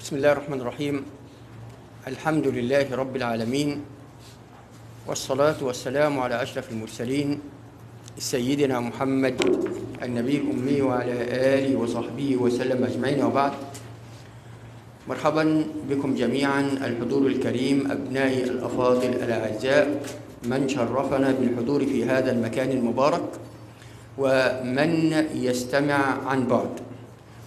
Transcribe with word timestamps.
بسم 0.00 0.16
الله 0.16 0.32
الرحمن 0.32 0.60
الرحيم. 0.60 1.04
الحمد 2.06 2.46
لله 2.46 2.90
رب 2.94 3.16
العالمين 3.16 3.80
والصلاة 5.06 5.54
والسلام 5.62 6.18
على 6.18 6.42
أشرف 6.42 6.72
المرسلين 6.72 7.40
سيدنا 8.18 8.80
محمد 8.80 9.38
النبي 10.02 10.36
الأمي 10.36 10.82
وعلى 10.82 11.16
آله 11.30 11.76
وصحبه 11.78 12.36
وسلم 12.36 12.84
أجمعين. 12.84 13.22
وبعد 13.24 13.52
مرحبا 15.08 15.64
بكم 15.90 16.14
جميعا. 16.14 16.60
الحضور 16.60 17.26
الكريم 17.26 17.90
أبنائي 17.90 18.44
الأفاضل 18.44 19.08
الأعزاء 19.08 20.02
من 20.44 20.68
شرفنا 20.68 21.30
بالحضور 21.38 21.86
في 21.86 22.04
هذا 22.04 22.32
المكان 22.32 22.70
المبارك 22.70 23.28
ومن 24.18 24.90
يستمع 25.34 26.26
عن 26.26 26.46
بعد. 26.46 26.83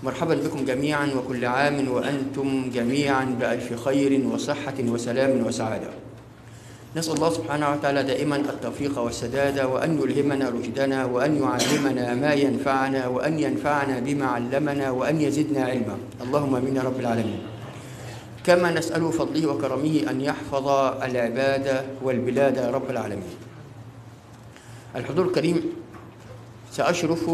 مرحبا 0.03 0.35
بكم 0.35 0.65
جميعا 0.65 1.09
وكل 1.15 1.45
عام 1.45 1.87
وأنتم 1.87 2.69
جميعا 2.69 3.25
بألف 3.39 3.85
خير 3.85 4.27
وصحة 4.33 4.77
وسلام 4.79 5.45
وسعادة. 5.45 5.89
نسأل 6.95 7.13
الله 7.13 7.29
سبحانه 7.29 7.71
وتعالى 7.71 8.03
دائما 8.03 8.35
التوفيق 8.35 8.99
والسداد 8.99 9.59
وأن 9.59 10.01
يلهمنا 10.01 10.49
رشدنا 10.49 11.05
وأن 11.05 11.41
يعلمنا 11.43 12.13
ما 12.13 12.33
ينفعنا 12.33 13.07
وأن 13.07 13.39
ينفعنا 13.39 13.99
بما 13.99 14.25
علمنا 14.25 14.91
وأن 14.91 15.21
يزدنا 15.21 15.65
علما. 15.65 15.97
اللهم 16.21 16.55
آمين 16.55 16.75
يا 16.75 16.81
رب 16.81 16.99
العالمين. 16.99 17.39
كما 18.45 18.71
نسأل 18.71 19.13
فضله 19.13 19.47
وكرمه 19.47 19.95
أن 20.09 20.21
يحفظ 20.21 20.67
العباد 21.03 21.85
والبلاد 22.03 22.57
رب 22.57 22.89
العالمين. 22.89 23.33
الحضور 24.95 25.25
الكريم 25.25 25.61
سأشرف 26.77 27.29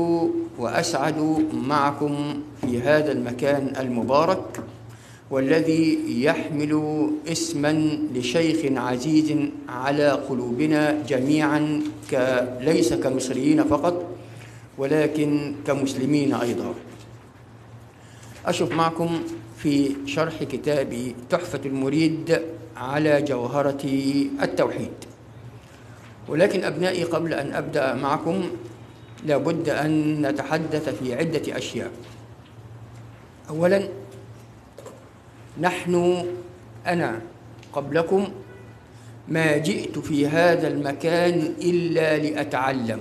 وأسعد 0.58 1.20
معكم 1.54 2.42
في 2.62 2.82
هذا 2.82 3.12
المكان 3.12 3.74
المبارك 3.80 4.64
والذي 5.30 6.00
يحمل 6.24 7.08
اسما 7.28 7.72
لشيخ 8.16 8.80
عزيز 8.80 9.36
على 9.70 10.12
قلوبنا 10.12 11.04
جميعا 11.08 11.82
ليس 12.60 12.94
كمصريين 12.94 13.64
فقط 13.64 14.06
ولكن 14.78 15.56
كمسلمين 15.68 16.34
أيضا. 16.34 16.74
أشرف 18.46 18.72
معكم 18.72 19.20
في 19.58 19.96
شرح 20.06 20.44
كتاب 20.44 21.14
تحفة 21.30 21.62
المريد 21.66 22.42
على 22.78 23.22
جوهرة 23.22 23.84
التوحيد. 24.42 24.98
ولكن 26.28 26.64
أبنائي 26.64 27.04
قبل 27.04 27.34
أن 27.34 27.54
أبدأ 27.54 27.94
معكم 27.94 28.44
لابد 29.26 29.70
أن 29.70 30.22
نتحدث 30.28 30.90
في 30.90 31.16
عدة 31.16 31.58
أشياء. 31.58 31.92
أولا 33.50 33.88
نحن 35.62 36.26
أنا 36.88 37.22
قبلكم 37.74 38.28
ما 39.28 39.58
جئت 39.58 40.00
في 40.00 40.28
هذا 40.28 40.68
المكان 40.68 41.54
إلا 41.62 42.18
لأتعلم. 42.18 43.00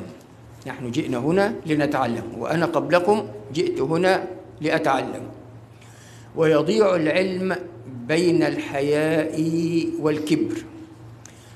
نحن 0.66 0.90
جئنا 0.90 1.18
هنا 1.18 1.54
لنتعلم 1.66 2.22
وأنا 2.38 2.66
قبلكم 2.66 3.28
جئت 3.54 3.80
هنا 3.80 4.26
لأتعلم. 4.60 5.22
ويضيع 6.36 6.96
العلم 6.96 7.56
بين 8.08 8.42
الحياء 8.42 9.42
والكبر. 10.00 10.56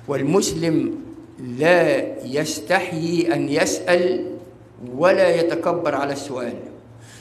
والمسلم 0.08 0.95
لا 1.58 2.06
يستحيي 2.27 3.34
أن 3.34 3.48
يسأل 3.48 4.36
ولا 4.97 5.41
يتكبر 5.41 5.95
على 5.95 6.13
السؤال. 6.13 6.55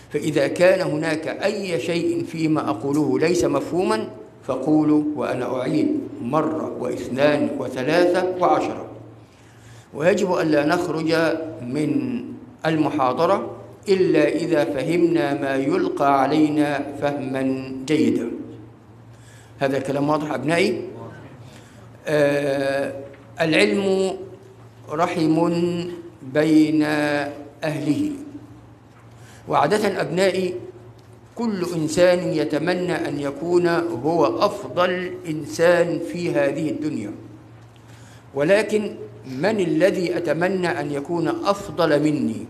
فإذا 0.10 0.48
كان 0.48 0.82
هناك 0.82 1.28
أي 1.28 1.80
شيء 1.80 2.24
فيما 2.24 2.70
أقوله 2.70 3.20
ليس 3.20 3.46
مفهوما 3.46 4.08
فقولوا 4.44 5.04
وأنا 5.16 5.60
أعيد 5.60 6.00
مرة 6.22 6.78
واثنان 6.80 7.50
وثلاثة 7.60 8.36
وعشرة. 8.40 8.86
ويجب 9.94 10.34
ألا 10.34 10.66
نخرج 10.66 11.14
من 11.62 12.22
المحاضرة 12.66 13.52
إلا 13.90 14.28
إذا 14.28 14.66
فهمنا 14.66 15.34
ما 15.34 15.56
يلقى 15.56 16.22
علينا 16.22 16.86
فهما 17.02 17.72
جيدا. 17.86 18.32
هذا 19.60 19.78
الكلام 19.78 20.10
واضح 20.10 20.32
أبنائي؟ 20.32 20.82
آه 22.08 22.94
العلم 23.42 24.18
رحم 24.92 25.36
بين 26.34 26.86
أهله. 27.64 28.12
وعادة 29.48 30.02
أبنائي 30.02 30.56
كل 31.36 31.66
إنسان 31.76 32.20
يتمنى 32.34 32.96
أن 33.08 33.20
يكون 33.20 33.68
هو 34.04 34.26
أفضل 34.26 35.14
إنسان 35.28 36.00
في 36.00 36.32
هذه 36.32 36.70
الدنيا. 36.70 37.12
ولكن 38.34 38.96
من 39.26 39.60
الذي 39.60 40.18
أتمنى 40.18 40.68
أن 40.68 40.92
يكون 40.92 41.28
أفضل 41.28 41.92
مني؟ 42.04 42.46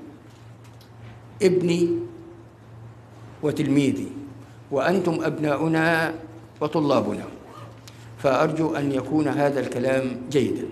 ابني 1.41 1.89
وتلميذي. 3.43 4.11
وأنتم 4.71 5.23
أبناؤنا 5.23 6.13
وطلابنا. 6.61 7.25
فأرجو 8.23 8.75
أن 8.75 8.91
يكون 8.91 9.27
هذا 9.27 9.59
الكلام 9.59 10.21
جيدا. 10.31 10.65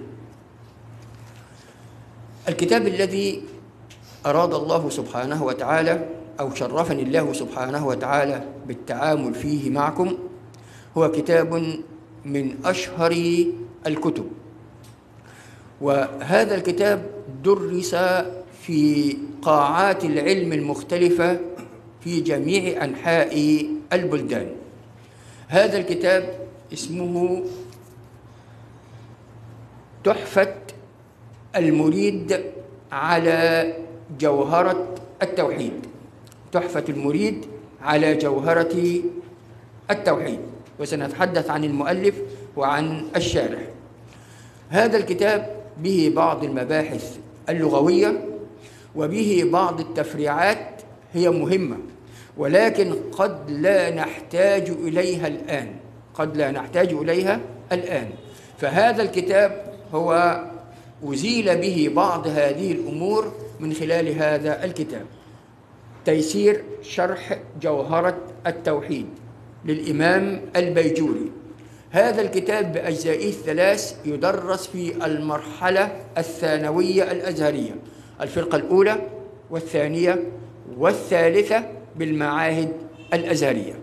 الكتاب 2.50 2.88
الذي 2.88 3.44
أراد 4.26 4.54
الله 4.54 4.90
سبحانه 4.90 5.44
وتعالى 5.44 6.10
أو 6.40 6.56
شرفني 6.56 7.04
الله 7.04 7.34
سبحانه 7.34 7.88
وتعالى 7.88 8.44
بالتعامل 8.68 9.34
فيه 9.34 9.70
معكم 9.70 10.18
هو 10.98 11.12
كتاب 11.12 11.54
من 12.26 12.56
أشهر 12.66 13.12
الكتب. 13.88 14.32
وهذا 15.82 16.56
الكتاب 16.56 17.06
درس 17.44 17.96
في 18.62 19.18
قاعات 19.42 20.06
العلم 20.06 20.54
المختلفة 20.54 21.40
في 22.02 22.22
جميع 22.22 22.84
أنحاء 22.84 23.66
البلدان. 23.94 24.48
هذا 25.48 25.78
الكتاب 25.78 26.40
اسمه 26.74 27.44
تحفة 30.04 30.56
المريد 31.56 32.42
على 32.92 33.74
جوهرة 34.20 34.88
التوحيد. 35.22 35.74
تحفة 36.52 36.84
المريد 36.90 37.46
على 37.82 38.16
جوهرة 38.16 39.02
التوحيد. 39.92 40.40
وسنتحدث 40.80 41.50
عن 41.50 41.64
المؤلف 41.64 42.16
وعن 42.58 43.06
الشارح. 43.16 43.60
هذا 44.70 44.98
الكتاب 44.98 45.56
به 45.78 46.12
بعض 46.16 46.44
المباحث 46.44 47.18
اللغوية 47.50 48.26
وبه 48.96 49.50
بعض 49.52 49.80
التفريعات 49.80 50.82
هي 51.14 51.30
مهمة 51.30 51.78
ولكن 52.38 52.94
قد 53.12 53.52
لا 53.52 53.96
نحتاج 53.96 54.70
إليها 54.70 55.28
الآن. 55.28 55.76
قد 56.14 56.38
لا 56.38 56.52
نحتاج 56.52 56.94
إليها 56.94 57.40
الآن. 57.72 58.10
فهذا 58.58 59.02
الكتاب 59.02 59.74
هو 59.94 60.40
أزيل 61.04 61.58
به 61.58 61.92
بعض 61.96 62.28
هذه 62.28 62.72
الأمور 62.72 63.32
من 63.64 63.74
خلال 63.74 64.08
هذا 64.22 64.66
الكتاب. 64.66 65.06
تيسير 66.06 66.64
شرح 66.82 67.40
جوهرة 67.62 68.18
التوحيد 68.48 69.06
للإمام 69.66 70.42
البيجوري. 70.56 71.32
هذا 71.92 72.22
الكتاب 72.22 72.74
بأجزائه 72.74 73.30
الثلاث 73.30 73.96
يدرس 74.06 74.68
في 74.68 75.06
المرحلة 75.06 75.92
الثانوية 76.18 77.12
الأزهرية 77.12 77.76
الفرقة 78.22 78.56
الأولى 78.56 78.98
والثانية 79.50 80.24
والثالثة 80.78 81.64
بالمعاهد 81.96 82.72
الأزهرية. 83.14 83.74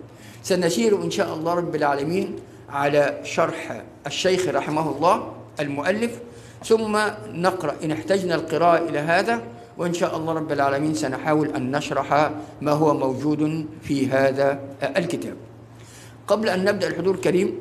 سنسير 0.42 1.02
إن 1.02 1.10
شاء 1.10 1.34
الله 1.34 1.54
رب 1.54 1.74
العالمين 1.74 2.36
على 2.68 3.21
شرح 3.24 3.83
الشيخ 4.06 4.48
رحمه 4.48 4.97
الله 4.97 5.33
المؤلف 5.60 6.18
ثم 6.65 6.98
نقرأ 7.26 7.74
إن 7.84 7.91
احتجنا 7.92 8.34
القراءة 8.34 8.88
إلى 8.88 8.98
هذا. 8.98 9.42
وإن 9.78 9.95
شاء 9.95 10.17
الله 10.17 10.33
رب 10.33 10.53
العالمين 10.53 10.95
سنحاول 10.95 11.49
أن 11.49 11.77
نشرح 11.77 12.31
ما 12.61 12.72
هو 12.72 12.95
موجود 12.95 13.67
في 13.83 14.07
هذا 14.09 14.61
الكتاب. 14.97 15.37
قبل 16.27 16.49
أن 16.49 16.65
نبدأ 16.65 16.89
الحضور 16.89 17.15
الكريم 17.15 17.55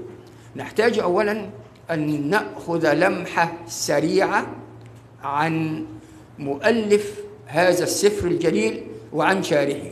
نحتاج 0.56 1.00
أولا 1.00 1.50
أن 1.92 2.30
نأخذ 2.30 2.94
لمحة 2.94 3.54
سريعة 3.68 4.48
عن 5.24 5.86
مؤلف 6.40 7.20
هذا 7.46 7.84
السفر 7.84 8.28
الجليل 8.28 8.84
وعن 9.14 9.44
شارحه. 9.44 9.92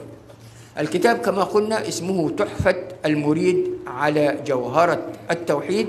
الكتاب 0.80 1.18
كما 1.18 1.44
قلنا 1.44 1.88
اسمه 1.88 2.30
تحفة 2.30 2.76
المريد 3.06 3.68
على 3.88 4.40
جوهرة 4.46 5.12
التوحيد. 5.32 5.88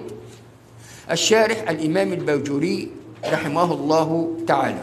الشارح 1.10 1.70
الإمام 1.70 2.12
البوجوري 2.12 2.90
رحمه 3.24 3.72
الله 3.74 4.36
تعالى. 4.46 4.80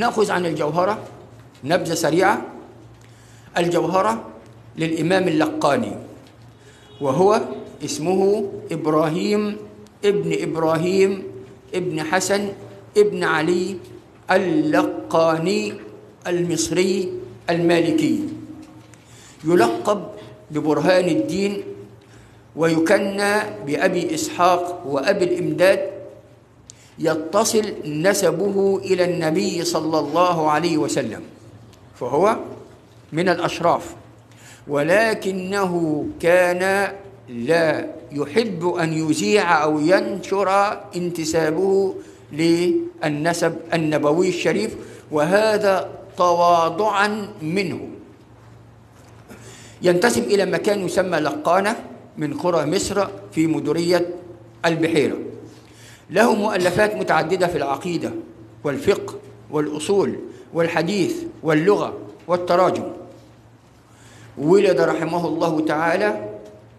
نأخذ 0.00 0.30
عن 0.30 0.46
الجوهرة 0.46 0.96
نبذة 1.64 1.94
سريعة. 1.94 2.40
الجوهرة 3.52 4.12
للإمام 4.80 5.28
اللقاني 5.28 5.94
وهو 7.00 7.40
اسمه 7.84 8.20
إبراهيم 8.72 9.56
ابن 10.04 10.30
إبراهيم 10.42 11.10
ابن 11.74 11.96
حسن 12.02 12.42
ابن 12.96 13.20
علي 13.24 13.76
اللقاني 14.30 15.62
المصري 16.26 17.12
المالكي. 17.50 18.16
يلقب 19.44 20.00
ببرهان 20.50 21.08
الدين 21.08 21.52
ويكنى 22.56 23.32
بأبي 23.66 24.14
إسحاق 24.14 24.82
وأبي 24.86 25.24
الإمداد 25.24 25.99
يتصل 27.00 27.72
نسبه 27.84 28.80
إلى 28.84 29.04
النبي 29.04 29.64
صلى 29.64 29.98
الله 29.98 30.50
عليه 30.50 30.78
وسلم 30.78 31.22
فهو 31.96 32.36
من 33.12 33.28
الأشراف 33.28 33.94
ولكنه 34.68 36.04
كان 36.20 36.92
لا 37.28 37.86
يحب 38.12 38.66
أن 38.66 38.92
يذيع 38.92 39.62
أو 39.62 39.80
ينشر 39.80 40.48
انتسابه 40.96 41.94
للنسب 42.32 43.56
النبوي 43.74 44.28
الشريف 44.28 44.76
وهذا 45.10 45.90
تواضعا 46.16 47.28
منه. 47.42 47.80
ينتسب 49.82 50.24
إلى 50.24 50.46
مكان 50.46 50.84
يسمى 50.86 51.18
لقانة 51.18 51.76
من 52.18 52.34
قرى 52.34 52.66
مصر 52.66 53.06
في 53.32 53.46
مديرية 53.46 54.06
البحيرة. 54.66 55.16
له 56.10 56.34
مؤلفات 56.34 56.94
متعددة 56.94 57.46
في 57.46 57.58
العقيدة 57.58 58.12
والفقه 58.64 59.14
والأصول 59.50 60.18
والحديث 60.54 61.22
واللغة 61.42 61.98
والتراجم. 62.26 62.92
ولد 64.38 64.80
رحمه 64.80 65.26
الله 65.26 65.60
تعالى 65.60 66.28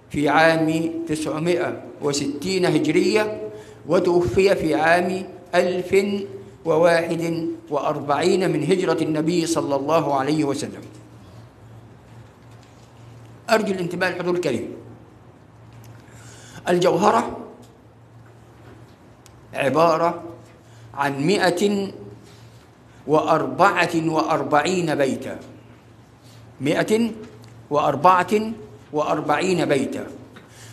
في 0.10 0.30
عام 0.30 0.92
960 1.08 2.66
هجرية 2.66 3.52
وتوفي 3.88 4.56
في 4.56 4.76
عام 4.76 5.26
1041 5.56 8.52
من 8.52 8.64
هجرة 8.64 9.04
النبي 9.04 9.46
صلى 9.46 9.76
الله 9.76 10.16
عليه 10.16 10.44
وسلم. 10.44 10.82
أرجو 13.50 13.74
الانتباه 13.74 14.10
للحضور 14.10 14.36
الكريم. 14.36 14.74
الجوهرة 16.70 17.38
عبارة 19.54 20.24
عن 20.94 21.24
مئة 21.24 21.92
وأربعة 23.08 23.90
وأربعين 23.96 24.96
بيتا. 24.96 25.40
مئة 26.62 27.12
وأربعة 27.70 28.52
وأربعين 28.94 29.66
بيتا. 29.66 30.08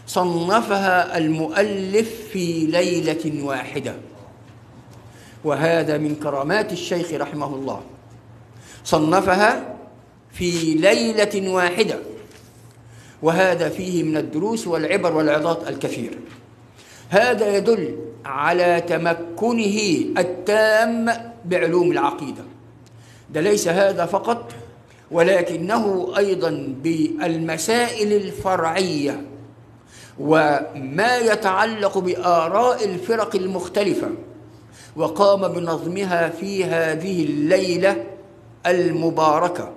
صنفها 0.07 1.19
المؤلف 1.19 2.29
في 2.33 2.67
ليلة 2.67 3.45
واحدة. 3.45 3.95
وهذا 5.45 5.99
من 5.99 6.15
كرامات 6.15 6.73
الشيخ 6.73 7.13
رحمه 7.13 7.55
الله. 7.55 7.83
صنفها 8.85 9.77
في 10.33 10.75
ليلة 10.75 11.51
واحدة. 11.51 11.99
وهذا 13.23 13.69
فيه 13.69 14.03
من 14.03 14.17
الدروس 14.17 14.67
والعبر 14.67 15.13
والعظات 15.13 15.69
الكثير. 15.69 16.19
هذا 17.09 17.57
يدل 17.57 18.08
على 18.29 18.81
تمكنه 18.81 19.79
التام 20.19 21.11
بعلوم 21.45 21.93
العقيدة. 21.93 22.43
ده 23.31 23.41
ليس 23.41 23.69
هذا 23.69 24.07
فقط 24.07 24.53
ولكنه 25.11 26.13
أيضا 26.17 26.75
بالمسائل 26.83 28.13
الفرعية 28.13 29.25
وما 30.19 31.17
يتعلق 31.19 31.99
بآراء 31.99 32.85
الفرق 32.85 33.37
المختلفة 33.37 34.11
وقام 34.97 35.49
بنظمها 35.49 36.29
في 36.29 36.65
هذه 36.65 37.25
الليلة 37.25 38.05
المباركة. 38.67 39.73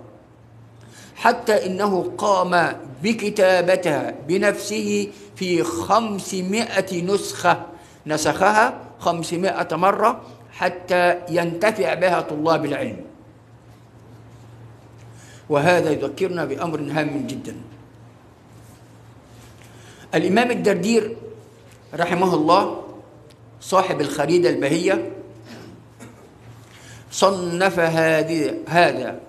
حتى 1.16 1.66
إنه 1.66 2.12
قام 2.18 2.76
بكتابتها 3.04 4.16
بنفسه 4.28 5.08
في 5.36 5.64
خمسمائة 5.64 7.04
نسخة 7.04 7.66
نسخها 8.06 8.82
خمسمائة 9.00 9.76
مرة 9.76 10.22
حتى 10.52 11.18
ينتفع 11.30 11.94
بها 11.94 12.22
طلاب 12.22 12.66
العلم. 12.66 13.02
وهذا 15.50 15.92
يذكرنا 15.92 16.46
بأمر 16.46 16.80
هام 16.80 17.28
جدا. 17.28 17.56
الإمام 20.16 20.52
الدردير 20.52 21.16
رحمه 21.94 22.34
الله 22.34 22.84
صاحب 23.62 24.02
الخريدة 24.02 24.50
البهية 24.50 25.12
صنف 27.12 27.80
هذا 28.68 29.20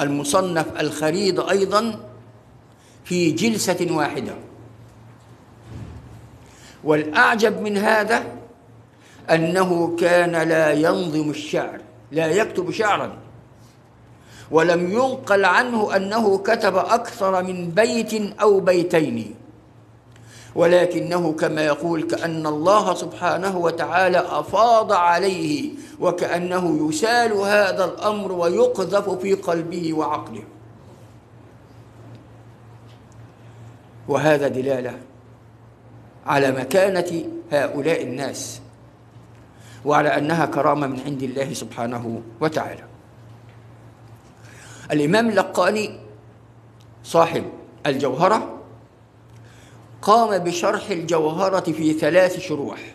المصنف 0.00 0.80
الخريد 0.80 1.40
أيضا 1.40 2.00
في 3.04 3.30
جلسة 3.30 3.86
واحدة. 3.90 4.34
والأعجب 6.84 7.60
من 7.60 7.78
هذا 7.78 8.24
أنه 9.30 9.96
كان 9.96 10.48
لا 10.48 10.72
ينظم 10.72 11.30
الشعر 11.30 11.80
لا 12.12 12.26
يكتب 12.26 12.70
شعرا. 12.70 13.18
ولم 14.50 14.92
ينقل 14.92 15.44
عنه 15.44 15.96
أنه 15.96 16.38
كتب 16.38 16.76
أكثر 16.76 17.42
من 17.42 17.70
بيت 17.70 18.40
أو 18.40 18.60
بيتين. 18.60 19.34
ولكنه 20.54 21.32
كما 21.32 21.64
يقول 21.64 22.02
كأن 22.02 22.46
الله 22.46 22.94
سبحانه 22.94 23.58
وتعالى 23.58 24.18
أفاض 24.18 24.92
عليه 24.92 25.70
وكأنه 26.00 26.88
يسال 26.88 27.32
هذا 27.32 27.84
الأمر 27.84 28.32
ويقذف 28.32 29.10
في 29.10 29.34
قلبه 29.34 29.92
وعقله. 29.92 30.44
وهذا 34.08 34.48
دلالة 34.48 34.98
على 36.26 36.52
مكانة 36.52 37.24
هؤلاء 37.52 38.02
الناس 38.02 38.60
وعلى 39.84 40.08
أنها 40.18 40.46
كرامة 40.46 40.86
من 40.86 41.00
عند 41.00 41.22
الله 41.22 41.52
سبحانه 41.52 42.22
وتعالى. 42.40 42.84
الإمام 44.92 45.28
اللقاني 45.28 46.00
صاحب 47.04 47.44
الجوهرة 47.86 48.60
قام 50.02 50.38
بشرح 50.38 50.90
الجوهرة 50.90 51.72
في 51.72 51.92
ثلاث 51.92 52.38
شروح. 52.40 52.94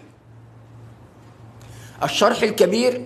الشرح 2.04 2.44
الكبير 2.44 3.06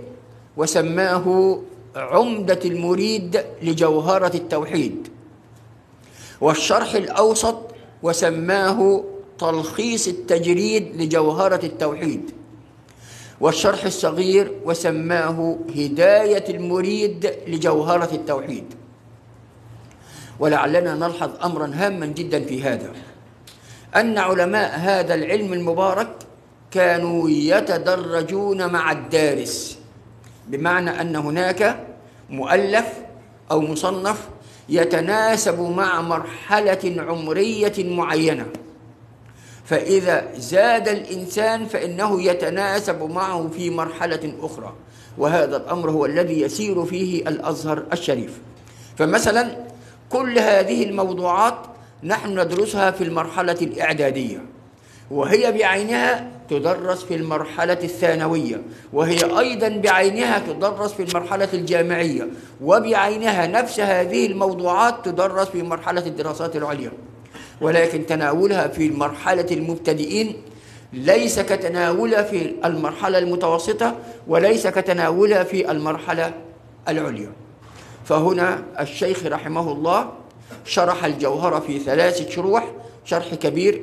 وسماه 0.58 1.60
عمدة 1.96 2.60
المريد 2.66 3.44
لجوهرة 3.62 4.36
التوحيد 4.36 5.08
والشرح 6.42 6.94
الأوسط 6.94 7.58
وسماه 8.04 9.04
تلخيص 9.44 10.08
التجريد 10.08 11.02
لجوهرة 11.02 11.66
التوحيد. 11.66 12.32
والشرح 13.42 13.84
الصغير 13.84 14.52
وسماه 14.66 15.58
هداية 15.76 16.48
المريد 16.56 17.34
لجوهرة 17.48 18.10
التوحيد. 18.14 18.66
ولعلنا 20.40 20.96
نلحظ 20.96 21.32
أمرا 21.44 21.72
هاما 21.74 22.06
جدا 22.06 22.46
في 22.46 22.64
هذا. 22.64 22.92
أن 23.96 24.18
علماء 24.18 24.80
هذا 24.80 25.14
العلم 25.14 25.54
المبارك 25.54 26.10
كانوا 26.72 27.30
يتدرجون 27.30 28.72
مع 28.72 28.92
الدارس 28.92 29.78
بمعنى 30.48 31.02
أن 31.02 31.16
هناك 31.16 31.88
مؤلف 32.30 32.88
أو 33.52 33.62
مصنف 33.62 34.30
يتناسب 34.70 35.60
مع 35.62 36.02
مرحلة 36.02 36.96
عمرية 36.98 37.74
معينة. 37.78 38.46
فإذا 39.66 40.28
زاد 40.36 40.88
الإنسان 40.88 41.66
فإنه 41.66 42.22
يتناسب 42.22 43.04
معه 43.12 43.48
في 43.48 43.70
مرحلة 43.70 44.34
أخرى. 44.42 44.74
وهذا 45.18 45.58
الأمر 45.58 45.92
هو 45.92 46.06
الذي 46.06 46.42
يسير 46.42 46.86
فيه 46.86 47.22
الأزهر 47.28 47.84
الشريف. 47.94 48.40
فمثلا 48.98 49.58
كل 50.10 50.40
هذه 50.40 50.84
الموضوعات 50.84 51.56
نحن 52.04 52.40
ندرسها 52.40 52.92
في 52.92 53.04
المرحلة 53.04 53.58
الإعدادية. 53.62 54.46
وهي 55.12 55.52
بعينها 55.52 56.32
تدرس 56.50 57.04
في 57.04 57.16
المرحلة 57.16 57.78
الثانوية. 57.84 58.62
وهي 58.94 59.40
أيضا 59.40 59.68
بعينها 59.68 60.40
تدرس 60.40 60.94
في 60.94 61.04
المرحلة 61.04 61.50
الجامعية. 61.54 62.28
وبعينها 62.62 63.48
نفس 63.48 63.80
هذه 63.80 64.26
الموضوعات 64.26 65.06
تدرس 65.06 65.48
في 65.48 65.64
مرحلة 65.64 66.06
الدراسات 66.06 66.56
العليا. 66.56 66.92
ولكن 67.62 68.06
تناولها 68.06 68.68
في 68.68 68.90
مرحلة 68.90 69.46
المبتدئين 69.52 70.36
ليس 70.94 71.40
كتناولها 71.40 72.24
في 72.24 72.56
المرحلة 72.66 73.18
المتوسطة 73.18 73.96
وليس 74.28 74.68
كتناولها 74.68 75.44
في 75.44 75.72
المرحلة 75.72 76.34
العليا. 76.88 77.32
فهنا 78.06 78.64
الشيخ 78.80 79.26
رحمه 79.26 79.72
الله 79.72 80.12
شرح 80.66 81.06
الجوهرة 81.06 81.60
في 81.60 81.80
ثلاثة 81.80 82.30
شروح 82.30 82.72
شرح 83.06 83.34
كبير 83.36 83.82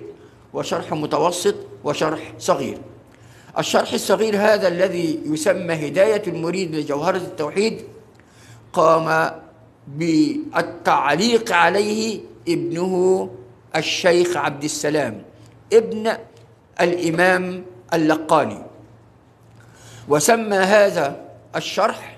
وشرح 0.55 0.93
متوسط 0.93 1.55
وشرح 1.85 2.33
صغير. 2.39 2.79
الشرح 3.59 3.93
الصغير 3.93 4.37
هذا 4.37 4.69
الذي 4.69 5.21
يسمى 5.25 5.75
هداية 5.89 6.23
المريد 6.27 6.75
لجوهرة 6.75 7.17
التوحيد 7.17 7.83
قام 8.73 9.31
بالتعليق 9.89 11.53
عليه 11.53 12.21
ابنه 12.49 13.31
الشيخ 13.77 14.37
عبد 14.37 14.65
السلام 14.65 15.23
ابن 15.73 16.13
الإمام 16.81 17.65
اللقاني. 17.95 18.63
وسمى 20.09 20.57
هذا 20.57 21.21
الشرح 21.57 22.17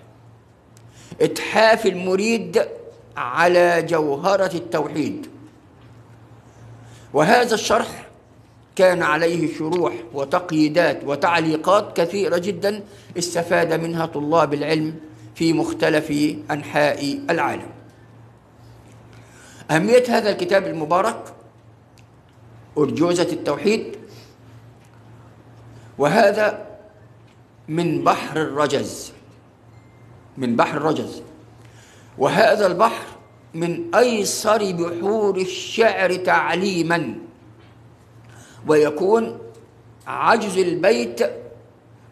إتحاف 1.21 1.87
المريد 1.87 2.69
على 3.17 3.83
جوهرة 3.83 4.55
التوحيد. 4.55 5.27
وهذا 7.15 7.55
الشرح 7.55 8.07
كان 8.77 9.03
عليه 9.03 9.59
شروح 9.59 9.93
وتقييدات 10.15 11.05
وتعليقات 11.05 11.97
كثيرة 11.97 12.39
جدا 12.39 12.83
استفاد 13.19 13.73
منها 13.73 14.07
طلاب 14.07 14.55
العلم 14.55 14.95
في 15.35 15.53
مختلف 15.53 16.11
أنحاء 16.51 17.19
العالم. 17.31 17.71
أهمية 19.71 20.05
هذا 20.09 20.31
الكتاب 20.31 20.67
المبارك 20.67 21.35
أرجوزة 22.79 23.33
التوحيد. 23.33 23.97
وهذا 25.99 26.67
من 27.69 28.05
بحر 28.05 28.37
الرجز 28.37 29.13
من 30.37 30.57
بحر 30.57 30.77
الرجز. 30.77 31.23
وهذا 32.19 32.67
البحر 32.67 33.07
من 33.55 33.95
أيسر 33.95 34.73
بحور 34.73 35.37
الشعر 35.37 36.17
تعليما 36.17 37.15
ويكون 38.69 39.39
عجز 40.07 40.59
البيت 40.59 41.21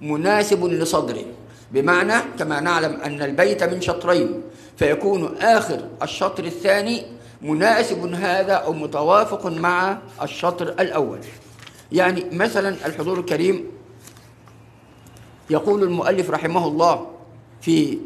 مناسب 0.01 0.65
لصدره. 0.65 1.25
بمعنى 1.73 2.15
كما 2.39 2.61
نعلم 2.61 3.01
أن 3.01 3.23
البيت 3.23 3.63
من 3.63 3.81
شطرين 3.81 4.43
فيكون 4.77 5.37
آخر 5.37 5.89
الشطر 6.03 6.45
الثاني 6.45 7.07
مناسب 7.43 8.15
هذا 8.15 8.53
أو 8.53 8.73
متوافق 8.73 9.47
مع 9.47 9.99
الشطر 10.23 10.69
الأول. 10.69 11.19
يعني 11.93 12.25
مثلا 12.33 12.87
الحضور 12.87 13.19
الكريم 13.19 13.65
يقول 15.51 15.83
المؤلف 15.83 16.31
رحمه 16.31 16.67
الله 16.67 17.07
في 17.61 17.99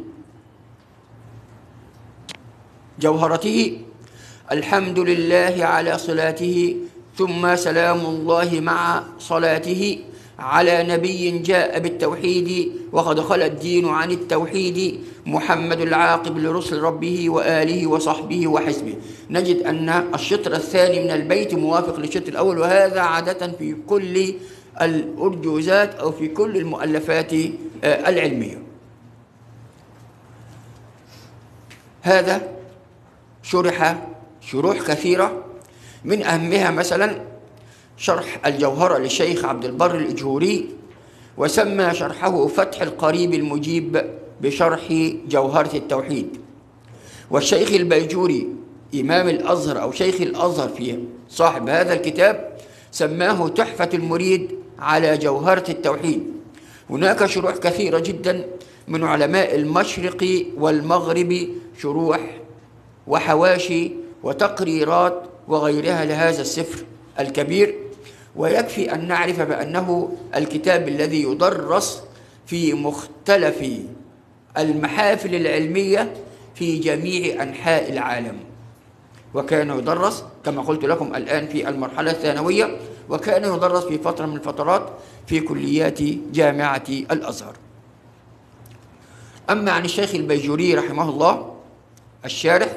جوهرته 3.00 3.81
الحمد 4.53 4.99
لله 4.99 5.55
على 5.64 5.99
صلاته 5.99 6.76
ثم 7.19 7.57
سلام 7.57 8.00
الله 8.00 8.61
مع 8.61 9.03
صلاته. 9.19 9.99
على 10.38 10.83
نبي 10.83 11.38
جاء 11.38 11.79
بالتوحيد 11.79 12.73
وقد 12.93 13.21
خلى 13.21 13.47
الدين 13.47 13.88
عن 13.88 14.11
التوحيد. 14.11 15.05
محمد 15.26 15.81
العاقب 15.81 16.38
لرسل 16.38 16.81
ربه 16.81 17.31
وآله 17.31 17.87
وصحبه 17.87 18.49
وحزبه. 18.49 18.97
نجد 19.31 19.62
أن 19.62 19.88
الشطر 20.14 20.52
الثاني 20.52 21.04
من 21.04 21.11
البيت 21.11 21.54
موافق 21.54 21.99
للشطر 22.00 22.28
الأول 22.28 22.59
وهذا 22.59 23.00
عادة 23.00 23.52
في 23.52 23.76
كل 23.87 24.35
الأرجوزات 24.83 25.95
أو 25.95 26.12
في 26.12 26.28
كل 26.28 26.57
المؤلفات 26.57 27.33
العلمية. 27.85 28.62
هذا 32.02 32.43
شرح 33.43 34.07
شروح 34.40 34.78
كثيرة. 34.78 35.45
من 36.04 36.23
أهمها 36.23 36.71
مثلا 36.71 37.25
شرح 37.97 38.40
الجوهرة 38.47 38.99
للشيخ 38.99 39.45
عبد 39.45 39.64
البر 39.64 39.99
الإجهوري 39.99 40.69
وسمى 41.37 41.95
شرحه 41.95 42.47
فتح 42.47 42.83
القريب 42.83 43.35
المجيب 43.35 44.04
بشرح 44.41 44.93
جوهرة 45.29 45.76
التوحيد. 45.76 46.29
والشيخ 47.31 47.73
البيجوري 47.73 48.49
إمام 48.95 49.29
الأزهر 49.29 49.83
أو 49.83 49.93
شيخ 49.93 50.21
الأزهر 50.21 50.69
في 50.69 50.99
صاحب 51.29 51.69
هذا 51.69 51.93
الكتاب 51.93 52.59
سماه 52.91 53.49
تحفة 53.49 53.88
المريد 53.95 54.59
على 54.79 55.19
جوهرة 55.19 55.64
التوحيد. 55.69 56.23
هناك 56.91 57.26
شروح 57.26 57.57
كثيرة 57.57 57.99
جدا 57.99 58.47
من 58.88 59.05
علماء 59.05 59.55
المشرق 59.55 60.47
والمغرب 60.57 61.49
شروح 61.83 62.21
وحواشي 63.07 63.91
وتقريرات 64.23 65.23
وغيرها 65.49 66.05
لهذا 66.05 66.41
السفر 66.41 66.85
الكبير. 67.21 67.75
ويكفي 68.37 68.95
أن 68.95 69.09
نعرف 69.09 69.41
بأنه 69.41 70.17
الكتاب 70.37 70.88
الذي 70.88 71.23
يدرس 71.23 72.03
في 72.47 72.75
مختلف 72.75 73.64
المحافل 74.58 75.34
العلمية 75.34 76.14
في 76.54 76.78
جميع 76.78 77.42
أنحاء 77.42 77.92
العالم. 77.92 78.37
وكان 79.34 79.78
يدرس 79.78 80.25
كما 80.44 80.62
قلت 80.62 80.84
لكم 80.84 81.14
الآن 81.14 81.49
في 81.49 81.68
المرحلة 81.68 82.11
الثانوية 82.11 82.76
وكان 83.08 83.54
يدرس 83.54 83.84
في 83.84 83.99
فترة 83.99 84.26
من 84.26 84.37
الفترات 84.37 84.90
في 85.26 85.40
كليات 85.40 86.02
جامعة 86.32 86.84
الأزهر. 86.88 87.56
أما 89.50 89.73
عن 89.73 89.84
الشيخ 89.84 90.14
البيجوري 90.14 90.75
رحمه 90.75 91.08
الله 91.08 91.54
الشارح 92.25 92.76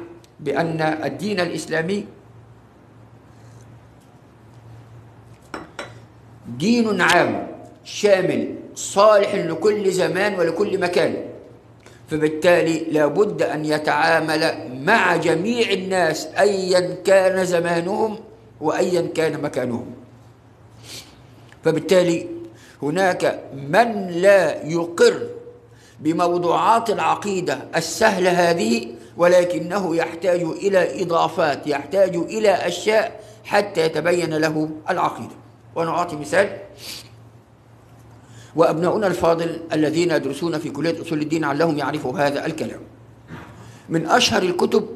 بأن 0.40 0.80
الدين 0.80 1.40
الإسلامي 1.40 2.04
دين 6.58 7.00
عام. 7.00 7.53
شامل 7.84 8.54
صالح 8.74 9.34
لكل 9.34 9.92
زمان 9.92 10.38
ولكل 10.38 10.80
مكان. 10.80 11.16
فبالتالي 12.10 12.78
لابد 12.78 13.42
أن 13.42 13.64
يتعامل 13.64 14.54
مع 14.84 15.16
جميع 15.16 15.70
الناس 15.70 16.26
أيا 16.26 16.96
كان 17.04 17.44
زمانهم 17.44 18.18
وأيا 18.60 19.08
كان 19.14 19.42
مكانهم. 19.42 19.86
فبالتالي 21.64 22.26
هناك 22.82 23.40
من 23.54 24.08
لا 24.08 24.66
يقر 24.66 25.26
بموضوعات 26.00 26.90
العقيدة 26.90 27.58
السهلة 27.76 28.30
هذه 28.30 28.86
ولكنه 29.16 29.96
يحتاج 29.96 30.40
إلى 30.40 31.02
إضافات 31.02 31.66
يحتاج 31.66 32.16
إلى 32.16 32.50
أشياء 32.50 33.20
حتى 33.44 33.80
يتبين 33.80 34.34
له 34.34 34.68
العقيدة. 34.90 35.34
ونعطي 35.76 36.16
مثال. 36.16 36.58
وأبناؤنا 38.56 39.06
الفاضل 39.06 39.60
الذين 39.72 40.10
يدرسون 40.10 40.58
في 40.58 40.70
كلية 40.70 41.02
أصول 41.02 41.22
الدين 41.22 41.44
علهم 41.44 41.78
يعرفوا 41.78 42.18
هذا 42.18 42.46
الكلام. 42.46 42.80
من 43.88 44.06
أشهر 44.06 44.42
الكتب 44.42 44.88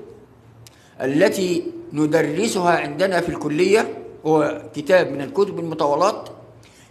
التي 1.00 1.65
ندرسها 1.93 2.71
عندنا 2.71 3.21
في 3.21 3.29
الكلية 3.29 3.99
هو 4.27 4.62
كتاب 4.75 5.11
من 5.12 5.21
الكتب 5.21 5.59
المطولات 5.59 6.29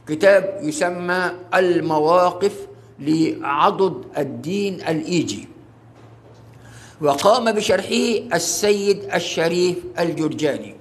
كتاب 0.08 0.60
يسمى 0.62 1.32
المواقف 1.56 2.68
لعضد 3.00 4.04
الدين 4.18 4.74
الإيجي. 4.74 5.48
وقام 7.02 7.52
بشرحه 7.52 8.36
السيد 8.36 9.14
الشريف 9.14 9.78
الجرجاني. 10.00 10.76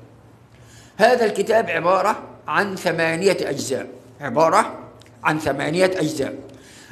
هذا 0.97 1.25
الكتاب 1.25 1.71
عبارة 1.71 2.23
عن 2.49 2.76
ثمانية 2.76 3.37
أجزاء. 3.40 3.88
عبارة 4.21 4.86
عن 5.26 5.38
ثمانية 5.38 5.85
أجزاء. 5.85 6.35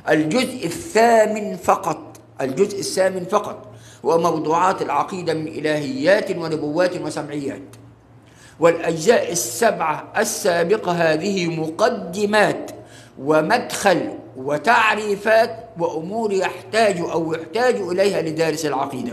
الجزء 0.08 0.66
الثامن 0.66 1.56
فقط 1.56 2.20
الجزء 2.40 2.78
الثامن 2.78 3.24
فقط 3.24 3.66
هو 4.04 4.18
موضوعات 4.18 4.82
العقيدة 4.82 5.34
من 5.34 5.48
إلهيات 5.48 6.30
ونبوات 6.30 7.00
وسمعيات. 7.00 7.62
والأجزاء 8.60 9.32
السبعة 9.32 10.12
السابقة 10.18 10.92
هذه 10.92 11.60
مقدمات 11.60 12.70
ومدخل 13.18 14.18
وتعريفات 14.36 15.68
وأمور 15.78 16.32
يحتاج 16.32 16.98
أو 17.00 17.32
يحتاج 17.34 17.74
إليها 17.76 18.22
لدارس 18.22 18.66
العقيدة. 18.66 19.12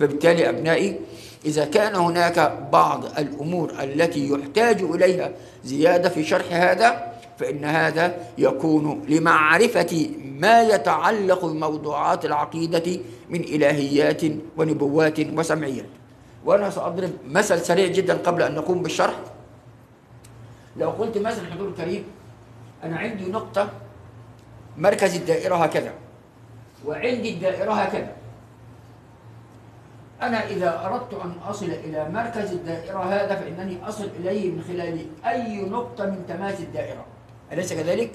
فبالتالي 0.00 0.48
أبنائي 0.48 1.00
إذا 1.46 1.64
كان 1.64 1.94
هناك 1.94 2.68
بعض 2.72 3.04
الأمور 3.18 3.72
التي 3.82 4.28
يحتاج 4.28 4.82
إليها 4.82 5.32
زيادة 5.64 6.08
في 6.08 6.24
شرح 6.24 6.44
هذا 6.50 7.15
فإن 7.38 7.64
هذا 7.64 8.32
يكون 8.38 9.04
لمعرفة 9.08 10.10
ما 10.24 10.62
يتعلق 10.62 11.44
بموضوعات 11.44 12.24
العقيدة 12.24 13.00
من 13.30 13.40
إلهيات 13.40 14.22
ونبوات 14.56 15.20
وسمعيات. 15.20 15.90
وأنا 16.44 16.70
سأضرب 16.70 17.12
مثل 17.26 17.60
سريع 17.60 17.86
جدا 17.86 18.14
قبل 18.14 18.42
أن 18.42 18.54
نقوم 18.54 18.82
بالشرح. 18.82 19.16
لو 20.76 20.90
قلت 20.90 21.18
مثلا 21.18 21.50
حضور 21.50 21.68
الكريم 21.68 22.04
أنا 22.84 22.96
عندي 22.96 23.30
نقطة 23.30 23.70
مركز 24.76 25.16
الدائرة 25.16 25.56
هكذا 25.56 25.92
وعندي 26.84 27.30
الدائرة 27.34 27.72
هكذا. 27.72 28.12
أنا 30.22 30.48
إذا 30.48 30.86
أردت 30.86 31.14
أن 31.14 31.32
أصل 31.48 31.66
إلى 31.66 32.08
مركز 32.08 32.52
الدائرة 32.52 32.98
هذا 32.98 33.34
فإنني 33.34 33.88
أصل 33.88 34.08
إليه 34.20 34.50
من 34.50 34.62
خلال 34.68 35.06
أي 35.26 35.60
نقطة 35.60 36.06
من 36.06 36.24
تماس 36.28 36.60
الدائرة. 36.60 37.04
أليس 37.52 37.72
كذلك؟ 37.72 38.10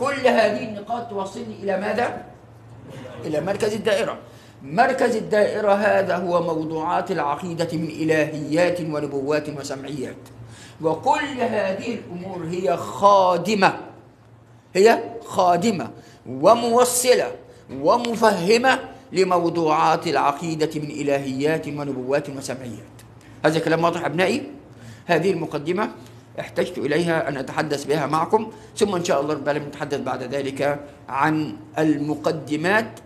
كل 0.00 0.26
هذه 0.26 0.64
النقاط 0.64 1.10
توصلني 1.10 1.54
إلى 1.62 1.80
ماذا؟ 1.80 2.24
إلى 3.24 3.40
مركز 3.40 3.74
الدائرة. 3.74 4.18
مركز 4.62 5.16
الدائرة 5.16 5.72
هذا 5.72 6.16
هو 6.16 6.42
موضوعات 6.42 7.10
العقيدة 7.10 7.68
من 7.72 7.88
إلهيات 7.88 8.80
ونبوات 8.80 9.48
وسمعيات. 9.48 10.22
وكل 10.82 11.40
هذه 11.40 11.94
الأمور 11.94 12.46
هي 12.50 12.76
خادمة. 12.76 13.78
هي 14.74 14.98
خادمة 15.26 15.90
وموصلة 16.26 17.30
ومفهمة 17.70 18.78
لموضوعات 19.12 20.06
العقيدة 20.06 20.80
من 20.80 20.90
إلهيات 20.90 21.68
ونبوات 21.68 22.30
وسمعيات. 22.30 22.96
هذا 23.44 23.58
كلام 23.58 23.84
واضح 23.84 24.04
أبنائي؟ 24.04 24.42
هذه 25.06 25.30
المقدمة 25.30 25.90
احتجت 26.40 26.78
إليها 26.78 27.28
أن 27.28 27.36
أتحدث 27.36 27.84
بها 27.84 28.06
معكم 28.06 28.50
ثم 28.76 28.94
إن 28.94 29.04
شاء 29.04 29.20
الله 29.20 29.34
رب 29.34 29.42
العالمين 29.42 29.68
نتحدث 29.68 30.00
بعد 30.00 30.22
ذلك 30.22 30.80
عن 31.08 31.56
المقدمات 31.78 33.00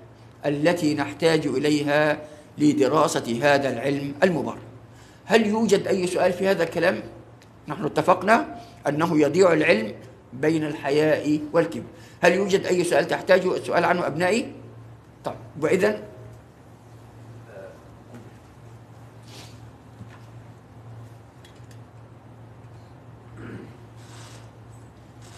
التي 0.46 0.94
نحتاج 0.94 1.46
إليها 1.46 2.18
لدراسة 2.58 3.38
هذا 3.42 3.68
العلم 3.72 4.14
المبارك 4.22 4.58
هل 5.24 5.46
يوجد 5.46 5.86
أي 5.86 6.06
سؤال 6.06 6.32
في 6.32 6.48
هذا 6.48 6.62
الكلام؟ 6.62 7.00
نحن 7.68 7.84
اتفقنا 7.84 8.58
أنه 8.88 9.20
يضيع 9.20 9.52
العلم 9.52 9.92
بين 10.32 10.64
الحياء 10.64 11.40
والكبر 11.52 11.84
هل 12.20 12.32
يوجد 12.32 12.66
أي 12.66 12.84
سؤال 12.84 13.06
تحتاج 13.06 13.46
السؤال 13.46 13.84
عنه 13.84 14.06
أبنائي؟ 14.06 14.52
طيب 15.24 15.34
وإذا 15.60 16.02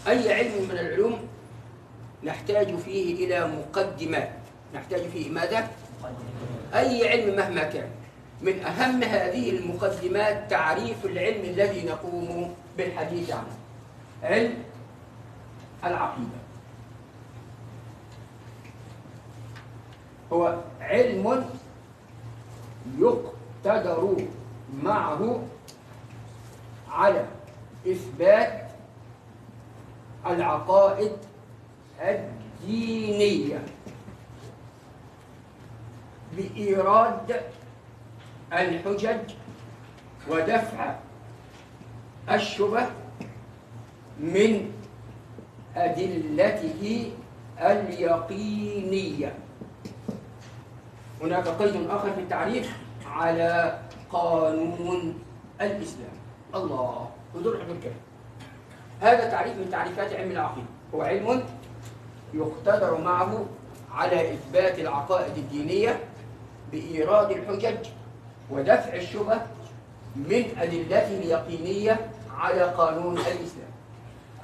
أي 0.09 0.33
علم 0.33 0.69
من 0.69 0.79
العلوم 0.79 1.29
نحتاج 2.25 2.77
فيه 2.77 3.27
إلى 3.27 3.49
مقدمات 3.49 4.31
نحتاج 4.75 5.01
فيه 5.01 5.31
ماذا؟ 5.31 5.71
أي 6.75 7.09
علم 7.09 7.37
مهما 7.37 7.63
كان. 7.63 7.91
من 8.43 8.65
أهم 8.65 9.03
هذه 9.03 9.51
المقدمات 9.51 10.51
تعريف 10.51 11.05
العلم 11.05 11.45
الذي 11.45 11.87
نقوم 11.87 12.55
بالحديث 12.77 13.31
عنه. 13.31 13.57
علم 14.23 14.55
العقيدة. 15.85 16.39
هو 20.33 20.59
علم 20.81 21.45
يقتدر 22.99 24.17
معه 24.83 25.43
على 26.91 27.27
إثبات 27.87 28.58
العقائد 30.31 31.13
الدينية. 32.01 33.63
بإيراد 36.37 37.41
الحجج 38.53 39.35
ودفع 40.31 40.95
الشبه 42.31 42.87
من 44.21 44.73
أدلته 45.77 47.13
اليقينية. 47.61 49.35
هناك 51.23 51.49
قيد 51.49 51.91
آخر 51.91 52.13
في 52.13 52.21
التعريف 52.21 52.77
على 53.07 53.79
قانون 54.13 55.23
الإسلام. 55.61 56.19
الله 56.55 57.11
حضور 57.35 57.57
كده 57.83 58.08
هذا 59.01 59.31
تعريف 59.31 59.57
من 59.57 59.71
تعريفات 59.71 60.13
علم 60.13 60.31
العقيدة. 60.31 60.67
هو 60.95 61.03
علم 61.03 61.43
يقتدر 62.35 63.01
معه 63.01 63.47
على 63.93 64.35
إثبات 64.35 64.79
العقائد 64.79 65.37
الدينية 65.37 66.01
بإيراد 66.73 67.31
الحجج 67.31 67.89
ودفع 68.51 68.95
الشبه 68.95 69.41
من 70.17 70.45
أدلته 70.59 71.19
اليقينية 71.19 72.11
على 72.39 72.63
قانون 72.63 73.19
الإسلام. 73.19 73.73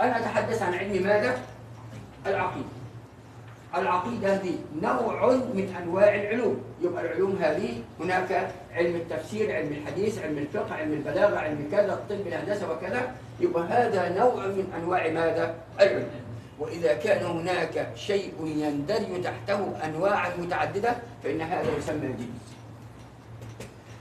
أنا 0.00 0.18
أتحدث 0.18 0.62
عن 0.62 0.74
علم 0.74 1.02
ماذا؟ 1.02 1.38
العقيدة. 2.26 2.73
العقيدة 3.76 4.34
هذه 4.34 4.54
نوع 4.82 5.34
من 5.34 5.76
أنواع 5.82 6.14
العلوم. 6.14 6.62
يبقى 6.82 7.04
العلوم 7.04 7.38
هذه 7.40 7.82
هناك 8.00 8.50
علم 8.74 8.96
التفسير 8.96 9.56
علم 9.56 9.72
الحديث 9.72 10.18
علم 10.18 10.38
الفقه 10.38 10.74
علم 10.74 10.92
البلاغة 10.92 11.38
علم 11.38 11.68
كذا 11.72 11.92
الطب 11.92 12.26
الهندسة 12.26 12.72
وكذا. 12.72 13.14
يبقى 13.40 13.62
هذا 13.62 14.18
نوع 14.18 14.46
من 14.46 14.72
أنواع 14.76 15.10
ماذا؟ 15.10 15.54
العلم. 15.80 16.06
وإذا 16.58 16.94
كان 16.94 17.24
هناك 17.24 17.88
شيء 17.96 18.34
يندرج 18.44 19.22
تحته 19.22 19.72
أنواع 19.84 20.28
متعددة 20.38 20.96
فإن 21.24 21.40
هذا 21.40 21.76
يسمى 21.78 22.08
جنس 22.08 22.46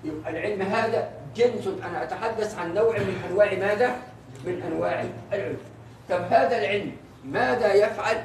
يبقى 0.04 0.32
العلم 0.32 0.62
هذا 0.62 1.10
جنس. 1.36 1.68
أنا 1.68 2.04
أتحدث 2.04 2.58
عن 2.58 2.74
نوع 2.74 2.98
من 2.98 3.22
أنواع 3.30 3.54
ماذا؟ 3.54 3.96
من 4.46 4.62
أنواع 4.62 5.06
العلم. 5.34 5.58
طب 6.10 6.22
هذا 6.30 6.58
العلم 6.58 6.92
ماذا 7.26 7.74
يفعل؟ 7.74 8.24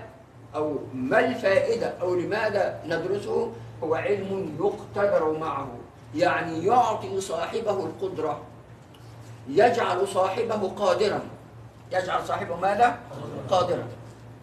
أو 0.55 0.79
ما 0.95 1.19
الفائدة 1.19 1.95
أو 2.01 2.15
لماذا 2.15 2.81
ندرسه؟ 2.87 3.53
هو 3.85 3.95
علم 3.95 4.57
يقتدر 4.61 5.39
معه. 5.39 5.69
يعني 6.15 6.67
يعطي 6.67 7.21
صاحبه 7.21 7.71
القدرة. 7.87 8.41
يجعل 9.49 10.09
صاحبه 10.09 10.69
قادرا. 10.69 11.21
يجعل 11.93 12.27
صاحبه 12.27 12.57
ماذا؟ 12.57 12.99
قادرا. 13.51 13.87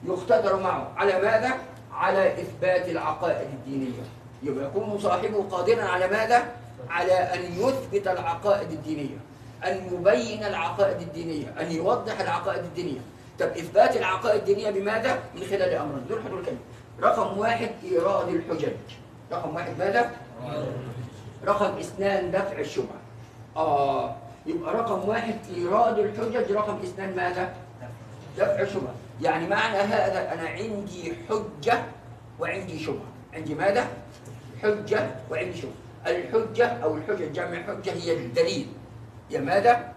يقتدر 0.04 0.60
معه. 0.60 0.92
على 0.98 1.22
ماذا؟ 1.22 1.54
على 1.94 2.42
إثبات 2.42 2.90
العقائد 2.90 3.48
الدينية. 3.54 4.04
يبقى 4.44 4.66
يكون 4.66 5.00
صاحبه 5.00 5.46
قادرا 5.52 5.84
على 5.84 6.08
ماذا؟ 6.08 6.46
على 6.90 7.14
أن 7.14 7.40
يثبت 7.42 8.08
العقائد 8.08 8.72
الدينية. 8.72 9.18
أن 9.66 9.90
يبين 9.94 10.44
العقائد 10.44 11.02
الدينية. 11.02 11.54
أن 11.60 11.72
يوضح 11.72 12.20
العقائد 12.20 12.64
الدينية. 12.64 13.00
طب 13.40 13.48
إثبات 13.48 13.98
العقائد 13.98 14.40
الدينية 14.40 14.72
بماذا؟ 14.72 15.20
من 15.36 15.42
خلال 15.42 15.74
أمرين. 15.74 16.06
دول 16.10 16.24
حدود 16.24 16.40
الكلمة 16.40 16.60
رقم 17.02 17.38
واحد 17.38 17.70
إيراد 17.84 18.28
الحجج. 18.30 18.74
رقم 19.32 19.56
واحد 19.56 19.78
ماذا؟ 19.80 20.12
رقم 21.46 21.78
اثنان 21.78 22.32
دفع 22.32 22.60
الشبهة. 22.60 23.00
آه 23.56 24.16
يبقى 24.46 24.74
رقم 24.74 25.10
واحد 25.10 25.36
إيراد 25.56 26.00
الحجج 26.00 26.52
رقم 26.52 26.78
اثنان 26.84 27.16
ماذا؟ 27.16 27.54
دفع 28.38 28.62
الشبهة. 28.62 28.94
يعني 29.22 29.48
معنى 29.48 29.78
هذا 29.78 30.34
أنا 30.34 30.50
عندي 30.50 31.14
حجة 31.30 31.84
وعندي 32.40 32.80
شبهة. 32.80 33.08
عندي 33.34 33.56
ماذا؟ 33.56 33.88
حجة 34.64 35.10
وعندي 35.32 35.58
شبهة. 35.58 35.74
الحجة 36.08 36.68
أو 36.68 36.98
الحجة 36.98 37.26
جمع 37.26 37.64
حجة 37.64 37.92
هي 37.92 38.14
الدليل. 38.14 38.68
هي 39.30 39.38
ماذا؟ 39.38 39.94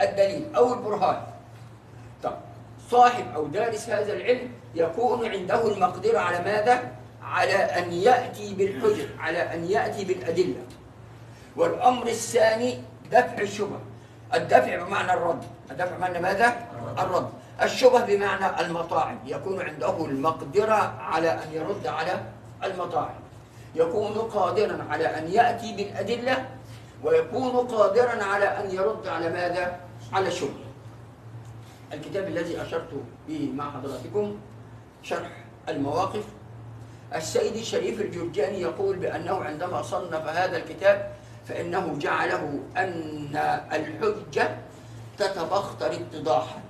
الدليل 0.00 0.54
أو 0.56 0.74
البرهان. 0.74 1.22
طب. 2.22 2.32
صاحب 2.90 3.24
أو 3.34 3.46
دارس 3.46 3.88
هذا 3.88 4.12
العلم 4.12 4.50
يكون 4.74 5.28
عنده 5.28 5.68
المقدرة 5.68 6.18
على 6.18 6.38
ماذا؟ 6.38 6.92
على 7.22 7.54
أن 7.54 7.92
يأتي 7.92 8.54
بالحجج 8.54 9.06
على 9.18 9.38
أن 9.38 9.64
يأتي 9.64 10.04
بالأدلة. 10.04 10.62
والأمر 11.56 12.06
الثاني 12.06 12.82
دفع 13.12 13.38
الشبهة 13.40 13.80
الدفع 14.34 14.76
بمعنى 14.76 15.12
الرد. 15.12 15.44
الدفع 15.70 15.96
بمعنى 15.96 16.20
ماذا؟ 16.20 16.56
الرد. 16.98 17.28
الشبه 17.62 18.04
بمعنى 18.04 18.60
المطاعم. 18.60 19.18
يكون 19.26 19.60
عنده 19.60 20.04
المقدرة 20.04 20.94
على 21.00 21.30
أن 21.30 21.52
يرد 21.52 21.86
على 21.86 22.20
المطاعم. 22.64 23.14
يكون 23.74 24.12
قادرا 24.12 24.86
على 24.90 25.06
أن 25.06 25.32
يأتي 25.32 25.76
بالأدلة 25.76 26.46
ويكون 27.04 27.50
قادرا 27.50 28.24
على 28.24 28.44
أن 28.44 28.70
يرد 28.70 29.08
على 29.08 29.30
ماذا؟ 29.30 29.80
على 30.12 30.28
الشبه. 30.28 30.71
الكتاب 31.92 32.28
الذي 32.28 32.62
أشرت 32.62 32.88
به 33.28 33.52
مع 33.54 33.70
حضراتكم 33.70 34.38
شرح 35.02 35.44
المواقف. 35.68 36.24
السيد 37.14 37.56
الشريف 37.56 38.00
الجرجاني 38.00 38.60
يقول 38.60 38.96
بأنه 38.96 39.44
عندما 39.44 39.82
صنف 39.82 40.26
هذا 40.28 40.56
الكتاب 40.56 41.12
فإنه 41.46 41.96
جعله 41.98 42.60
أن 42.76 43.36
الحجة 43.72 44.56
تتبختر 45.18 45.92
اتضاحا. 45.92 46.60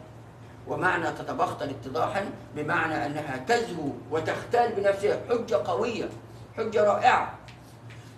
ومعنى 0.68 1.10
تتبختر 1.10 1.70
اتضاحا 1.70 2.24
بمعنى 2.56 3.06
أنها 3.06 3.36
تزهو 3.36 3.88
وتختال 4.10 4.72
بنفسها. 4.72 5.20
حجة 5.28 5.56
قوية 5.56 6.08
حجة 6.56 6.84
رائعة. 6.84 7.34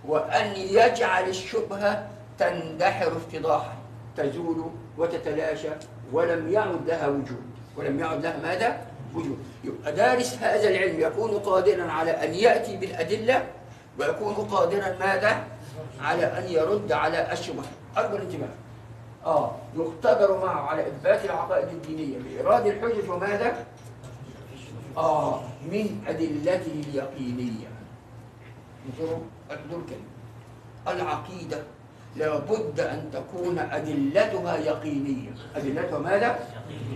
وأن 0.09 0.57
يجعل 0.57 1.29
الشبهة 1.29 2.09
تندحر 2.38 3.17
افتضاحا 3.17 3.77
تزول 4.17 4.71
وتتلاشى. 4.99 5.69
ولم 6.14 6.53
يعد 6.53 6.87
لها 6.87 7.09
وجود. 7.09 7.44
ولم 7.77 7.98
يعد 8.00 8.22
لها 8.22 8.37
ماذا؟ 8.42 8.87
وجود. 9.14 9.38
يبقى 9.64 9.92
دارس 9.92 10.35
هذا 10.35 10.68
العلم 10.68 11.00
يكون 11.00 11.31
قادرا 11.31 11.92
على 11.92 12.11
أن 12.11 12.35
يأتي 12.35 12.77
بالأدلة 12.77 13.46
ويكون 13.98 14.35
قادرا 14.35 14.96
ماذا؟ 15.00 15.44
على 16.00 16.24
أن 16.24 16.44
يرد 16.48 16.92
على 16.92 17.33
الشبهة 17.33 17.64
أرجو 17.98 18.16
الانتباه 18.16 18.48
آه 19.27 19.57
يقتدر 19.77 20.38
معه 20.38 20.61
على 20.61 20.87
إثبات 20.87 21.24
العقائد 21.24 21.68
الدينية 21.68 22.18
بإيراد 22.18 22.66
الحجج 22.66 23.11
وماذا؟ 23.11 23.64
آه 24.96 25.40
من 25.72 26.05
أدلته 26.09 26.72
اليقينية. 26.88 27.66
انظروا 28.88 29.18
انظروا 29.50 29.83
كلمة. 29.88 30.14
العقيدة 30.96 31.59
لابد 32.16 32.81
أن 32.81 33.11
تكون 33.12 33.59
أدلتها 33.59 34.57
يقينية. 34.57 35.31
أدلتها 35.57 35.98
ماذا؟ 35.98 36.38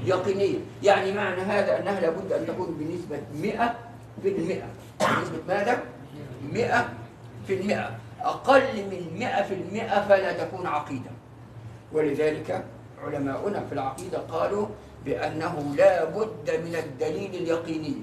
يقينية. 0.05 0.59
يعني 0.83 1.13
معنى 1.13 1.41
هذا 1.41 1.79
أنها 1.79 2.01
لابد 2.01 2.33
أن 2.33 2.47
تكون 2.47 2.77
بنسبة 2.81 3.21
100 3.35 3.75
في 4.23 4.29
المئة. 4.29 4.67
بنسبة 5.01 5.39
ماذا؟ 5.49 5.83
100 6.53 6.89
في 7.47 7.55
المئة. 7.55 7.91
أقل 8.21 8.63
من 8.91 9.19
100 9.19 9.43
في 9.43 9.55
المئة 9.55 10.09
فلا 10.09 10.45
تكون 10.45 10.67
عقيدة. 10.67 11.11
ولذلك 11.93 12.65
علماؤنا 13.05 13.65
في 13.67 13.73
العقيدة 13.73 14.19
قالوا 14.19 14.67
بأنه 15.05 15.75
لا 15.77 16.05
بد 16.05 16.51
من 16.65 16.75
الدليل 16.75 17.35
اليقيني. 17.35 17.97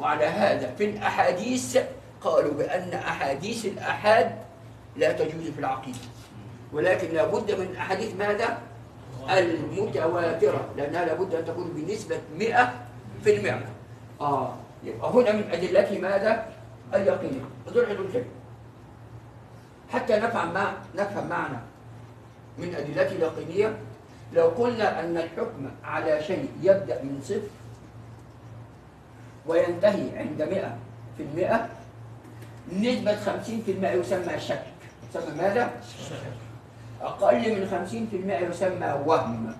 وعلى 0.00 0.24
هذا 0.24 0.74
في 0.78 0.84
الأحاديث 0.84 1.78
قالوا 2.20 2.54
بأن 2.54 2.94
أحاديث 2.94 3.66
الأحاد 3.66 4.30
لا 4.96 5.12
تجوز 5.12 5.50
في 5.54 5.58
العقيدة. 5.58 5.98
ولكن 6.72 7.08
لا 7.14 7.26
بد 7.26 7.60
من 7.60 7.76
أحاديث 7.76 8.14
ماذا؟ 8.16 8.58
المتواترة 9.30 10.68
لأنها 10.76 11.04
لابد 11.04 11.34
أن 11.34 11.44
تكون 11.44 11.72
بنسبة 11.76 12.18
100 12.38 12.72
في 13.24 13.36
المئة 13.36 13.60
آه 14.20 14.54
يبقى 14.84 15.10
هنا 15.10 15.32
من 15.32 15.50
أدلته 15.52 15.98
ماذا؟ 15.98 16.46
اليقين 16.94 17.44
انظر 17.68 17.86
حدود 17.86 18.24
حتى 19.92 20.16
نفهم 20.16 20.54
ما 20.54 20.72
نفهم 20.96 21.28
معنى 21.28 21.58
من 22.58 22.74
أدلته 22.74 23.12
اليقينية 23.12 23.76
لو 24.32 24.46
قلنا 24.48 25.00
أن 25.00 25.16
الحكم 25.16 25.70
على 25.84 26.22
شيء 26.22 26.48
يبدأ 26.62 27.02
من 27.02 27.20
صفر 27.24 27.48
وينتهي 29.46 30.18
عند 30.18 30.42
مئة 30.42 30.76
في 31.16 31.22
المئة 31.22 31.68
نسبة 32.72 33.16
خمسين 33.16 33.62
في 33.66 33.72
المئة 33.72 33.92
يسمى 33.92 34.40
شك 34.40 34.62
يسمى 35.10 35.34
ماذا؟ 35.34 35.70
أقل 37.02 37.60
من 37.60 37.68
خمسين 37.70 38.08
في 38.10 38.16
المئة 38.16 38.48
يسمى 38.48 38.94
وهم 39.06 39.54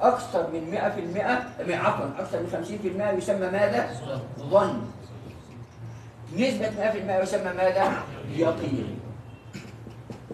أكثر 0.00 0.50
من 0.52 0.70
مئة 0.70 0.90
في 0.90 1.00
المئة 1.00 1.78
عفوا 1.78 2.06
أكثر 2.18 2.40
من 2.40 2.48
خمسين 2.52 2.78
في 2.78 2.88
المئة 2.88 3.10
يسمى 3.10 3.46
ماذا؟ 3.50 3.90
ظن 4.38 4.82
نسبة 6.32 6.70
مئة 6.70 6.90
في 6.90 6.98
المئة 6.98 7.22
يسمى 7.22 7.52
ماذا؟ 7.52 7.92
يقين 8.36 8.98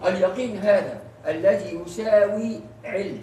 اليقين 0.05 0.57
هذا 0.57 1.01
الذي 1.27 1.75
يساوي 1.85 2.59
علم 2.85 3.21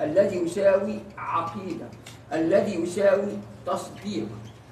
الذي 0.00 0.36
يساوي 0.36 0.98
عقيدة 1.18 1.86
الذي 2.32 2.74
يساوي 2.74 3.32
تصديق 3.66 4.28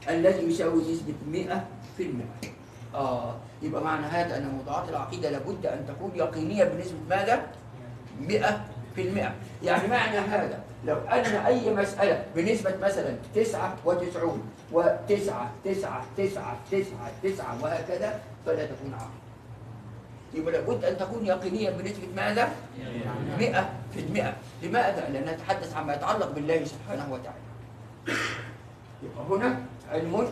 الذي 0.08 0.42
يساوي 0.42 0.92
نسبة 0.92 1.14
100 1.26 1.64
في 1.96 2.02
المئة 2.02 2.52
آه 2.94 3.34
يبقى 3.62 3.84
معنى 3.84 4.06
هذا 4.06 4.36
أن 4.36 4.48
موضوعات 4.48 4.88
العقيدة 4.88 5.30
لابد 5.30 5.66
أن 5.66 5.86
تكون 5.88 6.10
يقينية 6.14 6.64
بنسبة 6.64 6.98
ماذا؟ 7.10 7.46
100 8.20 8.60
في 8.96 9.08
المئة 9.08 9.34
يعني 9.62 9.88
معنى 9.88 10.18
هذا 10.18 10.60
لو 10.84 10.96
أن 10.96 11.24
أي 11.24 11.74
مسألة 11.74 12.24
بنسبة 12.36 12.76
مثلا 12.82 13.16
99 13.34 14.42
وتسعة 14.72 15.50
تسعة 15.64 16.04
تسعة 16.16 16.56
تسعة 16.70 17.10
تسعة 17.22 17.62
وهكذا 17.62 18.20
فلا 18.46 18.66
تكون 18.66 18.94
عقيدة 18.94 19.26
يبقى 20.34 20.52
لابد 20.52 20.84
أن 20.84 20.98
تكون 20.98 21.26
يقينية 21.26 21.70
بنسبة 21.70 22.06
ماذا؟ 22.16 22.48
100 23.38 23.68
في 23.94 24.00
المئة 24.00 24.32
لماذا؟ 24.62 25.08
لأنها 25.08 25.32
تتحدث 25.32 25.76
عما 25.76 25.94
يتعلق 25.94 26.30
بالله 26.30 26.64
سبحانه 26.64 27.12
وتعالى 27.12 27.38
يبقى 29.02 29.24
هنا 29.30 29.60
علم 29.90 30.28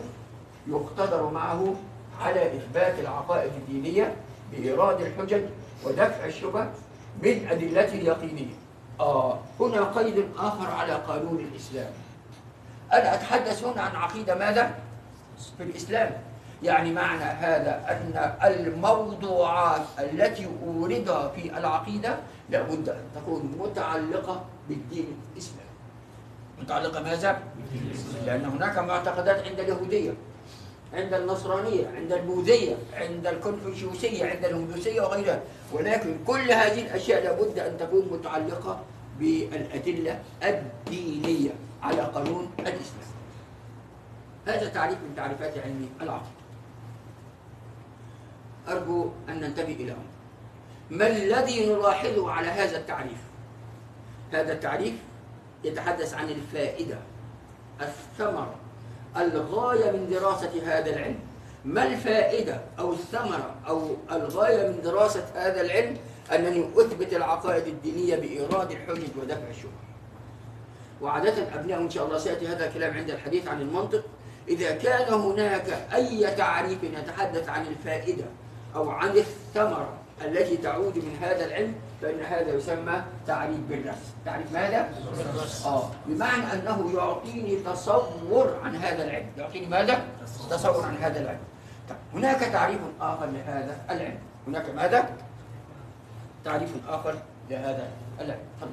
يقتدر 0.67 1.29
معه 1.29 1.75
على 2.21 2.55
إثبات 2.57 2.99
العقائد 2.99 3.51
الدينية 3.53 4.15
بإيراد 4.51 5.01
الحجج 5.01 5.41
ودفع 5.83 6.25
الشبه 6.25 6.67
بالأدلة 7.21 7.93
اليقينية. 7.93 8.53
آه 8.99 9.39
هنا 9.59 9.83
قيد 9.83 10.25
آخر 10.37 10.71
على 10.71 10.93
قانون 10.93 11.39
الإسلام. 11.39 11.91
أنا 12.93 13.15
أتحدث 13.15 13.63
هنا 13.63 13.81
عن 13.81 13.95
عقيدة 13.95 14.35
ماذا؟ 14.35 14.75
في 15.57 15.63
الإسلام. 15.63 16.11
يعني 16.63 16.93
معنى 16.93 17.23
هذا 17.23 17.85
أن 17.89 18.33
الموضوعات 18.51 19.81
التي 19.99 20.47
أوردها 20.65 21.27
في 21.27 21.57
العقيدة 21.57 22.17
لابد 22.49 22.89
أن 22.89 23.03
تكون 23.15 23.55
متعلقة 23.59 24.45
بالدين 24.69 25.17
الإسلامي. 25.33 25.69
متعلقة 26.61 27.03
ماذا؟ 27.03 27.39
لأن 28.25 28.45
هناك 28.45 28.77
معتقدات 28.77 29.47
عند 29.47 29.59
اليهودية. 29.59 30.13
عند 30.95 31.13
النصرانية 31.13 31.87
عند 31.87 32.11
البوذية 32.13 32.75
عند 32.93 33.27
الكونفوشيوسية 33.27 34.25
عند 34.25 34.45
الهندوسية 34.45 35.01
وغيرها. 35.01 35.41
ولكن 35.73 36.17
كل 36.27 36.51
هذه 36.51 36.81
الأشياء 36.81 37.23
لابد 37.23 37.59
أن 37.59 37.77
تكون 37.77 38.07
متعلقة 38.11 38.81
بالأدلة 39.19 40.19
الدينية 40.43 41.51
على 41.83 42.01
قانون 42.01 42.51
الإسلام. 42.59 43.15
هذا 44.47 44.69
تعريف 44.69 44.97
من 44.97 45.13
تعريفات 45.15 45.57
علم 45.57 45.89
العقل 46.01 46.31
أرجو 48.67 49.09
أن 49.29 49.39
ننتبه 49.39 49.73
إلى 49.73 49.91
أمر 49.91 50.15
ما 50.89 51.07
الذي 51.07 51.65
نلاحظه 51.73 52.31
على 52.31 52.47
هذا 52.47 52.77
التعريف؟ 52.77 53.17
هذا 54.31 54.53
التعريف 54.53 54.93
يتحدث 55.63 56.13
عن 56.13 56.29
الفائدة 56.29 56.97
الثمرة 57.81 58.55
الغاية 59.17 59.91
من 59.91 60.09
دراسة 60.09 60.51
هذا 60.65 60.89
العلم. 60.89 61.19
ما 61.65 61.87
الفائدة 61.87 62.61
أو 62.79 62.93
الثمرة 62.93 63.55
أو 63.67 63.95
الغاية 64.11 64.67
من 64.67 64.81
دراسة 64.81 65.25
هذا 65.35 65.61
العلم 65.61 65.97
أنني 66.31 66.65
أثبت 66.77 67.13
العقائد 67.13 67.67
الدينية 67.67 68.15
بإيراد 68.15 68.71
الحجج 68.71 69.09
ودفع 69.21 69.49
الشبهة 69.49 69.85
وعادة 71.01 71.55
أبناء 71.55 71.81
إن 71.81 71.89
شاء 71.89 72.05
الله 72.05 72.17
سيأتي 72.17 72.47
هذا 72.47 72.67
الكلام 72.67 72.97
عند 72.97 73.09
الحديث 73.09 73.47
عن 73.47 73.61
المنطق. 73.61 74.03
إذا 74.47 74.71
كان 74.71 75.13
هناك 75.13 75.87
أي 75.93 76.35
تعريف 76.35 76.83
يتحدث 76.83 77.49
عن 77.49 77.67
الفائدة 77.67 78.25
أو 78.75 78.89
عن 78.89 79.09
الثمرة 79.17 79.93
التي 80.21 80.57
تعود 80.57 80.97
من 80.97 81.17
هذا 81.21 81.45
العلم 81.45 81.75
فإن 82.01 82.19
هذا 82.19 82.53
يسمى 82.55 83.03
تعريف 83.27 83.59
بالرسم 83.69 84.13
تعريف 84.25 84.53
ماذا؟ 84.53 84.89
آه 85.65 85.89
بمعنى 86.05 86.53
أنه 86.53 86.91
يعطيني 86.95 87.55
تصور 87.55 88.59
عن 88.63 88.75
هذا 88.75 89.03
العلم 89.03 89.27
يعطيني 89.37 89.65
ماذا؟ 89.67 90.05
تصور 90.49 90.85
عن 90.85 90.97
هذا 90.97 91.19
العلم 91.19 91.39
طيب 91.89 91.97
هناك 92.13 92.39
تعريف 92.39 92.79
آخر 93.01 93.25
لهذا 93.25 93.77
العلم 93.89 94.17
هناك 94.47 94.69
ماذا؟ 94.69 95.09
تعريف 96.45 96.69
آخر 96.87 97.15
لهذا 97.49 97.87
العلم 98.19 98.39
تفضل 98.61 98.71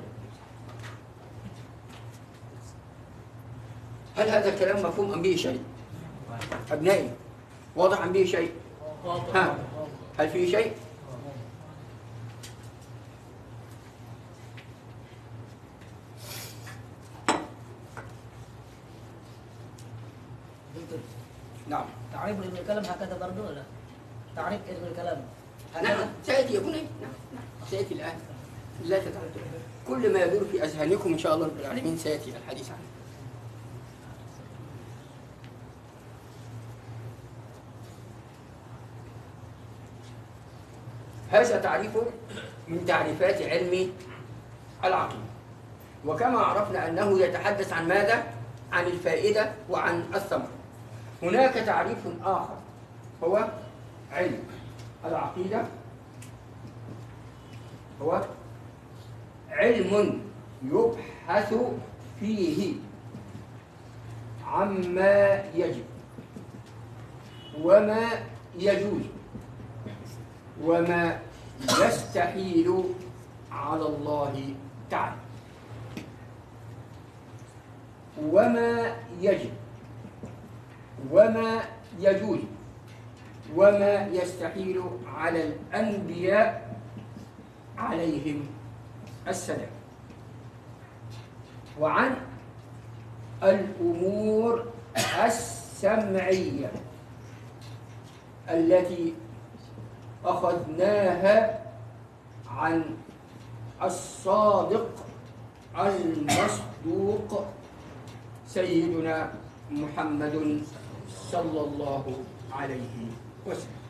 هل 4.17 4.29
هذا 4.29 4.49
الكلام 4.49 4.77
مفهوم 4.77 5.13
أم 5.13 5.23
به 5.23 5.37
شيء؟ 5.37 5.63
أبنائي 6.73 7.11
واضح 7.77 8.03
أم 8.03 8.13
به 8.13 8.25
شيء؟ 8.25 8.53
ها 9.35 9.59
هل 10.19 10.29
فيه 10.29 10.51
شيء؟ 10.51 10.73
نعم. 21.73 21.85
تعريف 22.13 22.37
علم 22.43 22.57
الكلام 22.57 22.85
هكذا 22.85 23.19
برضو 23.21 23.47
ولا؟ 23.47 23.63
تعريف 24.37 24.61
علم 24.69 24.85
الكلام 24.91 25.23
نعم. 25.75 25.85
هكذا؟ 25.85 26.09
سيأتي 26.27 26.55
يا 26.55 26.61
بني 26.61 26.73
نعم. 26.73 27.13
نعم. 27.35 27.69
سيأتي 27.71 27.95
الآن. 27.95 28.17
لا 28.85 28.99
تتعجل 28.99 29.41
كل 29.89 30.13
ما 30.13 30.19
يدور 30.25 30.45
في 30.45 30.65
أذهانكم 30.65 31.13
إن 31.13 31.19
شاء 31.19 31.35
الله 31.35 31.47
رب 31.47 31.61
العالمين 31.61 31.99
سيأتي 31.99 32.31
الحديث 32.37 32.71
عنه. 32.71 32.79
هذا 41.31 41.61
تعريف 41.61 41.91
من 42.69 42.87
تعريفات 42.87 43.43
علم 43.43 43.93
العقيدة 44.85 45.23
وكما 46.07 46.39
عرفنا 46.39 46.89
أنه 46.89 47.21
يتحدث 47.21 47.73
عن 47.73 47.89
ماذا؟ 47.89 48.25
عن 48.73 48.87
الفائدة 48.87 49.53
وعن 49.71 50.05
الثمرة. 50.15 50.62
هناك 51.23 51.55
تعريف 51.55 51.99
آخر 52.25 52.57
هو 53.25 53.49
علم. 54.13 54.39
العقيدة 55.05 55.65
هو 58.03 58.25
علم 59.51 60.21
يبحث 60.65 61.55
فيه 62.21 62.75
عما 64.47 65.45
يجب 65.55 65.85
وما 67.63 68.09
يجوز 68.59 69.03
وما 70.63 71.19
يستحيل 71.63 72.85
على 73.53 73.87
الله 73.87 74.55
تعالى. 74.91 75.17
وما 78.23 78.97
يجب 79.21 79.51
وما 81.11 81.61
يجوز 82.01 82.39
وما 83.57 84.07
يستحيل 84.07 84.83
على 85.17 85.45
الأنبياء 85.49 86.77
عليهم 87.79 88.47
السلام. 89.29 89.71
وعن 91.81 92.17
الأمور 93.43 94.65
السمعية 95.25 96.71
التي 98.49 99.15
أخذناها 100.25 101.63
عن 102.51 102.85
الصادق 103.83 104.89
المصدوق 105.79 107.45
سيدنا 108.47 109.33
محمد 109.71 110.63
صلى 111.33 111.61
الله 111.61 112.05
عليه 112.53 112.97
وسلم. 113.47 113.83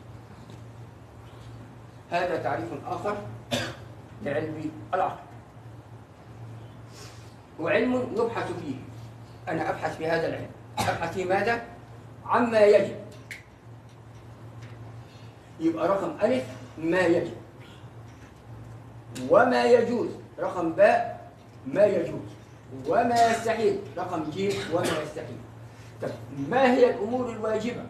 هذا 2.11 2.43
تعريف 2.43 2.69
آخر 2.87 3.17
لعلم 4.23 4.71
العقل. 4.93 5.23
وعلم 7.59 7.93
يبحث 8.15 8.47
فيه. 8.51 8.75
أنا 9.49 9.69
أبحث 9.69 9.97
في 9.97 10.07
هذا 10.07 10.27
العلم. 10.27 10.51
أبحث 10.79 11.13
في 11.13 11.23
ماذا؟ 11.25 11.65
عما 12.25 12.59
يجب. 12.59 12.95
يبقى 15.59 15.87
رقم 15.87 16.11
ألف 16.23 16.45
ما 16.77 17.01
يجب. 17.01 17.35
وما 19.29 19.63
يجوز. 19.63 20.09
رقم 20.39 20.71
باء 20.71 21.31
ما 21.67 21.85
يجوز. 21.85 22.29
وما 22.87 23.31
يستحيل. 23.31 23.79
رقم 23.97 24.23
ج 24.31 24.55
وما 24.73 24.95
يستحيل. 25.03 25.42
ما 26.49 26.73
هي 26.73 26.89
الأمور 26.89 27.29
الواجبة 27.29 27.83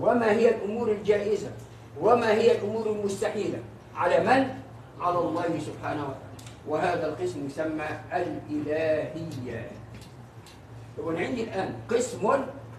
وما 0.00 0.30
هي 0.30 0.48
الأمور 0.48 0.92
الجائزة 0.92 1.50
وما 2.00 2.30
هي 2.32 2.52
الأمور 2.58 2.86
المستحيلة 2.86 3.58
على 3.96 4.20
من؟ 4.20 4.48
على 5.00 5.18
الله 5.18 5.58
سبحانه 5.66 6.02
وتعالى 6.02 6.32
وهذا 6.68 7.06
القسم 7.08 7.46
يسمى 7.46 7.84
الإلهية 8.12 9.70
وأنا 10.98 11.18
عندي 11.18 11.44
الآن 11.44 11.74
قسم 11.90 12.30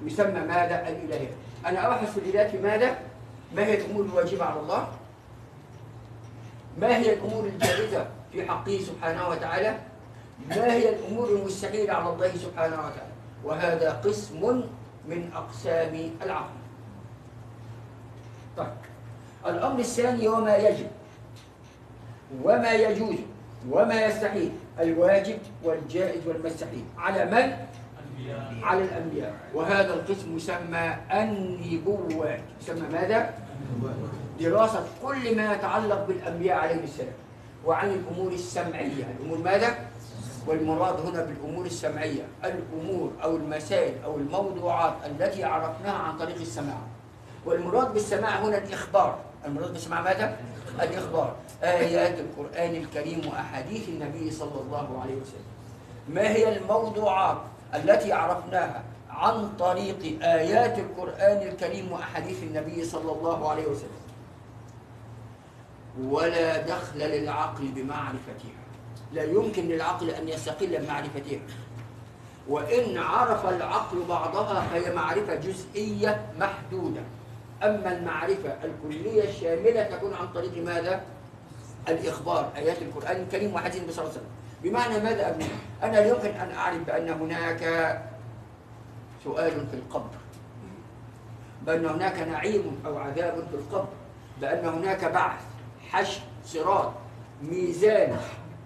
يسمى 0.06 0.40
ماذا؟ 0.40 0.88
الإلهية 0.90 1.32
أنا 1.66 1.88
أبحث 1.88 2.12
في 2.12 2.18
الإلهيات 2.18 2.52
في 2.52 2.58
ماذا؟ 2.58 2.98
ما 3.56 3.66
هي 3.66 3.78
الأمور 3.78 4.06
الواجبة 4.06 4.44
على 4.46 4.60
الله؟ 4.60 4.88
ما 6.78 6.98
هي 6.98 7.14
الأمور 7.14 7.46
الجائزة 7.46 8.08
في 8.32 8.46
حقه 8.46 8.80
سبحانه 8.80 9.30
وتعالى؟ 9.30 9.78
ما 10.50 10.74
هي 10.74 10.90
الأمور 10.90 11.30
المستحيلة 11.30 11.94
على 11.94 12.14
الله 12.14 12.32
سبحانه 12.38 12.76
وتعالى؟ 12.76 13.13
وهذا 13.44 13.92
قسم 13.92 14.64
من 15.08 15.30
أقسام 15.36 16.12
العقل. 16.22 16.54
طيب 18.58 18.68
الأمر 19.46 19.80
الثاني 19.80 20.28
وما 20.28 20.56
يجب 20.58 20.88
وما 22.44 22.72
يجوز 22.74 23.16
وما 23.70 24.06
يستحيل 24.06 24.52
الواجب 24.80 25.38
والجائز 25.64 26.28
والمستحيل 26.28 26.86
على 26.98 27.26
من؟ 27.26 27.46
على 28.64 28.82
الأنبياء 28.84 29.34
وهذا 29.54 29.94
القسم 29.94 30.38
يسمى 30.38 30.96
النبوات 31.14 32.42
يسمى 32.62 32.88
ماذا؟ 32.92 33.34
دراسة 34.40 34.84
كل 35.04 35.36
ما 35.38 35.54
يتعلق 35.54 36.08
بالأنبياء 36.08 36.58
عليهم 36.58 36.84
السلام 36.84 37.14
وعن 37.66 37.90
الأمور 37.90 38.32
السمعية 38.32 39.04
الأمور 39.20 39.38
ماذا؟ 39.38 39.76
والمراد 40.48 41.00
هنا 41.00 41.24
بالأمور 41.24 41.66
السمعية 41.66 42.28
الأمور 42.44 43.12
أو 43.24 43.36
المسائل 43.36 44.04
أو 44.04 44.18
الموضوعات 44.18 44.94
التي 45.06 45.44
عرفناها 45.44 45.98
عن 45.98 46.18
طريق 46.18 46.36
السماع. 46.36 46.78
والمراد 47.46 47.94
بالسماع 47.94 48.40
هنا 48.40 48.58
الإخبار. 48.58 49.20
المراد 49.46 49.74
بالسماع 49.74 50.02
ماذا؟ 50.02 50.38
الإخبار. 50.82 51.36
آيات 51.64 52.20
القرآن 52.20 52.76
الكريم 52.76 53.22
وأحاديث 53.28 53.90
النبي 53.90 54.32
صلى 54.32 54.62
الله 54.62 55.02
عليه 55.02 55.16
وسلم. 55.16 55.46
ما 56.10 56.22
هي 56.22 56.58
الموضوعات 56.58 57.38
التي 57.76 58.14
عرفناها 58.14 58.84
عن 59.10 59.50
طريق 59.60 60.24
آيات 60.24 60.80
القرآن 60.80 61.48
الكريم 61.48 61.92
وأحاديث 61.92 62.44
النبي 62.44 62.86
صلى 62.86 63.12
الله 63.12 63.50
عليه 63.50 63.68
وسلم؟ 63.68 64.04
ولا 66.02 66.58
دخل 66.62 67.00
للعقل 67.00 67.68
بمعرفتها 67.68 68.63
لا 69.14 69.24
يمكن 69.24 69.68
للعقل 69.68 70.10
أن 70.10 70.30
يستقل 70.30 70.78
بمعرفتها 70.78 71.40
وإن 72.48 72.98
عرف 72.98 73.46
العقل 73.46 74.04
بعضها 74.10 74.62
فهي 74.62 74.96
معرفة 74.96 75.36
جزئية 75.36 76.26
محدودة. 76.40 77.02
أما 77.64 77.98
المعرفة 77.98 78.58
الكلية 78.64 79.30
الشاملة 79.30 79.84
تكون 79.84 80.14
عن 80.14 80.28
طريق 80.34 80.64
ماذا؟ 80.64 81.02
الإخبار 81.90 82.52
آيات 82.56 82.82
القرآن 82.82 83.22
الكريم 83.22 83.54
وحديث 83.54 83.78
النبي 83.78 83.92
صلى 83.92 84.06
الله 84.06 84.14
عليه 84.14 84.22
وسلم. 84.22 84.32
بمعنى 84.64 85.04
ماذا 85.04 85.30
أبني؟ 85.30 85.46
أنا 85.84 85.92
لا 85.92 86.06
يمكن 86.06 86.30
أن 86.30 86.52
أعرف 86.52 86.78
بأن 86.78 87.10
هناك 87.10 87.62
سؤال 89.24 89.68
في 89.68 89.74
القبر. 89.74 90.10
بأن 91.66 91.86
هناك 91.86 92.20
نعيم 92.20 92.82
أو 92.86 92.98
عذاب 92.98 93.48
في 93.52 93.56
القبر. 93.56 93.88
بأن 94.42 94.66
هناك 94.66 95.06
بعث 95.06 95.42
حشر 95.90 96.22
صراط 96.46 96.92
ميزان. 97.42 98.18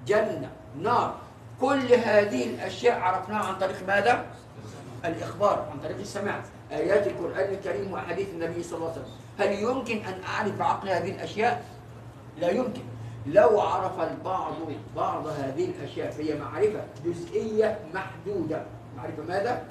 جنة 0.07 0.49
نار 0.81 1.15
كل 1.61 1.93
هذه 1.93 2.45
الأشياء 2.49 2.99
عرفناها 2.99 3.45
عن 3.45 3.55
طريق 3.55 3.87
ماذا؟ 3.87 4.25
الإخبار 5.05 5.67
عن 5.71 5.79
طريق 5.79 5.99
السماع 5.99 6.41
آيات 6.71 7.07
القرآن 7.07 7.53
الكريم 7.53 7.91
وأحاديث 7.91 8.29
النبي 8.29 8.63
صلى 8.63 8.77
الله 8.77 8.91
عليه 8.91 9.01
وسلم 9.01 9.13
هل 9.39 9.51
يمكن 9.51 9.97
أن 10.05 10.23
أعرف 10.23 10.55
بعقل 10.59 10.89
هذه 10.89 11.11
الأشياء؟ 11.11 11.65
لا 12.37 12.49
يمكن 12.49 12.81
لو 13.25 13.61
عرف 13.61 13.99
البعض 13.99 14.53
بعض 14.95 15.27
هذه 15.27 15.65
الأشياء 15.65 16.11
فهي 16.11 16.35
معرفة 16.39 16.83
جزئية 17.05 17.79
محدودة 17.93 18.63
معرفة 18.97 19.23
ماذا؟ 19.27 19.63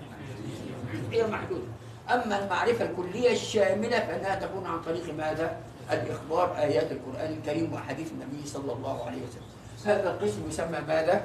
جزئية 0.94 1.27
محدودة 1.27 1.64
أما 2.11 2.44
المعرفة 2.44 2.85
الكلية 2.85 3.33
الشاملة 3.33 3.99
فإنها 3.99 4.35
تكون 4.35 4.66
عن 4.66 4.81
طريق 4.83 5.14
ماذا؟ 5.14 5.57
الإخبار 5.92 6.57
آيات 6.59 6.92
القرآن 6.92 7.33
الكريم 7.33 7.72
وأحاديث 7.72 8.12
النبي 8.12 8.46
صلى 8.46 8.72
الله 8.72 9.05
عليه 9.05 9.18
وسلم 9.22 9.56
هذا 9.85 10.11
القسم 10.11 10.49
يسمى 10.49 10.79
ماذا؟ 10.89 11.25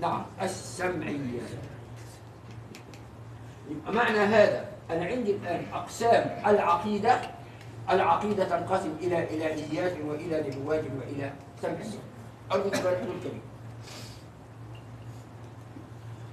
نعم 0.00 0.22
السمعية. 0.42 1.40
معنى 3.86 4.18
هذا 4.18 4.64
أنا 4.90 5.04
عندي 5.04 5.30
الآن 5.30 5.64
أقسام 5.72 6.42
العقيدة 6.46 7.20
العقيدة 7.90 8.44
تنقسم 8.44 8.92
إلى 9.00 9.34
إلهيات 9.34 9.96
وإلى 10.06 10.44
نبوات 10.48 10.84
وإلى 10.84 11.32
سمعيات 11.62 11.94
أرجو 12.52 12.68
الحضور 12.68 12.92
الكريم 12.92 13.42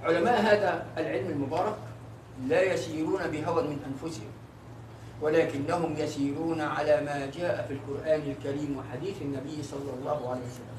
علماء 0.02 0.40
هذا 0.40 0.86
العلم 0.98 1.30
المبارك 1.30 1.76
لا 2.46 2.62
يسيرون 2.62 3.22
بهوى 3.26 3.62
من 3.62 3.78
أنفسهم 3.86 4.30
ولكنهم 5.20 5.96
يسيرون 5.96 6.60
على 6.60 7.00
ما 7.00 7.30
جاء 7.30 7.66
في 7.68 7.72
القرآن 7.72 8.20
الكريم 8.20 8.78
وحديث 8.78 9.22
النبي 9.22 9.62
صلى 9.62 9.90
الله 10.00 10.30
عليه 10.30 10.40
وسلم. 10.40 10.71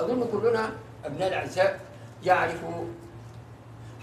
أظن 0.00 0.24
كلنا 0.32 0.70
أبناء 1.04 1.28
الأعزاء 1.28 1.80
يعرف 2.24 2.60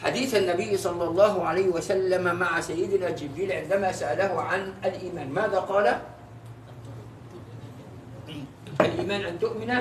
حديث 0.04 0.36
النبي 0.36 0.78
صلى 0.78 1.04
الله 1.04 1.44
عليه 1.46 1.68
وسلم 1.68 2.36
مع 2.36 2.62
سيدنا 2.62 3.10
جبريل 3.10 3.52
عندما 3.52 3.92
سأله 3.92 4.42
عن 4.42 4.74
الإيمان 4.86 5.30
ماذا 5.30 5.60
قال؟ 5.60 6.00
الإيمان 8.82 9.22
أن 9.22 9.40
تؤمن 9.40 9.74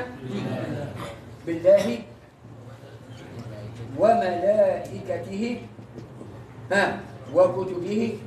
بالله 1.47 1.99
وملائكته 3.99 5.61
ها 6.73 7.01
وكتبه 7.35 8.19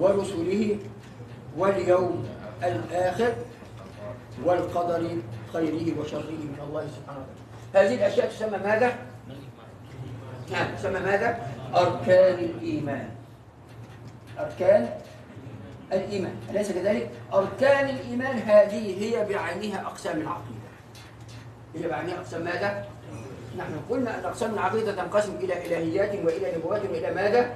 ورسله 0.00 0.78
واليوم 1.58 2.28
الآخر 2.62 3.32
والقدر 4.44 5.02
خيره 5.52 5.98
وشره 6.00 6.30
من 6.30 6.58
الله 6.68 6.86
سبحانه 6.96 7.24
وتعالى 7.24 7.88
هذه 7.88 7.94
الأشياء 7.94 8.28
تسمى 8.28 8.58
ماذا؟ 8.58 8.98
نعم 10.52 10.74
تسمى 10.76 11.00
ماذا؟ 11.00 11.38
أركان 11.76 12.38
الإيمان 12.38 13.08
أركان 14.38 14.90
الإيمان 15.92 16.34
أليس 16.50 16.72
كذلك؟ 16.72 17.10
أركان 17.34 17.88
الإيمان 17.88 18.38
هذه 18.38 19.04
هي 19.04 19.24
بعينها 19.24 19.80
أقسام 19.86 20.20
العقيدة 20.20 20.70
هي 21.74 21.88
بعينها 21.88 22.14
أقسام 22.14 22.44
ماذا؟ 22.44 22.84
نحن 23.58 23.80
قلنا 23.90 24.18
أن 24.18 24.24
أقسام 24.24 24.54
العقيدة 24.54 24.92
تنقسم 24.92 25.34
إلى 25.34 25.66
إلهيات 25.66 26.24
وإلى 26.24 26.56
نبوات 26.56 26.82
وإلى 26.90 27.14
ماذا؟ 27.14 27.54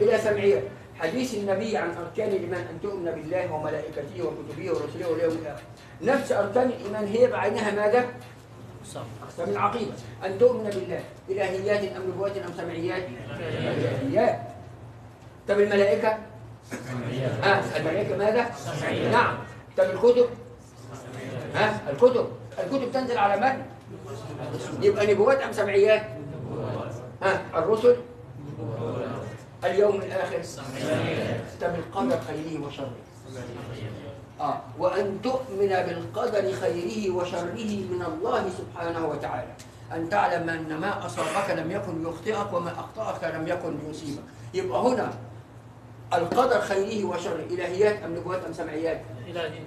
إلى 0.00 0.18
سمعيات 0.18 0.62
حديث 1.00 1.34
النبي 1.34 1.76
عن 1.76 1.90
أركان 1.90 2.28
الإيمان 2.28 2.60
أن 2.60 2.80
تؤمن 2.82 3.10
بالله 3.10 3.52
وملائكته 3.52 4.22
وكتبه 4.22 4.70
ورسله 4.70 5.10
واليوم 5.10 5.32
الآخر 5.32 5.62
نفس 6.02 6.32
أركان 6.32 6.68
الإيمان 6.68 7.06
هي 7.06 7.26
بعينها 7.26 7.70
ماذا؟ 7.70 8.06
أقسام 9.22 9.48
العقيدة 9.48 9.92
أن 10.24 10.38
تؤمن 10.38 10.70
بالله 10.70 11.00
إلهيات 11.28 11.96
أم 11.96 12.02
نبوات 12.10 12.36
أم 12.36 12.52
سمعيات؟ 12.56 13.02
إلهيات 13.40 14.40
طب 15.48 15.60
الملائكة؟ 15.60 16.18
ها 17.42 17.76
الملائكة 17.76 18.16
ماذا؟ 18.16 18.50
نعم 19.12 19.38
طب 19.76 19.84
الكتب؟ 19.84 20.26
ها 21.54 21.80
الكتب 21.90 22.26
الكتب 22.58 22.92
تنزل 22.92 23.18
على 23.18 23.40
من؟ 23.40 23.62
يبقى 24.82 25.06
نبوات 25.14 25.40
أم 25.40 25.52
سمعيات؟ 25.52 26.02
ها 27.22 27.42
الرسل؟ 27.54 27.96
اليوم 29.64 29.96
الآخر؟ 29.96 30.42
طب 31.60 31.74
القدر 31.74 32.18
خيره 32.20 32.66
وشره؟ 32.66 32.90
آه. 34.40 34.60
وأن 34.78 35.18
تؤمن 35.22 35.68
بالقدر 35.68 36.52
خيره 36.52 37.14
وشره 37.14 37.68
من 37.90 38.04
الله 38.08 38.50
سبحانه 38.58 39.06
وتعالى. 39.06 39.52
أن 39.92 40.08
تعلم 40.08 40.50
أن 40.50 40.76
ما 40.76 41.06
أصابك 41.06 41.50
لم 41.50 41.70
يكن 41.70 42.02
يخطئك 42.02 42.52
وما 42.52 42.70
أخطأك 42.70 43.34
لم 43.34 43.48
يكن 43.48 43.78
يصيبك. 43.90 44.22
يبقى 44.54 44.80
هنا 44.80 45.10
القدر 46.14 46.60
خيره 46.60 47.04
وشره. 47.04 47.44
إلهيات 47.50 48.02
أم 48.02 48.16
نبوات 48.16 48.44
أم 48.44 48.52
سمعيات؟ 48.52 49.00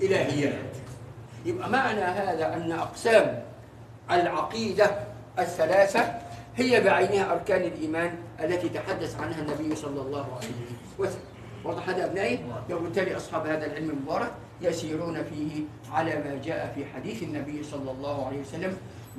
إلهيات. 0.01 0.73
يبقى 1.45 1.69
معنى 1.69 2.01
هذا 2.01 2.53
أن 2.53 2.71
أقسام 2.71 3.43
العقيدة 4.11 4.91
الثلاثة 5.39 6.19
هي 6.55 6.81
بعينها 6.81 7.31
أركان 7.31 7.61
الإيمان 7.61 8.15
التي 8.39 8.69
تحدث 8.69 9.19
عنها 9.21 9.41
النبي 9.41 9.75
صلى 9.75 10.01
الله 10.01 10.25
عليه 10.37 10.55
وسلم. 10.99 11.32
واضح 11.63 11.89
هذا 11.89 12.05
أبنائي؟ 12.05 12.39
وبالتالي 12.71 13.17
أصحاب 13.17 13.47
هذا 13.47 13.65
العلم 13.65 13.89
المبارك 13.89 14.31
يسيرون 14.61 15.23
فيه 15.23 15.63
على 15.91 16.15
ما 16.15 16.41
جاء 16.43 16.71
في 16.75 16.85
حديث 16.85 17.23
النبي 17.23 17.63
صلى 17.63 17.91
الله 17.91 18.25
عليه 18.25 18.41
وسلم 18.41 18.77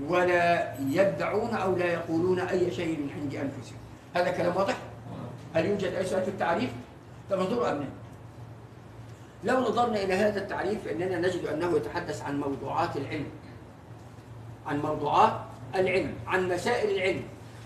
ولا 0.09 0.75
يدعون 0.81 1.55
أو 1.55 1.77
لا 1.77 1.87
يقولون 1.87 2.41
أي 2.41 2.71
شيء 2.71 2.99
من 2.99 3.11
عند 3.21 3.35
أنفسهم 3.35 3.79
هذا 4.15 4.31
كلام 4.31 4.57
واضح؟ 4.57 4.77
هل 5.55 5.67
يوجد 5.67 5.95
أي 5.95 6.05
سؤال 6.05 6.23
في 6.23 6.29
التعريف؟ 6.29 6.71
طب 7.31 7.41
انظروا 7.41 7.71
أبنائي 7.71 7.91
لو 9.45 9.61
نظرنا 9.61 10.03
إلى 10.03 10.15
هذا 10.15 10.41
التعريف 10.41 10.85
فإننا 10.85 11.19
نجد 11.19 11.47
أنه 11.47 11.77
يتحدث 11.77 12.23
عن 12.23 12.41
موضوعات 12.41 12.97
العلم 12.97 13.27
عن 14.67 14.83
موضوعات 14.83 15.33
العلم 15.75 16.15
عن 16.27 16.49
مسائل 16.49 16.97
العلم 16.97 17.23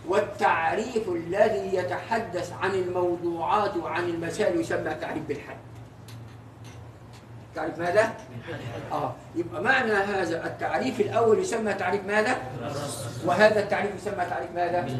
والتعريف 0.08 1.08
الذي 1.08 1.76
يتحدث 1.76 2.52
عن 2.52 2.70
الموضوعات 2.70 3.76
وعن 3.76 4.04
المسائل 4.04 4.60
يسمى 4.60 4.94
تعريف 4.94 5.22
بالحد 5.28 5.56
تعريف 7.54 7.78
ماذا؟ 7.78 8.12
آه 8.92 9.14
يبقى 9.36 9.62
معنى 9.62 9.92
هذا 9.92 10.46
التعريف 10.46 11.00
الأول 11.00 11.38
يسمى 11.38 11.74
تعريف 11.74 12.04
ماذا؟ 12.04 12.36
وهذا 13.24 13.60
التعريف 13.60 13.94
يسمى 13.94 14.24
تعريف 14.24 14.50
ماذا؟ 14.54 14.98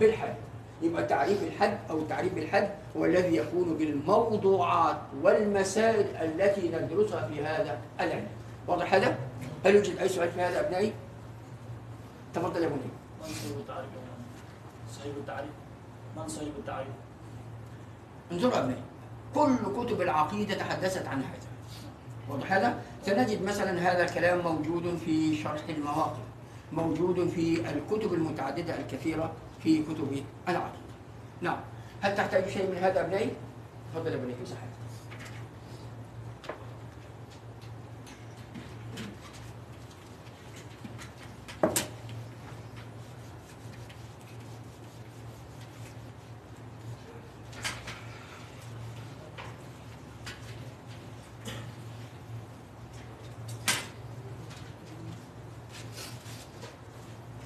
بالحد 0.00 0.34
يبقى 0.82 1.04
تعريف 1.04 1.42
الحد 1.42 1.78
أو 1.90 2.00
تعريف 2.00 2.38
الحد 2.38 2.68
هو 2.96 3.04
الذي 3.04 3.36
يكون 3.36 3.76
بالموضوعات 3.76 4.96
والمسائل 5.22 6.06
التي 6.22 6.68
ندرسها 6.68 7.28
في 7.28 7.44
هذا 7.44 7.78
العلم 8.00 8.26
واضح 8.66 8.94
هذا؟ 8.94 9.16
هل 9.64 9.74
يوجد 9.74 9.98
أي 9.98 10.08
سؤال 10.08 10.30
في 10.30 10.40
هذا 10.40 10.60
أبنائي؟ 10.60 10.92
تفضل 12.34 12.62
يا 12.62 12.68
بني 12.68 12.78
صيغ 15.04 15.12
التعريف؟ 15.16 15.50
من 16.16 16.28
صيغ 16.28 16.48
التعريف؟ 16.58 16.88
انظروا 18.32 18.58
أبنائي 18.58 18.82
كل 19.34 19.56
كتب 19.76 20.00
العقيدة 20.00 20.54
تحدثت 20.54 21.06
عن 21.06 21.22
هذا. 21.22 21.48
واضح 22.28 22.52
هذا؟ 22.52 22.82
سنجد 23.06 23.42
مثلا 23.42 23.92
هذا 23.92 24.04
الكلام 24.04 24.38
موجود 24.38 24.96
في 25.04 25.36
شرح 25.36 25.62
المواقف 25.68 26.22
موجود 26.72 27.28
في 27.28 27.70
الكتب 27.70 28.14
المتعددة 28.14 28.80
الكثيرة 28.80 29.32
في 29.62 29.82
كتب 29.82 30.24
العقيدة. 30.48 30.84
نعم. 31.40 31.60
هل 32.00 32.16
تحتاج 32.16 32.48
شيء 32.48 32.70
من 32.70 32.76
هذا 32.76 33.00
أبنائي؟ 33.00 33.30
تفضل 33.94 34.12
يا 34.12 34.16
بني 34.16 34.34
في 34.34 34.46
صحيح 34.46 34.74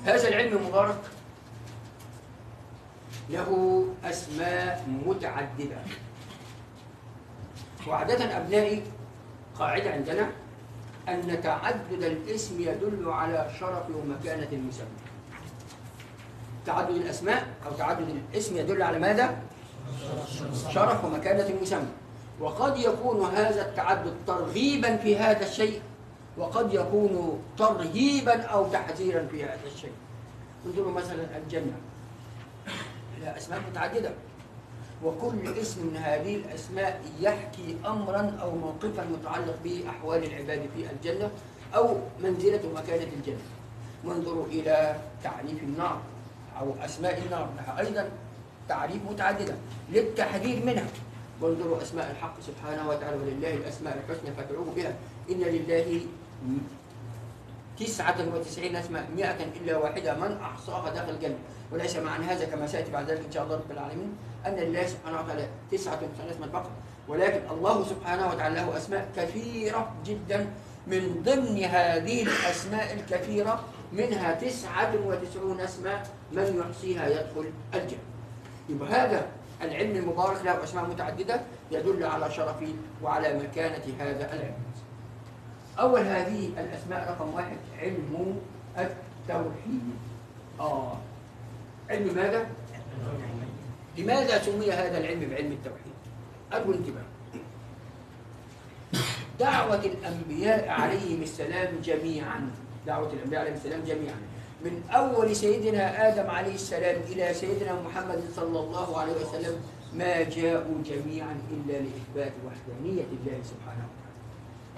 هذا 0.08 0.28
العلم 0.28 0.56
المبارك 0.56 1.00
له 3.30 3.84
أسماء 4.04 4.88
متعددة 5.06 5.76
وعادة 8.18 8.36
أبنائي 8.36 8.82
قاعدة 9.58 9.90
عندنا 9.90 10.30
أن 11.08 11.40
تعدد 11.42 12.02
الاسم 12.02 12.60
يدل 12.60 13.08
على 13.08 13.50
شرف 13.60 13.90
ومكانة 13.90 14.48
المسمى. 14.52 14.86
تعدد 16.66 16.94
الأسماء 16.94 17.46
أو 17.66 17.72
تعدد 17.72 18.08
الاسم 18.08 18.56
يدل 18.56 18.82
على 18.82 18.98
ماذا؟ 18.98 19.38
شرف 20.70 21.04
ومكانة 21.04 21.46
المسمى. 21.46 21.86
وقد 22.40 22.78
يكون 22.78 23.34
هذا 23.34 23.62
التعدد 23.68 24.14
ترغيبا 24.26 24.96
في 24.96 25.16
هذا 25.16 25.46
الشيء 25.46 25.80
وقد 26.36 26.74
يكون 26.74 27.42
ترهيبا 27.58 28.42
أو 28.42 28.68
تحذيرا 28.68 29.26
في 29.26 29.44
هذا 29.44 29.66
الشيء. 29.74 29.92
انظروا 30.66 30.92
مثلا 30.92 31.36
الجنة 31.36 31.76
لها 33.20 33.36
أسماء 33.38 33.60
متعددة. 33.70 34.10
وكل 35.04 35.58
اسم 35.60 35.86
من 35.86 35.96
هذه 35.96 36.34
الأسماء 36.36 37.00
يحكي 37.20 37.76
أمرا 37.86 38.38
أو 38.42 38.50
موقفا 38.50 39.04
متعلق 39.04 39.56
بأحوال 39.64 40.24
العباد 40.24 40.62
في 40.76 40.90
الجنة 40.90 41.30
أو 41.74 41.96
منزلة 42.22 42.60
ومكانة 42.66 43.12
الجنة. 43.18 43.44
وانظروا 44.04 44.46
إلى 44.46 44.96
تعريف 45.22 45.62
النار 45.62 46.00
أو 46.60 46.74
أسماء 46.84 47.22
النار. 47.26 47.48
لها 47.56 47.80
أيضا 47.80 48.08
تعريف 48.68 49.02
متعددة 49.10 49.54
للتحذير 49.92 50.66
منها. 50.66 50.86
وانظروا 51.40 51.82
أسماء 51.82 52.10
الحق 52.10 52.40
سبحانه 52.40 52.88
وتعالى 52.88 53.16
ولله 53.16 53.54
الأسماء 53.54 53.98
الحسنى 54.04 54.34
فادعوه 54.36 54.66
بها. 54.76 54.92
إن 55.30 55.40
لله 55.40 56.00
تسعة 57.78 58.34
وتسعين 58.34 58.76
اسما 58.76 59.06
مئة 59.16 59.44
إلا 59.62 59.76
واحدة. 59.76 60.14
من 60.14 60.38
أحصاها 60.42 60.90
دخل 60.90 61.10
الجنة. 61.10 61.38
وليس 61.72 61.96
معنى 61.96 62.24
هذا 62.24 62.44
كما 62.44 62.66
سيأتي 62.66 62.90
بعد 62.90 63.10
ذلك 63.10 63.24
إن 63.26 63.32
شاء 63.32 63.44
الله 63.44 63.54
رب 63.54 63.70
العالمين. 63.70 64.12
أن 64.46 64.54
لله 64.54 64.86
سبحانه 64.86 65.20
وتعالى 65.20 65.48
تسعة 65.70 65.98
وتسعين 66.02 66.30
اسما 66.30 66.46
فقط. 66.46 66.70
ولكن 67.08 67.40
الله 67.50 67.84
سبحانه 67.84 68.28
وتعالى 68.28 68.54
له 68.54 68.76
أسماء 68.76 69.08
كثيرة 69.16 69.92
جدا 70.06 70.46
من 70.86 71.22
ضمن 71.24 71.64
هذه 71.64 72.22
الأسماء 72.22 72.94
الكثيرة 72.94 73.64
منها 73.92 74.32
تسعة 74.34 74.92
وتسعون 75.06 75.60
اسما 75.60 76.02
من 76.32 76.64
يحصيها 76.64 77.08
يدخل 77.08 77.50
الجنة. 77.74 77.98
يبقى 78.68 78.88
هذا 78.88 79.26
العلم 79.62 79.96
المبارك 79.96 80.44
له 80.44 80.64
أسماء 80.64 80.84
متعددة 80.84 81.40
يدل 81.70 82.04
على 82.04 82.30
شرف 82.30 82.56
وعلى 83.02 83.38
مكانة 83.38 83.84
هذا 84.00 84.34
العلم. 84.34 84.54
أول 85.80 86.00
هذه 86.00 86.50
الأسماء 86.58 87.10
رقم 87.10 87.34
واحد 87.34 87.56
علم 87.78 88.40
التوحيد. 88.78 89.82
آه. 90.60 90.92
علم 91.90 92.14
ماذا؟ 92.14 92.46
لماذا 93.98 94.42
سمي 94.42 94.72
هذا 94.72 94.98
العلم 94.98 95.20
بعلم 95.20 95.52
التوحيد؟ 95.52 95.98
أرجو 96.52 96.70
الانتباه. 96.70 97.02
دعوة 99.40 99.84
الأنبياء 99.84 100.68
عليهم 100.68 101.22
السلام 101.22 101.68
جميعا. 101.84 102.50
دعوة 102.86 103.12
الأنبياء 103.12 103.40
عليهم 103.40 103.54
السلام 103.54 103.80
جميعا. 103.86 104.16
من 104.64 104.82
أول 104.90 105.36
سيدنا 105.36 106.08
آدم 106.08 106.30
عليه 106.30 106.54
السلام 106.54 106.96
إلى 107.08 107.34
سيدنا 107.34 107.82
محمد 107.82 108.22
صلى 108.36 108.58
الله 108.60 108.98
عليه 108.98 109.12
وسلم 109.12 109.56
ما 109.94 110.22
جاءوا 110.22 110.82
جميعا 110.84 111.36
إلا 111.50 111.72
لإثبات 111.72 112.32
وحدانية 112.46 113.08
الله 113.12 113.38
سبحانه 113.44 113.86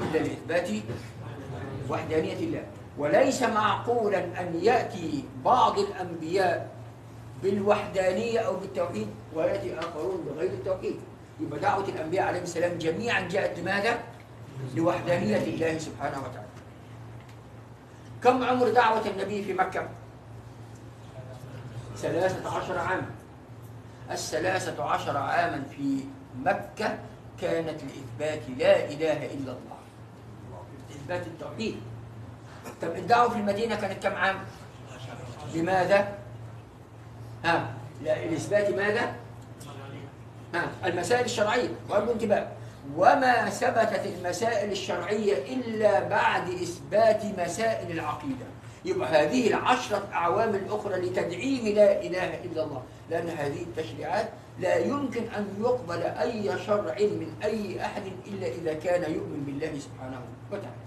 وتعالى. 0.01 0.11
إلا 0.11 0.19
لإثبات 0.29 0.69
وحدانية 1.91 2.37
الله. 2.37 2.65
وليس 2.99 3.43
معقولا 3.43 4.19
أن 4.41 4.61
يأتي 4.63 5.25
بعض 5.45 5.79
الأنبياء 5.79 6.69
بالوحدانية 7.43 8.39
أو 8.41 8.57
بالتوحيد 8.57 9.09
ويأتي 9.35 9.79
آخرون 9.79 10.25
بغير 10.29 10.51
التوحيد 10.51 11.01
يبقى 11.41 11.61
دعوة 11.61 11.89
الأنبياء 11.89 12.27
عليهم 12.27 12.43
السلام 12.43 12.79
جميعا 12.79 13.21
جاءت 13.21 13.59
لماذا؟ 13.59 13.99
لوحدانية 14.75 15.37
الله 15.37 15.79
سبحانه 15.79 16.19
وتعالى 16.19 16.49
كم 18.23 18.45
عمر 18.45 18.69
دعوة 18.69 19.07
النبي 19.07 19.45
في 19.45 19.53
مكة؟ 19.53 19.89
ثلاثة 21.97 22.57
عشر 22.59 22.79
عاما 22.79 23.11
الثلاثة 24.11 24.85
عشر 24.85 25.17
عاما 25.17 25.63
في 25.77 26.05
مكة 26.45 26.99
كانت 27.41 27.81
لإثبات 27.83 28.43
لا 28.59 28.85
إله 28.85 29.27
إلا 29.27 29.53
الله 29.53 29.79
إثبات 30.91 31.27
التوحيد 31.27 31.77
طب 32.83 32.97
الدعوة 32.97 33.31
في 33.31 33.37
المدينة 33.37 33.75
كانت 33.75 34.03
كم 34.03 34.15
عام؟ 34.15 34.37
لماذا؟ 35.55 36.20
ها 37.45 37.75
لإثبات 38.05 38.71
ماذا؟ 38.71 39.15
ها 40.55 40.71
المسائل 40.85 41.25
الشرعية 41.25 41.69
وأرجو 41.89 42.13
انتباه 42.13 42.49
وما 42.97 43.51
ثبتت 43.51 44.07
المسائل 44.07 44.73
الشرعية 44.73 45.55
إلا 45.55 46.09
بعد 46.09 46.49
إثبات 46.49 47.25
مسائل 47.39 47.91
العقيدة. 47.91 48.47
يبقى 48.85 49.09
هذه 49.09 49.49
العشرة 49.49 50.09
أعوام 50.13 50.55
الأخرى 50.55 51.01
لتدعيم 51.01 51.75
لا 51.75 52.03
إله 52.03 52.45
إلا 52.45 52.65
الله. 52.65 52.83
لأن 53.11 53.29
هذه 53.29 53.63
التشريعات 53.63 54.29
لا 54.59 54.77
يمكن 54.77 55.23
أن 55.37 55.47
يقبل 55.61 56.03
أي 56.03 56.59
شرع 56.67 56.95
من 57.01 57.33
أي 57.45 57.85
أحد 57.85 58.03
إلا 58.27 58.47
إذا 58.47 58.75
كان 58.75 59.13
يؤمن 59.13 59.43
بالله 59.47 59.79
سبحانه 59.79 60.21
وتعالى. 60.53 60.81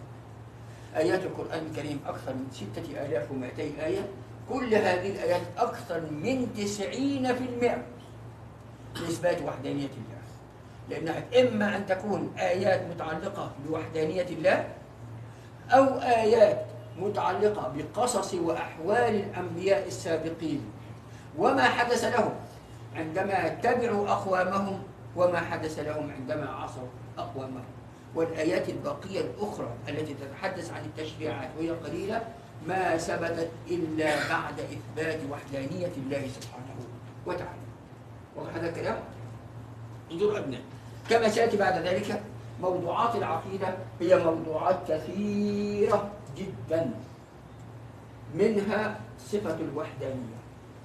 آيات 0.95 1.21
القرآن 1.23 1.65
الكريم 1.71 1.99
أكثر 2.07 2.33
من 2.33 2.47
ستة 2.51 3.05
آلاف 3.05 3.31
ومائتي 3.31 3.85
آية. 3.85 4.07
كل 4.49 4.75
هذه 4.75 5.09
الآيات 5.11 5.41
أكثر 5.57 6.01
من 6.11 6.53
تسعين 6.57 7.35
في 7.35 7.43
المئة 7.43 7.83
لإثبات 8.95 9.41
وحدانية 9.41 9.89
الله. 9.89 10.23
لأنها 10.89 11.23
إما 11.41 11.75
أن 11.75 11.85
تكون 11.85 12.33
آيات 12.37 12.81
متعلقة 12.95 13.51
بوحدانية 13.67 14.25
الله 14.25 14.67
أو 15.69 15.85
آيات 15.99 16.65
متعلقة 16.99 17.73
بقصص 17.75 18.33
وأحوال 18.33 19.15
الأنبياء 19.15 19.87
السابقين. 19.87 20.61
وما 21.37 21.63
حدث 21.63 22.03
لهم 22.03 22.33
عندما 22.95 23.47
تبعوا 23.47 24.09
أقوامهم 24.09 24.83
وما 25.15 25.39
حدث 25.39 25.79
لهم 25.79 26.11
عندما 26.11 26.49
عصوا 26.49 26.87
أقوامهم. 27.17 27.63
والآيات 28.15 28.69
الباقية 28.69 29.21
الأخرى 29.21 29.69
التي 29.89 30.13
تتحدث 30.13 30.73
عن 30.73 30.85
التشريعات 30.85 31.49
وهي 31.57 31.69
قليلة 31.69 32.21
ما 32.67 32.97
ثبتت 32.97 33.49
إلا 33.71 34.29
بعد 34.29 34.59
إثبات 34.59 35.19
وحدانية 35.31 35.91
الله 35.97 36.27
سبحانه 36.27 36.75
وتعالى 37.25 37.63
واضح 38.35 38.55
هذا 38.55 38.69
الكلام؟ 38.69 38.99
انظروا 40.11 40.37
أبناء 40.37 40.61
كما 41.09 41.29
سيأتي 41.29 41.57
بعد 41.57 41.87
ذلك 41.87 42.21
موضوعات 42.61 43.15
العقيدة 43.15 43.67
هي 44.01 44.23
موضوعات 44.23 44.79
كثيرة 44.91 46.11
جدا 46.37 46.91
منها 48.35 48.99
صفة 49.27 49.55
الوحدانية 49.55 50.37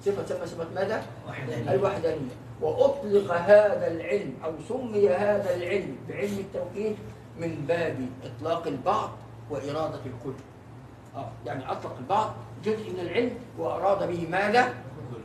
صفة 0.05 0.25
صفة 0.25 0.45
صفة 0.45 0.67
ماذا؟ 0.75 1.03
وحدانية. 1.27 1.71
الوحدانية 1.73 2.35
وأطلق 2.61 3.33
هذا 3.33 3.87
العلم 3.87 4.33
أو 4.45 4.51
سمي 4.69 5.09
هذا 5.09 5.55
العلم 5.55 5.95
بعلم 6.09 6.37
التوحيد 6.39 6.95
من 7.39 7.65
باب 7.67 8.09
إطلاق 8.23 8.67
البعض 8.67 9.09
وإرادة 9.49 9.99
الكل 10.05 10.33
يعني 11.45 11.71
أطلق 11.71 11.97
البعض 11.99 12.33
جزء 12.63 12.91
من 12.93 12.99
العلم 12.99 13.31
وأراد 13.57 14.07
به 14.07 14.27
ماذا؟ 14.31 14.73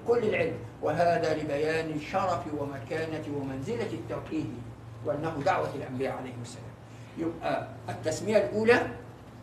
كل 0.09 0.19
العلم 0.19 0.55
وهذا 0.83 1.35
لبيان 1.35 2.01
شرف 2.01 2.43
ومكانة 2.59 3.25
ومنزلة 3.37 3.93
التوحيد 3.93 4.55
وأنه 5.05 5.43
دعوة 5.45 5.71
الأنبياء 5.75 6.17
عليهم 6.17 6.43
السلام 6.43 6.75
يبقى 7.19 7.67
التسمية 7.89 8.37
الأولى 8.37 8.87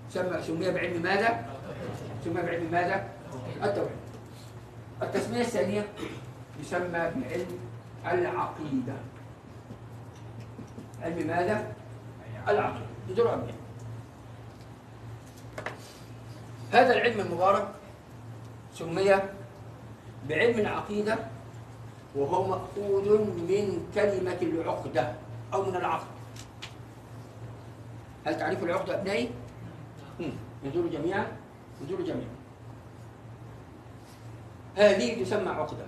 سمى 0.10 0.42
سمي 0.42 0.72
بعلم 0.72 1.02
ماذا؟ 1.02 1.46
سمي 2.26 2.42
بعلم 2.42 2.72
ماذا؟ 2.72 3.08
التوحيد 3.64 3.98
التسمية 5.02 5.42
الثانية 5.42 5.88
يسمى 6.60 6.90
بعلم 6.92 7.60
العقيدة 8.12 8.94
علم 11.02 11.28
ماذا؟ 11.28 11.74
العقيدة 12.48 12.86
انظروا 13.10 13.34
أبناء 13.34 13.61
هذا 16.72 16.94
العلم 16.94 17.20
المبارك 17.20 17.68
سمي 18.74 19.16
بعلم 20.30 20.60
العقيدة 20.60 21.18
وهو 22.16 22.48
مأخوذ 22.48 23.18
من 23.20 23.92
كلمة 23.96 24.38
العقدة 24.42 25.14
أو 25.54 25.66
من 25.66 25.76
العقد. 25.76 26.08
هل 28.26 28.40
تعرفوا 28.40 28.68
العقدة 28.68 29.02
أبنائي؟ 29.02 29.32
انظروا 30.66 30.90
جميعا 30.90 31.28
انظروا 31.82 32.06
جميعا. 32.06 32.36
هذه 34.76 35.24
تسمى 35.24 35.50
عقدة. 35.50 35.86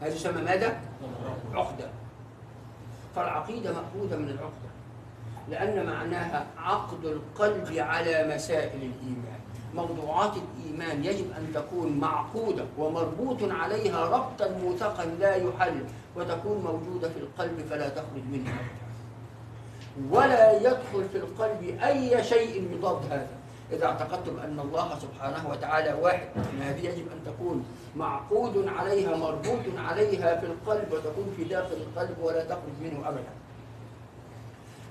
هذه 0.00 0.14
تسمى 0.14 0.42
ماذا؟ 0.42 0.80
عقدة. 1.54 1.90
فالعقيدة 3.16 3.72
مأخوذة 3.72 4.16
من 4.16 4.28
العقدة. 4.28 4.73
لأن 5.50 5.86
معناها 5.86 6.46
عقد 6.58 7.04
القلب 7.04 7.76
على 7.78 8.34
مسائل 8.34 8.76
الإيمان. 8.76 9.40
موضوعات 9.74 10.32
الإيمان 10.36 11.04
يجب 11.04 11.24
أن 11.38 11.52
تكون 11.54 11.98
معقودة 11.98 12.64
ومربوط 12.78 13.38
عليها 13.42 14.04
ربطا 14.04 14.48
موثقا 14.62 15.04
لا 15.04 15.36
يحل 15.36 15.84
وتكون 16.16 16.58
موجودة 16.58 17.08
في 17.08 17.18
القلب 17.18 17.66
فلا 17.70 17.88
تخرج 17.88 18.22
منه 18.32 18.52
ولا 20.10 20.60
يدخل 20.60 21.08
في 21.12 21.18
القلب 21.18 21.78
أي 21.82 22.24
شيء 22.24 22.72
يضاد 22.72 23.12
هذا. 23.12 23.28
إذا 23.72 23.86
اعتقدتم 23.86 24.38
أن 24.38 24.60
الله 24.60 24.98
سبحانه 24.98 25.50
وتعالى 25.50 25.94
واحد 26.02 26.28
هذه 26.60 26.80
يجب 26.80 27.06
أن 27.12 27.32
تكون 27.32 27.64
معقود 27.96 28.68
عليها 28.68 29.16
مربوط 29.16 29.78
عليها 29.78 30.40
في 30.40 30.46
القلب 30.46 30.92
وتكون 30.92 31.34
في 31.36 31.44
داخل 31.44 31.76
القلب 31.76 32.16
ولا 32.22 32.44
تخرج 32.44 32.76
منه 32.82 33.08
أبدا. 33.08 33.43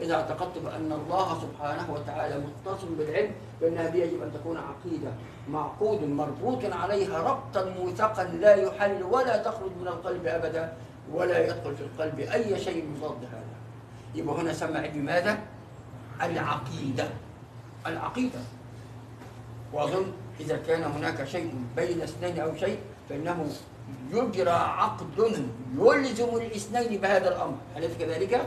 إذا 0.03 0.13
اعتقدت 0.13 0.57
بأن 0.57 0.91
الله 0.91 1.41
سبحانه 1.41 1.93
وتعالى 1.93 2.35
متصل 2.37 2.95
بالعلم 2.95 3.31
فإن 3.61 3.77
هذه 3.77 3.97
يجب 3.97 4.23
أن 4.23 4.31
تكون 4.33 4.57
عقيدة 4.57 5.11
معقود 5.49 6.03
مربوط 6.03 6.65
عليها 6.65 7.19
ربطا 7.19 7.65
موثقا 7.79 8.23
لا 8.23 8.55
يحل 8.55 9.03
ولا 9.03 9.37
تخرج 9.37 9.71
من 9.81 9.87
القلب 9.87 10.25
أبدا 10.25 10.73
ولا 11.13 11.45
يدخل 11.45 11.75
في 11.75 11.81
القلب 11.81 12.19
أي 12.19 12.59
شيء 12.59 12.85
مضاد 12.85 13.17
هذا 13.31 13.53
يبقى 14.15 14.35
هنا 14.41 14.53
سمى 14.53 14.77
علم 14.77 15.05
ماذا؟ 15.05 15.39
العقيدة 16.21 17.07
العقيدة 17.87 18.39
وأظن 19.73 20.05
إذا 20.39 20.57
كان 20.57 20.83
هناك 20.83 21.23
شيء 21.23 21.53
بين 21.75 22.01
اثنين 22.01 22.39
أو 22.39 22.55
شيء 22.55 22.79
فإنه 23.09 23.47
يجرى 24.11 24.49
عقد 24.51 25.05
يلزم 25.77 26.35
الإثنين 26.35 27.01
بهذا 27.01 27.29
الأمر 27.29 27.55
أليس 27.77 27.97
كذلك؟ 27.99 28.41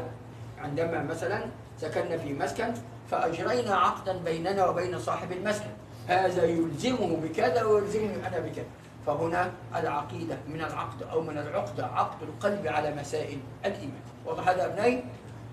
عندما 0.58 1.02
مثلا 1.02 1.44
سكننا 1.80 2.18
في 2.18 2.32
مسكن 2.32 2.74
فأجرينا 3.10 3.74
عقدا 3.74 4.18
بيننا 4.24 4.66
وبين 4.66 4.98
صاحب 4.98 5.32
المسكن 5.32 5.70
هذا 6.08 6.44
يلزمه 6.44 7.16
بكذا 7.16 7.64
ويلزمني 7.64 8.26
أنا 8.26 8.38
بكذا 8.38 8.64
فهنا 9.06 9.50
العقيدة 9.76 10.36
من 10.48 10.60
العقد 10.60 11.02
أو 11.02 11.20
من 11.20 11.38
العقدة 11.38 11.86
عقد 11.86 12.22
القلب 12.22 12.66
على 12.66 12.94
مسائل 12.94 13.38
الإيمان 13.64 14.00
واضح 14.26 14.48
هذا 14.48 14.66
أبنائي؟ 14.66 15.04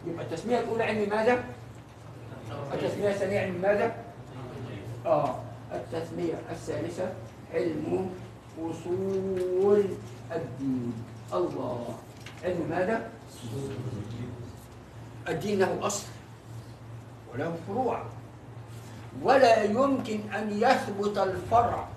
يبقى 0.08 0.26
التسمية 0.26 0.60
الأولى 0.60 0.84
علم 0.84 1.10
ماذا؟ 1.10 1.44
التسمية 2.74 3.10
الثانية 3.10 3.40
علم 3.40 3.62
ماذا؟ 3.62 3.96
آه 5.06 5.36
التسمية 5.74 6.34
الثالثة 6.52 7.10
علم 7.54 8.10
أصول 8.60 9.86
الدين 10.32 10.94
الله 11.34 11.96
علم 12.44 12.68
ماذا؟ 12.70 13.10
الدين 15.28 15.60
له 15.60 15.88
أصل 15.88 16.06
وله 17.34 17.56
فروع 17.68 18.04
ولا 19.22 19.64
يمكن 19.64 20.20
أن 20.36 20.62
يثبت 20.62 21.18
الفرع 21.18 21.88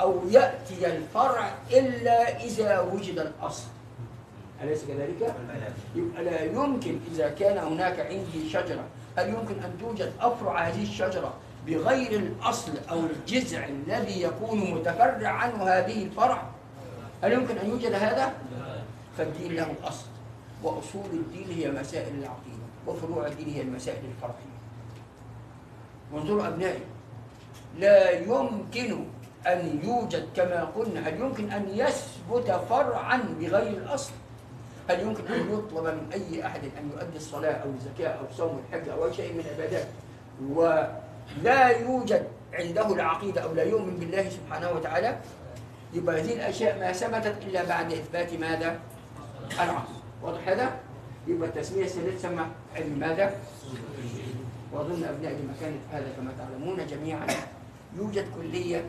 أو 0.00 0.28
يأتي 0.30 0.96
الفرع 0.96 1.52
إلا 1.70 2.44
إذا 2.44 2.80
وجد 2.80 3.18
الأصل 3.18 3.66
أليس 4.62 4.84
كذلك؟ 4.84 5.34
يبقى 5.94 6.24
لا 6.24 6.42
يمكن 6.44 7.00
إذا 7.12 7.28
كان 7.28 7.58
هناك 7.58 8.00
عندي 8.00 8.50
شجرة 8.50 8.84
هل 9.16 9.28
يمكن 9.28 9.54
أن 9.62 9.72
توجد 9.80 10.12
أفرع 10.20 10.58
هذه 10.60 10.82
الشجرة 10.82 11.34
بغير 11.66 12.20
الأصل 12.20 12.72
أو 12.90 13.00
الجذع 13.00 13.64
الذي 13.66 14.22
يكون 14.22 14.74
متفرع 14.74 15.28
عنه 15.28 15.62
هذه 15.64 16.02
الفرع؟ 16.02 16.42
هل 17.22 17.32
يمكن 17.32 17.58
أن 17.58 17.68
يوجد 17.70 17.92
هذا؟ 17.92 18.32
فالدين 19.18 19.52
له 19.52 19.74
أصل 19.84 20.06
وأصول 20.62 21.10
الدين 21.12 21.50
هي 21.50 21.70
مسائل 21.70 22.14
العقيدة 22.18 22.57
وفروع 22.88 23.26
الدين 23.26 23.48
هي 23.48 23.60
المسائل 23.60 24.04
الفرعية. 24.04 24.58
وانظروا 26.12 26.46
أبنائي 26.48 26.80
لا 27.78 28.10
يمكن 28.10 29.04
أن 29.46 29.80
يوجد 29.84 30.28
كما 30.36 30.64
قلنا 30.64 31.08
هل 31.08 31.20
يمكن 31.20 31.52
أن 31.52 31.68
يثبت 31.68 32.50
فرعا 32.68 33.16
بغير 33.40 33.76
الأصل؟ 33.78 34.12
هل 34.90 35.00
يمكن 35.00 35.26
أن 35.32 35.52
يطلب 35.52 35.84
من 35.84 36.12
أي 36.12 36.46
أحد 36.46 36.60
أن 36.64 36.90
يؤدي 36.94 37.16
الصلاة 37.16 37.52
أو 37.52 37.70
الزكاة 37.70 38.08
أو 38.08 38.24
صوم 38.36 38.60
الحج 38.68 38.88
أو 38.88 39.06
أي 39.06 39.14
شيء 39.14 39.32
من 39.32 39.40
العبادات؟ 39.40 39.86
ولا 40.48 41.68
يوجد 41.68 42.26
عنده 42.52 42.94
العقيدة 42.94 43.40
أو 43.40 43.52
لا 43.52 43.62
يؤمن 43.62 43.96
بالله 43.96 44.28
سبحانه 44.28 44.70
وتعالى؟ 44.70 45.18
يبقى 45.92 46.20
هذه 46.20 46.32
الأشياء 46.32 46.78
ما 46.78 46.92
ثبتت 46.92 47.36
إلا 47.46 47.64
بعد 47.64 47.92
إثبات 47.92 48.32
ماذا؟ 48.34 48.78
العقل. 49.52 49.94
واضح 50.22 50.48
هذا؟ 50.48 50.76
يبقى 51.28 51.48
التسمية 51.48 51.84
الثالثة 51.84 52.16
تسمى 52.16 52.46
علم 52.76 52.98
ماذا؟ 52.98 53.40
وأظن 54.72 55.04
أبناء 55.04 55.32
لمكانة 55.32 55.78
هذا 55.92 56.12
كما 56.16 56.32
تعلمون 56.38 56.86
جميعا 56.86 57.26
يوجد 57.96 58.26
كلية 58.36 58.84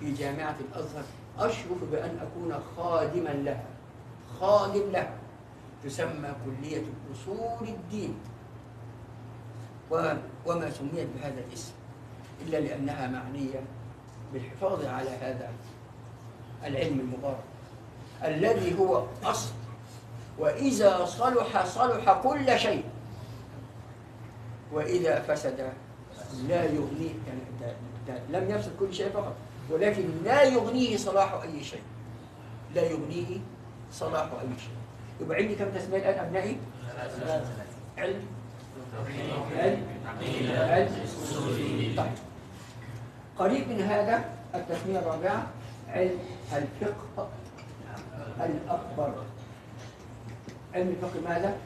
في 0.00 0.12
جامعة 0.12 0.56
الأزهر. 0.60 1.04
أشرف 1.38 1.84
بأن 1.92 2.18
أكون 2.18 2.62
خادما 2.76 3.28
لها. 3.28 3.64
خادم 4.40 4.90
لها. 4.90 5.14
تسمى 5.84 6.32
كلية 6.44 6.82
أصول 7.12 7.68
الدين. 7.68 8.14
وما 10.46 10.70
سميت 10.70 11.08
بهذا 11.16 11.40
الاسم 11.48 11.72
إلا 12.42 12.56
لأنها 12.56 13.06
معنية 13.06 13.60
بالحفاظ 14.32 14.84
على 14.84 15.10
هذا 15.10 15.50
العلم 16.64 17.00
المبارك. 17.00 17.44
الذي 18.24 18.78
هو 18.78 19.06
أصل 19.24 19.52
وإذا 20.38 21.04
صلح 21.04 21.64
صلح 21.66 22.12
كل 22.22 22.58
شيء. 22.58 22.84
وإذا 24.72 25.20
فسد 25.20 25.72
لا 26.48 26.64
يغنيه 26.64 27.14
يعني 27.26 27.40
ده- 27.60 27.74
ده 28.08 28.38
لم 28.40 28.50
يفسد 28.50 28.72
كل 28.80 28.94
شيء 28.94 29.10
فقط 29.10 29.34
ولكن 29.70 30.04
لا 30.24 30.42
يغنيه 30.42 30.96
صلاح 30.96 31.32
أي 31.42 31.64
شيء. 31.64 31.82
لا 32.74 32.82
يغنيه 32.82 33.38
صلاح 33.92 34.22
أي 34.32 34.48
شيء. 34.58 34.74
يبقى 35.20 35.38
عندي 35.38 35.54
كم 35.54 35.70
تسمية 35.70 35.98
الآن 35.98 36.24
أبنائي؟ 36.26 36.56
علم 37.98 38.20
علم 39.58 39.86
علم 40.70 40.88
طيب. 41.96 42.12
قريب 43.38 43.68
من 43.68 43.80
هذا 43.80 44.24
التسمية 44.54 44.98
الرابعة 44.98 45.46
علم 45.88 46.18
الفقه 46.52 47.28
الأكبر. 48.40 49.14
علم 50.74 50.88
الفقه 50.88 51.20
ماذا؟ 51.28 51.56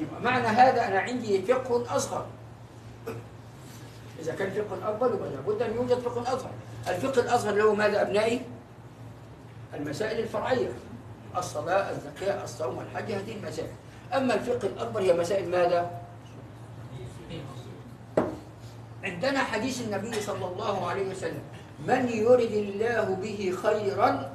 يبقى 0.00 0.20
معنى 0.22 0.46
هذا 0.46 0.86
أنا 0.86 0.98
عندي 0.98 1.42
فقه 1.42 1.96
أصغر 1.96 2.26
إذا 4.20 4.34
كان 4.34 4.50
فقه 4.50 4.88
أكبر 4.88 5.14
يبقى 5.14 5.30
لابد 5.30 5.62
أن 5.62 5.74
يوجد 5.74 5.98
فقه 5.98 6.22
أصغر 6.22 6.50
الفقه 6.88 7.20
الأصغر 7.20 7.62
هو 7.62 7.74
ماذا 7.74 8.02
أبنائي؟ 8.02 8.42
المسائل 9.74 10.18
الفرعية 10.18 10.72
الصلاة 11.36 11.90
الزكاة 11.90 12.44
الصوم 12.44 12.80
الحج 12.80 13.12
هذه 13.12 13.36
المسائل 13.36 13.68
أما 14.14 14.34
الفقه 14.34 14.66
الأكبر 14.66 15.00
هي 15.00 15.12
مسائل 15.12 15.50
ماذا؟ 15.50 15.90
عندنا 19.04 19.38
حديث 19.38 19.80
النبي 19.80 20.20
صلى 20.20 20.46
الله 20.46 20.86
عليه 20.88 21.10
وسلم 21.10 21.42
من 21.86 22.08
يرد 22.08 22.52
الله 22.52 23.04
به 23.22 23.54
خيرا 23.62 24.32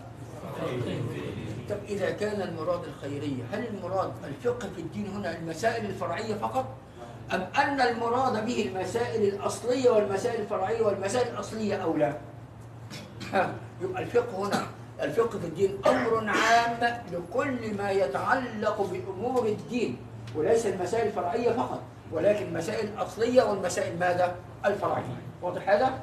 طب 1.69 1.77
إذا 1.89 2.09
كان 2.09 2.41
المراد 2.41 2.83
الخيرية 2.83 3.43
هل 3.51 3.67
المراد 3.67 4.11
الفقه 4.23 4.69
في 4.75 4.81
الدين 4.81 5.07
هنا 5.07 5.37
المسائل 5.37 5.85
الفرعية 5.85 6.35
فقط؟ 6.35 6.65
أم 7.33 7.47
أن 7.57 7.81
المراد 7.81 8.45
به 8.45 8.71
المسائل 8.71 9.33
الأصلية 9.33 9.89
والمسائل 9.89 10.41
الفرعية 10.41 10.81
والمسائل 10.81 11.33
الأصلية 11.33 11.75
أو 11.75 11.97
لا؟ 11.97 12.13
ها 13.33 13.53
يبقى 13.81 14.01
الفقه 14.03 14.47
هنا 14.47 14.67
الفقه 15.01 15.39
في 15.39 15.47
الدين 15.47 15.77
أمر 15.87 16.29
عام 16.29 17.01
لكل 17.11 17.77
ما 17.77 17.91
يتعلق 17.91 18.81
بأمور 18.81 19.45
الدين 19.45 19.97
وليس 20.35 20.65
المسائل 20.65 21.07
الفرعية 21.07 21.51
فقط 21.51 21.79
ولكن 22.11 22.45
المسائل 22.45 22.87
الأصلية 22.87 23.43
والمسائل 23.43 23.99
ماذا؟ 23.99 24.35
الفرعية 24.65 25.17
واضح 25.41 25.69
هذا؟ 25.69 25.99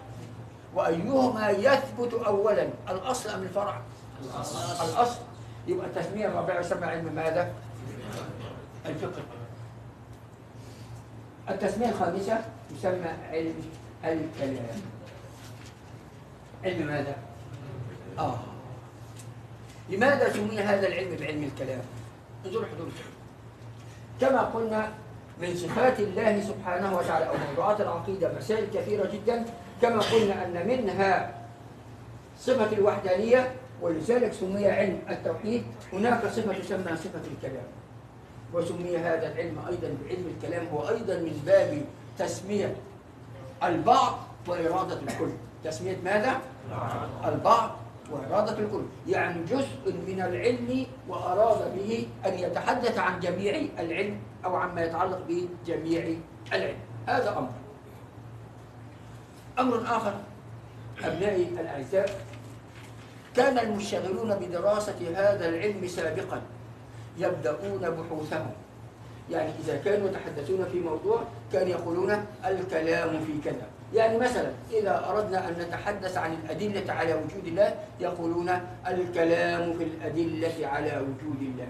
وأيهما 0.74 1.50
يثبت 1.50 2.14
أولا 2.14 2.68
الأصل 2.90 3.28
أم 3.30 3.42
الفرع؟ 3.42 3.80
الأصل 4.24 4.84
الأصل 4.92 5.20
يبقى 5.66 5.86
التسمية 5.86 6.26
الرابعة 6.26 6.60
يسمى 6.60 6.84
علم 6.86 7.12
ماذا؟ 7.14 7.52
الفقه 8.86 9.22
التسمية 11.50 11.88
الخامسة 11.88 12.38
يسمى 12.78 13.08
علم 13.30 13.54
الكلام 14.04 14.80
علم 16.64 16.86
ماذا؟ 16.86 17.16
آه 18.18 18.38
لماذا 19.90 20.32
سمي 20.32 20.58
هذا 20.60 20.86
العلم 20.86 21.16
بعلم 21.16 21.44
الكلام؟ 21.44 21.80
انظروا 22.46 22.66
حدود 22.66 22.92
كما 24.20 24.40
قلنا 24.40 24.92
من 25.40 25.54
صفات 25.56 26.00
الله 26.00 26.40
سبحانه 26.40 26.96
وتعالى 26.96 27.28
أو 27.28 27.34
موضوعات 27.48 27.80
العقيدة 27.80 28.32
مسائل 28.38 28.66
كثيرة 28.74 29.10
جدا 29.12 29.44
كما 29.82 30.00
قلنا 30.00 30.44
أن 30.46 30.68
منها 30.68 31.34
صفة 32.38 32.72
الوحدانية 32.72 33.52
ولذلك 33.84 34.32
سمي 34.32 34.64
علم 34.64 34.98
التوحيد. 35.10 35.62
هناك 35.92 36.26
صفة 36.26 36.52
تسمى 36.52 36.96
صفة 36.96 37.20
الكلام 37.32 37.68
وسمي 38.52 38.96
هذا 38.96 39.32
العلم 39.32 39.56
أيضا 39.68 39.88
بعلم 40.00 40.26
الكلام 40.36 40.66
هو 40.72 40.88
أيضا 40.88 41.14
من 41.14 41.42
باب 41.46 41.84
تسمية 42.18 42.76
البعض 43.62 44.18
وإرادة 44.48 45.00
الكل. 45.00 45.30
تسمية 45.64 45.96
ماذا؟ 46.04 46.40
البعض 47.24 47.70
وإرادة 48.12 48.58
الكل. 48.58 48.82
يعني 49.08 49.44
جزء 49.44 49.92
من 50.06 50.20
العلم 50.20 50.86
وأراد 51.08 51.76
به 51.76 52.08
أن 52.26 52.38
يتحدث 52.38 52.98
عن 52.98 53.20
جميع 53.20 53.68
العلم 53.78 54.16
أو 54.44 54.56
عما 54.56 54.84
يتعلق 54.84 55.20
بجميع 55.28 56.16
العلم. 56.52 56.78
هذا 57.06 57.38
أمر. 57.38 57.52
أمر 59.58 59.82
آخر 59.96 60.14
أبنائي 61.04 61.48
الأعزاء 61.60 62.20
كان 63.36 63.58
المشتغلون 63.58 64.34
بدراسة 64.34 65.00
هذا 65.16 65.48
العلم 65.48 65.88
سابقا 65.88 66.42
يبدأون 67.18 67.80
بحوثهم. 67.80 68.52
يعني 69.30 69.50
إذا 69.64 69.76
كانوا 69.84 70.08
يتحدثون 70.08 70.64
في 70.72 70.80
موضوع 70.80 71.22
كانوا 71.52 71.68
يقولون 71.68 72.26
الكلام 72.44 73.10
في 73.24 73.50
كذا. 73.50 73.66
يعني 73.94 74.18
مثلا 74.18 74.50
إذا 74.72 75.06
أردنا 75.10 75.48
أن 75.48 75.54
نتحدث 75.60 76.16
عن 76.16 76.32
الأدلة 76.32 76.92
على 76.92 77.14
وجود 77.14 77.46
الله 77.46 77.74
يقولون 78.00 78.50
الكلام 78.86 79.78
في 79.78 79.84
الأدلة 79.84 80.66
على 80.66 80.92
وجود 81.02 81.40
الله. 81.40 81.68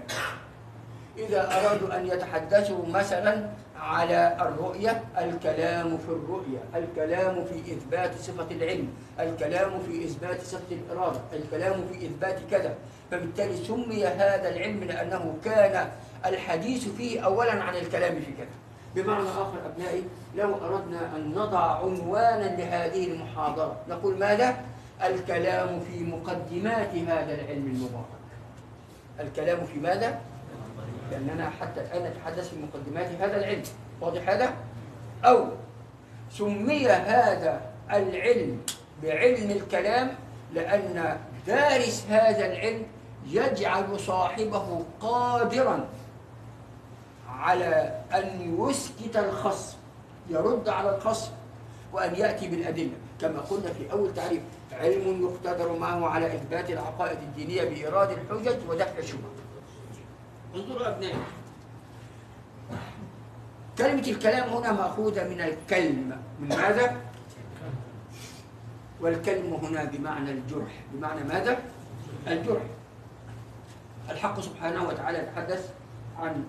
إذا 1.17 1.41
أرادوا 1.59 1.97
أن 1.97 2.07
يتحدثوا 2.07 2.85
مثلا 2.87 3.49
على 3.79 4.37
الرؤية 4.41 5.03
الكلام 5.17 5.97
في 5.97 6.09
الرؤية 6.09 6.59
الكلام 6.75 7.45
في 7.45 7.73
إثبات 7.73 8.11
صفة 8.19 8.47
العلم 8.51 8.87
الكلام 9.19 9.71
في 9.79 10.05
إثبات 10.05 10.41
صفة 10.41 10.71
الإرادة 10.71 11.19
الكلام 11.33 11.73
في 11.91 12.05
إثبات 12.05 12.39
كذا 12.51 12.75
فبالتالي 13.11 13.57
سمي 13.65 14.05
هذا 14.05 14.49
العلم 14.49 14.83
لأنه 14.83 15.37
كان 15.45 15.89
الحديث 16.25 16.87
فيه 16.87 17.19
أولا 17.19 17.63
عن 17.63 17.75
الكلام 17.75 18.15
في 18.15 18.31
كذا 18.37 18.55
بمعنى 18.95 19.29
آخر 19.29 19.57
أبنائي 19.65 20.03
لو 20.35 20.55
أردنا 20.55 21.15
أن 21.15 21.31
نضع 21.31 21.59
عنوانا 21.59 22.55
لهذه 22.57 23.07
المحاضرة 23.11 23.75
نقول 23.89 24.17
ماذا؟ 24.17 24.55
الكلام 25.03 25.79
في 25.79 26.03
مقدمات 26.03 26.95
هذا 26.95 27.33
العلم 27.33 27.65
المبارك 27.67 28.15
الكلام 29.19 29.65
في 29.65 29.79
ماذا؟ 29.79 30.19
لأننا 31.11 31.49
حتى 31.49 31.81
الآن 31.81 32.11
نتحدث 32.11 32.49
في 32.49 32.55
مقدمات 32.55 33.07
هذا 33.21 33.37
العلم. 33.37 33.63
واضح 34.01 34.29
هذا؟ 34.29 34.53
أو 35.25 35.47
سمي 36.31 36.87
هذا 36.87 37.61
العلم 37.91 38.61
بعلم 39.03 39.51
الكلام 39.51 40.15
لأن 40.53 41.17
دارس 41.47 42.05
هذا 42.09 42.45
العلم 42.45 42.83
يجعل 43.27 43.99
صاحبه 43.99 44.85
قادرا 45.01 45.87
على 47.29 48.01
أن 48.13 48.55
يسكت 48.59 49.17
الخصم 49.17 49.77
يرد 50.29 50.69
على 50.69 50.95
الخصم 50.95 51.31
وأن 51.93 52.15
يأتي 52.15 52.47
بالأدلة. 52.47 52.91
كما 53.21 53.39
قلنا 53.39 53.73
في 53.73 53.91
أول 53.91 54.13
تعريف 54.13 54.41
علم 54.71 55.23
يقتدر 55.23 55.77
معه 55.77 56.09
على 56.09 56.25
إثبات 56.25 56.69
العقائد 56.69 57.17
الدينية 57.17 57.63
بإيراد 57.63 58.09
الحجج 58.11 58.69
ودفع 58.69 58.99
الشبهات 58.99 59.44
انظروا 60.55 60.87
أبنائي. 60.87 61.15
كلمة 63.77 64.07
الكلام 64.07 64.49
هنا 64.49 64.71
مأخوذة 64.71 65.27
من 65.27 65.41
الكلمة 65.41 66.17
من 66.39 66.49
ماذا؟ 66.49 67.01
والكلمة 69.01 69.59
هنا 69.67 69.83
بمعنى 69.83 70.31
الجرح. 70.31 70.73
بمعنى 70.93 71.23
ماذا؟ 71.23 71.59
الجرح. 72.27 72.63
الحق 74.09 74.39
سبحانه 74.39 74.87
وتعالى 74.87 75.17
يتحدث 75.17 75.69
عن 76.19 76.43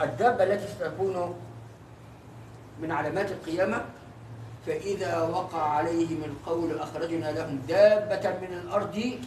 الدابة 0.00 0.44
التي 0.44 0.68
ستكون 0.68 1.34
من 2.82 2.90
علامات 2.92 3.30
القيامة. 3.30 3.84
فإذا 4.66 5.22
وقع 5.22 5.62
عليهم 5.62 6.24
القول 6.24 6.78
أخرجنا 6.78 7.32
لهم 7.32 7.58
دابة 7.68 8.30
من 8.40 8.52
الأرض 8.52 9.20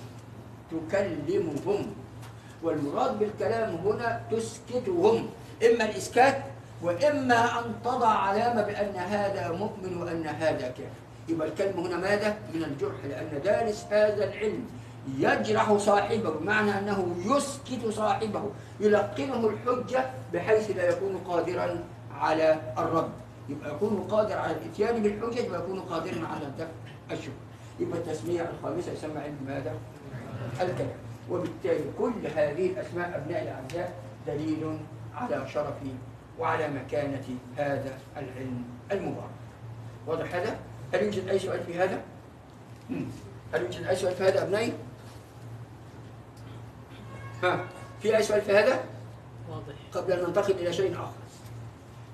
تكلمهم. 0.72 1.94
والمراد 2.64 3.20
بالكلام 3.20 3.76
هنا 3.76 4.22
تسكتهم 4.32 5.28
إما 5.72 5.86
الإسكات 5.86 6.44
وإما 6.82 7.60
أن 7.60 7.74
تضع 7.86 8.08
علامة 8.08 8.62
بأن 8.62 8.96
هذا 8.96 9.52
مؤمن 9.52 9.98
وأن 10.02 10.28
هذا 10.28 10.68
كافر 10.68 11.00
يبقى 11.30 11.48
الكلمة 11.48 11.88
هنا 11.88 11.98
ماذا؟ 11.98 12.38
من 12.54 12.64
الجرح 12.64 13.06
لأن 13.10 13.42
دارس 13.44 13.86
هذا 13.92 14.24
العلم 14.24 14.66
يجرح 15.18 15.74
صاحبه 15.78 16.30
بمعنى 16.30 16.80
أنه 16.80 17.16
يسكت 17.26 17.88
صاحبه 17.90 18.44
يلقنه 18.80 19.48
الحجة 19.50 20.06
بحيث 20.34 20.72
لا 20.72 20.90
يكون 20.90 21.18
قادرا 21.28 21.84
على 22.20 22.60
الرد 22.78 23.10
يبقى 23.50 23.76
يكون 23.76 24.08
قادر 24.12 24.38
على 24.38 24.52
الاتيان 24.52 25.04
بالحجج 25.04 25.52
ويكون 25.52 25.80
قادرا 25.80 26.28
على 26.28 26.46
الدفع 26.46 26.72
الشبهة 27.12 27.34
يبقى 27.80 27.98
التسمية 28.00 28.50
الخامسة 28.60 28.92
يسمى 28.92 29.20
علم 29.20 29.38
ماذا؟ 29.48 29.74
الكلام 30.62 31.09
وبالتالي 31.32 31.84
كل 32.00 32.28
هذه 32.36 32.66
الأسماء 32.66 33.18
أبناء 33.18 33.44
الأعزاء 33.44 33.94
دليل 34.28 34.80
على 35.16 35.48
شرف 35.50 35.76
وعلى 36.40 36.68
مكانة 36.68 37.26
هذا 37.58 37.98
العلم 38.18 38.64
المبارك 38.92 39.30
واضح 40.08 40.36
هذا؟ 40.36 40.60
هل 40.94 41.04
يوجد 41.04 41.28
أي 41.28 41.40
سؤال 41.40 41.64
في 41.64 41.80
هذا؟ 41.80 42.02
هل 43.54 43.62
يوجد 43.62 43.84
أي 43.84 43.96
سؤال 43.96 44.16
في 44.16 44.24
هذا 44.24 44.44
أبنائي؟ 44.44 44.74
ها 47.44 47.66
في 48.02 48.18
أي 48.18 48.24
سؤال 48.24 48.42
في 48.42 48.52
هذا؟ 48.52 48.84
واضح 49.50 49.74
قبل 49.94 50.12
أن 50.12 50.24
ننتقل 50.28 50.54
إلى 50.54 50.74
شيء 50.74 50.94
آخر 50.94 51.14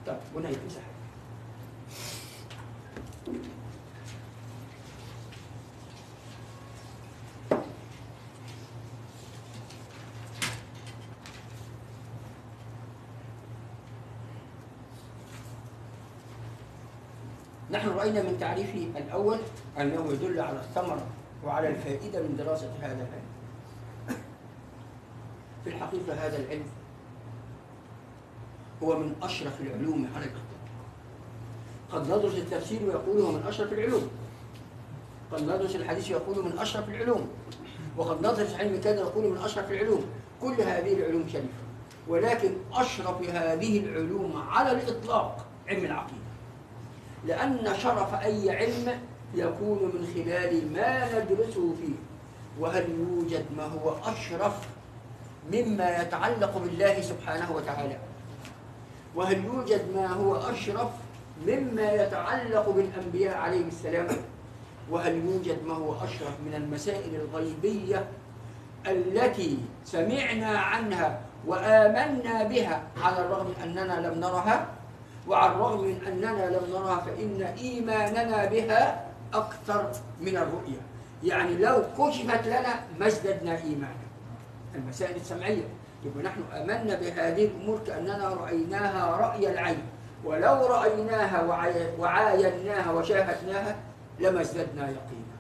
طيب 0.07 0.17
ونهي 0.35 0.55
امسح 0.63 0.81
نحن 17.75 17.89
رأينا 17.89 18.21
من 18.21 18.37
تعريفه 18.39 18.87
الأول 18.97 19.37
أنه 19.77 20.11
يدل 20.11 20.39
على 20.39 20.59
الثمرة 20.59 21.07
وعلى 21.45 21.67
الفائدة 21.67 22.21
من 22.21 22.35
دراسة 22.37 22.71
هذا 22.81 22.93
العلم. 22.93 23.25
في 25.63 25.69
الحقيقة 25.69 26.13
هذا 26.13 26.37
العلم 26.37 26.65
هو 28.83 28.99
من 28.99 29.15
أشرف 29.21 29.61
العلوم 29.61 30.07
على 30.15 30.25
الإطلاق. 30.25 30.45
قد 31.91 32.05
ندرس 32.05 32.33
التفسير 32.33 32.83
ويقول 32.83 33.21
هو 33.21 33.31
من 33.31 33.43
أشرف 33.47 33.73
العلوم. 33.73 34.09
قد 35.31 35.43
ندرس 35.43 35.75
الحديث 35.75 36.11
ويقول 36.11 36.45
من 36.45 36.59
أشرف 36.59 36.89
العلوم. 36.89 37.29
وقد 37.97 38.19
ندرس 38.19 38.53
علم 38.53 38.81
كذا 38.81 38.99
يقول 38.99 39.31
من 39.31 39.37
أشرف 39.37 39.71
العلوم. 39.71 40.05
كل 40.41 40.61
هذه 40.61 40.93
العلوم 40.93 41.27
شريفة. 41.27 41.47
ولكن 42.07 42.51
أشرف 42.73 43.29
هذه 43.29 43.79
العلوم 43.79 44.43
على 44.49 44.71
الإطلاق 44.71 45.45
علم 45.67 45.85
العقيدة. 45.85 46.24
لأن 47.25 47.75
شرف 47.77 48.13
أي 48.13 48.51
علم 48.51 48.99
يكون 49.35 49.79
من 49.93 50.07
خلال 50.13 50.73
ما 50.73 51.19
ندرسه 51.19 51.75
فيه. 51.81 51.95
وهل 52.59 52.89
يوجد 52.89 53.45
ما 53.57 53.63
هو 53.65 53.95
أشرف 54.05 54.53
مما 55.53 56.01
يتعلق 56.01 56.57
بالله 56.57 57.01
سبحانه 57.01 57.51
وتعالى؟ 57.51 57.97
وهل 59.15 59.45
يوجد 59.45 59.81
ما 59.95 60.07
هو 60.07 60.35
أشرف 60.35 60.89
مما 61.47 61.91
يتعلق 61.91 62.69
بالأنبياء 62.69 63.37
عليهم 63.37 63.67
السلام؟ 63.67 64.07
وهل 64.91 65.15
يوجد 65.25 65.57
ما 65.67 65.73
هو 65.73 65.95
أشرف 66.03 66.39
من 66.45 66.53
المسائل 66.55 67.15
الغيبية 67.15 68.07
التي 68.87 69.57
سمعنا 69.85 70.59
عنها 70.59 71.21
وآمنا 71.47 72.43
بها 72.43 72.83
على 73.03 73.21
الرغم 73.25 73.53
أننا 73.63 74.07
لم 74.07 74.19
نرها؟ 74.19 74.67
وعلى 75.27 75.51
الرغم 75.51 75.83
من 75.83 76.01
أننا 76.07 76.49
لم 76.49 76.63
نرها 76.73 76.99
فإن 76.99 77.41
إيماننا 77.41 78.45
بها 78.45 79.05
أكثر 79.33 79.91
من 80.21 80.37
الرؤية. 80.37 80.81
يعني 81.23 81.57
لو 81.57 81.83
كشفت 81.97 82.47
لنا 82.47 82.73
ما 82.99 83.07
ازددنا 83.07 83.57
إيمانا. 83.57 84.05
المسائل 84.75 85.15
السمعية. 85.15 85.63
يبقى 86.05 86.23
نحن 86.23 86.41
آمنا 86.53 86.95
بهذه 86.95 87.45
الأمور 87.45 87.79
كأننا 87.87 88.29
رأيناها 88.29 89.17
رأي 89.17 89.51
العين. 89.51 89.83
ولو 90.23 90.65
رأيناها 90.65 91.43
وعايناها 91.99 92.91
وشاهدناها 92.91 93.75
لما 94.19 94.41
ازددنا 94.41 94.83
يقينا. 94.89 95.35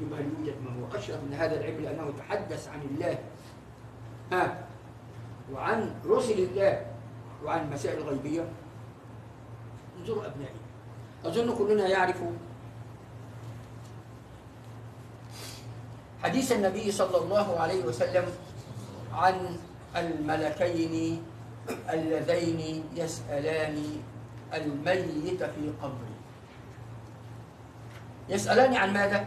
يبقى 0.00 0.20
هل 0.20 0.26
يوجد 0.38 0.54
ما 0.64 0.70
هو 0.70 0.98
أشرف 0.98 1.16
من 1.16 1.34
هذا 1.34 1.60
العلم 1.60 1.80
لأنه 1.80 2.08
يتحدث 2.08 2.68
عن 2.68 2.80
الله؟ 2.80 3.18
ها؟ 4.32 4.58
وعن 5.52 5.94
رسل 6.06 6.38
الله. 6.38 6.86
وعن 7.44 7.70
مسائل 7.70 8.02
غيبية. 8.02 8.44
انظروا 10.04 10.26
أبنائي 10.26 10.60
أظن 11.24 11.56
كلنا 11.56 11.88
يعرف 11.88 12.16
حديث 16.22 16.52
النبي 16.52 16.92
صلى 16.92 17.16
الله 17.16 17.60
عليه 17.60 17.84
وسلم 17.84 18.24
عن 19.12 19.56
الملكين 19.96 21.22
اللذين 21.88 22.84
يسألان 22.96 23.76
الميت 24.54 25.40
في 25.42 25.64
قبره 25.82 26.14
يسألان 28.28 28.74
عن 28.74 28.92
ماذا؟ 28.92 29.20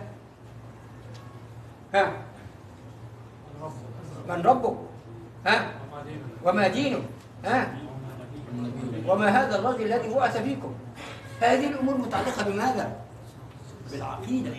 ها 1.94 2.22
من 4.30 4.42
ربك؟ 4.42 4.78
ها 5.46 5.74
وما 6.46 6.68
دينك؟ 6.68 7.02
ها 7.46 7.87
وما 9.08 9.28
هذا 9.28 9.60
الرجل 9.60 9.94
الذي 9.94 10.14
بعث 10.14 10.38
فيكم؟ 10.38 10.74
هذه 11.42 11.68
الأمور 11.68 11.98
متعلقة 11.98 12.44
بماذا؟ 12.50 13.00
بالعقيدة 13.92 14.52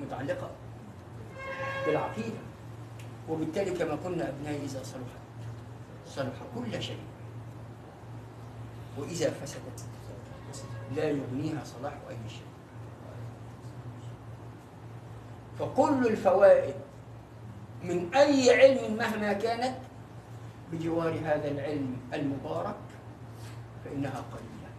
متعلقة 0.00 0.50
بالعقيدة 1.86 2.38
وبالتالي 3.28 3.70
كما 3.70 3.94
قلنا 3.94 4.28
أبنائي 4.28 4.64
إذا 4.64 4.82
صلح 4.82 5.12
صلح 6.06 6.34
كل 6.54 6.82
شيء 6.82 6.98
وإذا 8.98 9.30
فسدت 9.30 9.84
لا 10.96 11.04
يغنيها 11.04 11.64
صلاح 11.64 11.92
أي 12.10 12.16
شيء 12.28 12.46
فكل 15.58 16.06
الفوائد 16.06 16.74
من 17.82 18.14
أي 18.14 18.60
علم 18.60 18.96
مهما 18.96 19.32
كانت 19.32 19.76
بجوار 20.72 21.12
هذا 21.24 21.48
العلم 21.48 21.96
المبارك 22.14 22.83
فإنها 23.94 24.24
قليلة 24.32 24.70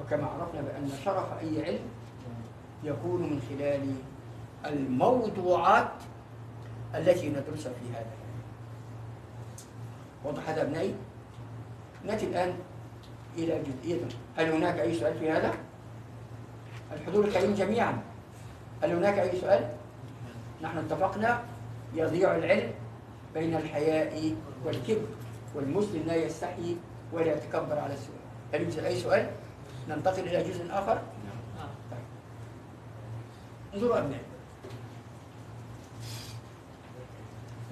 وكما 0.00 0.26
عرفنا 0.26 0.60
بأن 0.60 0.90
شرف 1.04 1.38
أي 1.38 1.64
علم 1.64 1.80
يكون 2.84 3.22
من 3.22 3.42
خلال 3.48 3.94
الموضوعات 4.66 5.92
التي 6.94 7.28
ندرسها 7.28 7.72
في 7.72 7.90
هذا 7.92 8.00
العلم 8.00 8.42
وضح 10.24 10.48
هذا 10.48 10.62
أبنائي؟ 10.62 10.94
نأتي 12.06 12.26
الآن 12.26 12.54
إلى 13.36 13.62
جزئية 13.62 14.00
هل 14.36 14.52
هناك 14.52 14.78
أي 14.80 14.94
سؤال 14.94 15.18
في 15.18 15.30
هذا؟ 15.30 15.54
الحضور 16.92 17.24
الكريم 17.24 17.54
جميعا 17.54 18.02
هل 18.82 18.92
هناك 18.92 19.18
أي 19.18 19.40
سؤال؟ 19.40 19.72
نحن 20.62 20.78
اتفقنا 20.78 21.42
يضيع 21.94 22.36
العلم 22.36 22.72
بين 23.34 23.56
الحياء 23.56 24.34
والكبر 24.64 25.19
والمسلم 25.54 26.02
لا 26.06 26.16
يستحي 26.16 26.76
ولا 27.12 27.34
يتكبر 27.34 27.78
على 27.78 27.94
السؤال 27.94 28.20
هل 28.54 28.62
يوجد 28.62 28.78
أي 28.84 28.96
سؤال؟ 28.96 29.30
ننتقل 29.88 30.22
إلى 30.22 30.50
جزء 30.50 30.66
آخر 30.70 31.02
طيب. 31.90 32.00
انظروا 33.74 33.98
أبنائي 33.98 34.22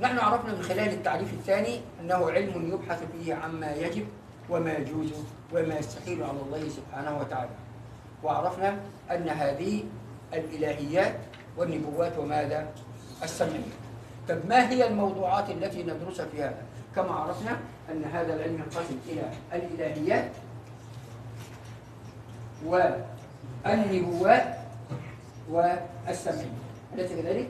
نحن 0.01 0.18
عرفنا 0.18 0.55
من 0.55 0.62
خلال 0.62 0.89
التعريف 0.89 1.33
الثاني 1.33 1.81
أنه 2.01 2.31
علم 2.31 2.72
يبحث 2.72 3.03
فيه 3.12 3.35
عما 3.35 3.72
يجب 3.72 4.07
وما 4.51 4.72
يجوز 4.72 5.12
وما 5.55 5.79
يستحيل 5.79 6.22
على 6.22 6.41
الله 6.47 6.68
سبحانه 6.68 7.18
وتعالى 7.18 7.51
وعرفنا 8.22 8.76
أن 9.11 9.29
هذه 9.29 9.85
الإلهيات 10.35 11.16
والنبوات 11.57 12.18
وماذا؟ 12.18 12.68
السمعية 13.22 13.74
طب 14.29 14.39
ما 14.49 14.70
هي 14.70 14.87
الموضوعات 14.89 15.51
التي 15.51 15.83
ندرسها 15.83 16.26
في 16.26 16.43
هذا؟ 16.43 16.62
كما 16.97 17.12
عرفنا 17.12 17.59
أن 17.93 18.05
هذا 18.05 18.34
العلم 18.34 18.55
ينقسم 18.55 18.99
إلى 19.07 19.30
الإلهيات 19.53 20.30
والنبوات 23.64 24.59
والسمعية 25.51 26.53
أليس 26.95 27.11
كذلك؟ 27.12 27.49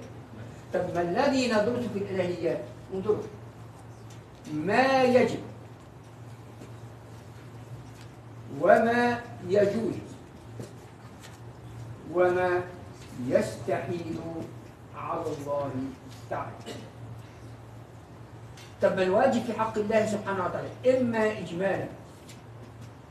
طب 0.74 0.94
ما 0.94 1.00
الذي 1.02 1.46
ندرسه 1.46 1.88
في 1.94 1.98
الإلهيات؟ 1.98 2.60
انظروا 2.94 3.22
ما 4.54 5.02
يجب 5.02 5.40
وما 8.60 9.20
يجوز 9.48 9.94
وما 12.14 12.60
يستحيل 13.26 14.18
على 14.96 15.20
الله 15.22 15.70
تعالى 16.30 16.52
طب 18.82 18.96
ما 18.96 19.02
الواجب 19.02 19.42
في 19.44 19.52
حق 19.52 19.78
الله 19.78 20.06
سبحانه 20.06 20.44
وتعالى 20.44 20.98
إما 20.98 21.38
إجمالا 21.38 21.86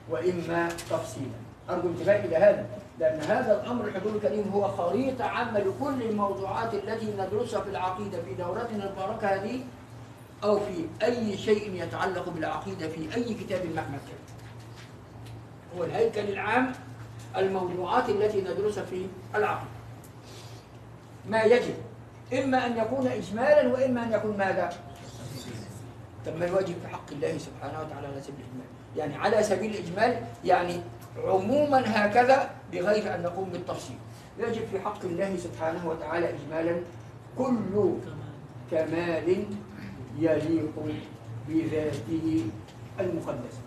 وإما 0.10 0.70
تفصيلا. 0.70 1.38
أرجو 1.70 1.88
انتباه 1.90 2.26
إلى 2.26 2.36
هذا 2.36 2.66
لأن 3.00 3.22
هذا 3.22 3.62
الأمر 3.62 3.86
الحضور 3.86 4.16
الكريم 4.16 4.50
هو 4.54 4.68
خريطة 4.68 5.26
عامة 5.26 5.60
لكل 5.60 6.04
الموضوعات 6.04 6.74
التي 6.74 7.14
ندرسها 7.18 7.62
في 7.62 7.70
العقيدة 7.70 8.22
في 8.22 8.34
دورتنا 8.34 8.86
المباركة 8.86 9.28
هذه 9.28 9.60
أو 10.44 10.60
في 10.60 11.06
أي 11.06 11.38
شيء 11.38 11.84
يتعلق 11.84 12.30
بالعقيدة 12.30 12.88
في 12.88 13.16
أي 13.16 13.34
كتاب 13.34 13.66
مهما 13.66 13.98
كان. 14.08 14.20
هو 15.78 15.84
الهيكل 15.84 16.30
العام 16.30 16.72
الموضوعات 17.38 18.10
التي 18.10 18.42
ندرسها 18.42 18.84
في 18.84 19.08
العقيدة. 19.36 19.78
ما 21.30 21.44
يجب؟ 21.44 21.76
إما 22.34 22.66
أن 22.66 22.78
يكون 22.78 23.08
إجمالا 23.08 23.74
وإما 23.74 24.04
أن 24.04 24.14
يكون 24.14 24.38
ماذا؟ 24.38 24.70
طب 26.28 26.40
ما 26.40 26.46
الواجب 26.46 26.76
في 26.82 26.88
حق 26.88 27.12
الله 27.12 27.38
سبحانه 27.38 27.80
وتعالى 27.80 28.08
على 28.08 28.22
سبيل 28.22 28.40
الإجمال. 28.40 28.68
يعني 28.98 29.16
على 29.16 29.44
سبيل 29.44 29.72
الإجمال 29.72 30.24
يعني 30.46 30.82
عموما 31.18 31.84
هكذا 31.86 32.50
بغير 32.72 33.16
أن 33.16 33.24
نقوم 33.24 33.50
بالتفصيل. 33.50 33.96
يجب 34.40 34.62
في 34.72 34.80
حق 34.80 35.06
الله 35.06 35.38
سبحانه 35.38 35.90
وتعالى 35.90 36.30
إجمالا 36.30 36.80
كل 37.38 37.94
كمال 38.72 39.46
يليق 40.20 40.74
بذاته 41.48 42.46
المقدسة. 43.00 43.62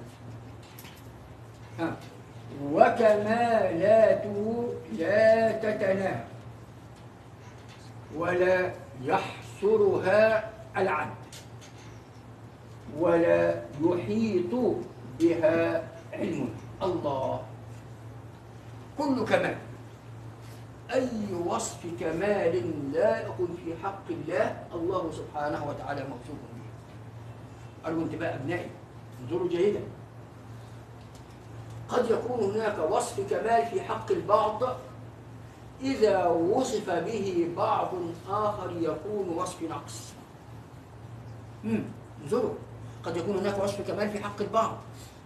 وكمالاته 2.64 4.68
لا 4.98 5.52
تتناهى 5.52 6.24
ولا 8.16 8.70
يحصرها 9.02 10.50
العد 10.76 11.19
ولا 12.98 13.62
يحيط 13.82 14.52
بها 15.20 15.88
علم. 16.12 16.48
الله. 16.82 17.40
كل 18.98 19.24
كمال 19.24 19.56
أي 20.92 21.08
وصف 21.46 21.86
كمال 22.00 22.54
لائق 22.92 23.36
في 23.64 23.74
حق 23.82 24.06
الله 24.10 24.56
الله 24.74 25.12
سبحانه 25.12 25.68
وتعالى 25.68 26.00
موصوف 26.00 26.40
به 26.56 26.68
أرجو 27.86 28.02
انتباه 28.02 28.34
أبنائي. 28.34 28.70
انظروا 29.22 29.48
جيدا. 29.48 29.80
قد 31.88 32.10
يكون 32.10 32.50
هناك 32.50 32.78
وصف 32.90 33.20
كمال 33.30 33.66
في 33.66 33.80
حق 33.80 34.12
البعض 34.12 34.76
إذا 35.82 36.26
وصف 36.26 36.90
به 36.90 37.48
بعض 37.56 37.90
آخر 38.30 38.70
يكون 38.80 39.28
وصف 39.28 39.62
نقص. 39.62 40.12
انظروا. 42.22 42.54
قد 43.04 43.16
يكون 43.16 43.36
هناك 43.36 43.62
وصف 43.62 43.88
كمال 43.88 44.10
في 44.10 44.24
حق 44.24 44.40
البعض. 44.40 44.76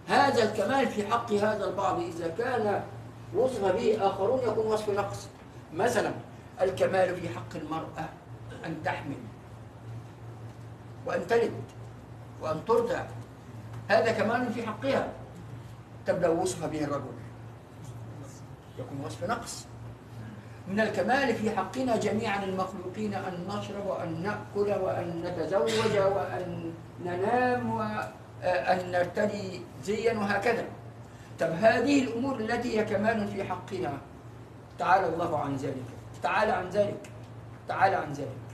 هذا 0.07 0.43
الكمال 0.43 0.87
في 0.87 1.07
حق 1.07 1.31
هذا 1.31 1.65
البعض 1.65 1.99
إذا 1.99 2.27
كان 2.27 2.83
وصف 3.35 3.65
به 3.65 4.07
آخرون 4.07 4.39
يكون 4.39 4.65
وصف 4.65 4.89
نقص. 4.89 5.27
مثلا 5.73 6.11
الكمال 6.61 7.15
في 7.15 7.29
حق 7.29 7.55
المرأة 7.55 8.09
أن 8.65 8.83
تحمل 8.83 9.17
وأن 11.05 11.27
تلد 11.27 11.53
وأن 12.41 12.65
ترضع. 12.65 13.03
هذا 13.87 14.11
كمال 14.11 14.53
في 14.53 14.67
حقها. 14.67 15.13
لو 16.07 16.41
وصف 16.41 16.65
به 16.65 16.83
الرجل. 16.83 17.13
يكون 18.79 19.01
وصف 19.05 19.23
نقص. 19.23 19.65
من 20.67 20.79
الكمال 20.79 21.35
في 21.35 21.51
حقنا 21.51 21.97
جميعا 21.97 22.43
المخلوقين 22.43 23.13
أن 23.13 23.47
نشرب 23.47 23.85
وأن 23.85 24.23
نأكل 24.23 24.81
وأن 24.81 25.21
نتزوج 25.25 25.97
وأن 25.97 26.73
ننام 27.05 27.73
وأن 27.75 28.91
نرتدي 28.91 29.61
زيا 29.83 30.13
وهكذا. 30.13 30.65
طب 31.39 31.49
هذه 31.49 32.03
الأمور 32.03 32.39
التي 32.39 32.79
هي 32.79 32.85
كمال 32.85 33.27
في 33.27 33.43
حقنا 33.43 33.93
تعالى 34.79 35.07
الله 35.07 35.39
عن 35.39 35.55
ذلك. 35.55 35.89
تعالى 36.23 36.51
عن 36.51 36.69
ذلك. 36.69 37.09
تعالى 37.67 37.95
عن 37.95 38.13
ذلك. 38.13 38.45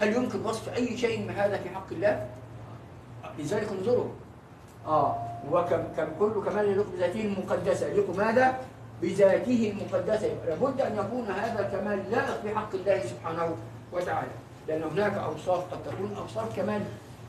هل 0.00 0.12
يمكن 0.12 0.46
وصف 0.46 0.74
أي 0.74 0.96
شيء 0.96 1.22
من 1.26 1.34
هذا 1.34 1.58
في 1.58 1.68
حق 1.68 1.92
الله؟ 1.92 2.26
لذلك 3.38 3.68
انظروا. 3.72 4.08
آه 4.86 5.16
وكم 5.50 5.82
كم 5.96 6.08
كل 6.18 6.44
كمال 6.44 6.64
يليق 6.68 6.86
بذاته 6.92 7.20
المقدسة. 7.20 7.86
يليق 7.86 8.16
ماذا؟ 8.16 8.58
بذاته 9.02 9.74
المقدسة. 9.76 10.34
لابد 10.46 10.80
أن 10.80 10.98
يكون 10.98 11.26
هذا 11.30 11.66
الكمال 11.66 12.10
لائق 12.10 12.42
في 12.42 12.54
حق 12.54 12.74
الله 12.74 13.06
سبحانه 13.06 13.56
وتعالى 13.92 14.30
لأن 14.68 14.82
هناك 14.82 15.12
أوصاف 15.12 15.74
قد 15.74 15.84
تكون 15.84 16.16
أوصاف 16.16 16.56
كمال 16.56 16.84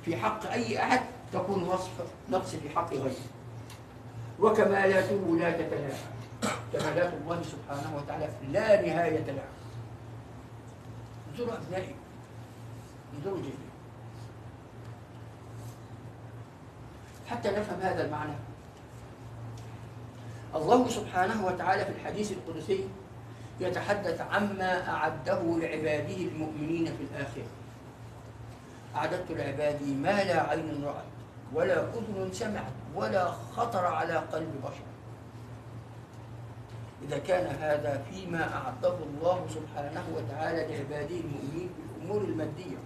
في 0.06 0.18
حق 0.18 0.52
أي 0.52 0.80
أحد 0.80 1.02
تكون 1.34 1.64
وصف 1.64 1.92
نقص 2.30 2.56
في 2.56 2.70
حق 2.70 2.94
غيره. 2.94 3.26
وكمالاته 4.40 5.38
لا 5.40 5.52
تتناهى 5.52 5.98
كمالات 6.74 7.14
الله 7.14 7.42
سبحانه 7.44 7.98
وتعالى 7.98 8.30
لا 8.52 8.82
نهاية 8.82 9.26
لها. 9.26 9.50
انظروا 11.32 11.58
أبنائي. 11.58 11.96
انظروا 13.18 13.38
جيدا 13.38 13.66
حتى 17.28 17.50
نفهم 17.50 17.80
هذا 17.82 18.06
المعنى. 18.06 18.34
الله 20.56 20.90
سبحانه 20.90 21.46
وتعالى 21.46 21.86
في 21.86 21.92
الحديث 21.92 22.32
القدسي 22.32 22.88
يتحدث 23.60 24.22
عما 24.22 24.90
أعده 24.90 25.42
لعباده 25.44 26.16
المؤمنين 26.16 26.86
في 26.86 27.04
الآخرة. 27.12 27.50
أعددت 28.96 29.32
لعبادي 29.32 29.96
ما 29.96 30.24
لا 30.24 30.50
عين 30.50 30.84
رأت 30.84 31.12
ولا 31.54 31.84
أذن 31.84 32.30
سمعت 32.34 32.74
ولا 32.96 33.32
خطر 33.32 33.86
على 33.86 34.14
قلب 34.14 34.52
بشر. 34.64 34.88
إذا 37.08 37.18
كان 37.18 37.56
هذا 37.56 38.04
فيما 38.12 38.54
أعده 38.56 38.96
الله 38.98 39.46
سبحانه 39.50 40.04
وتعالى 40.16 40.58
لعباده 40.58 41.16
المؤمنين 41.16 41.70
في 41.76 41.82
الأمور 41.96 42.22
المادية 42.22 42.78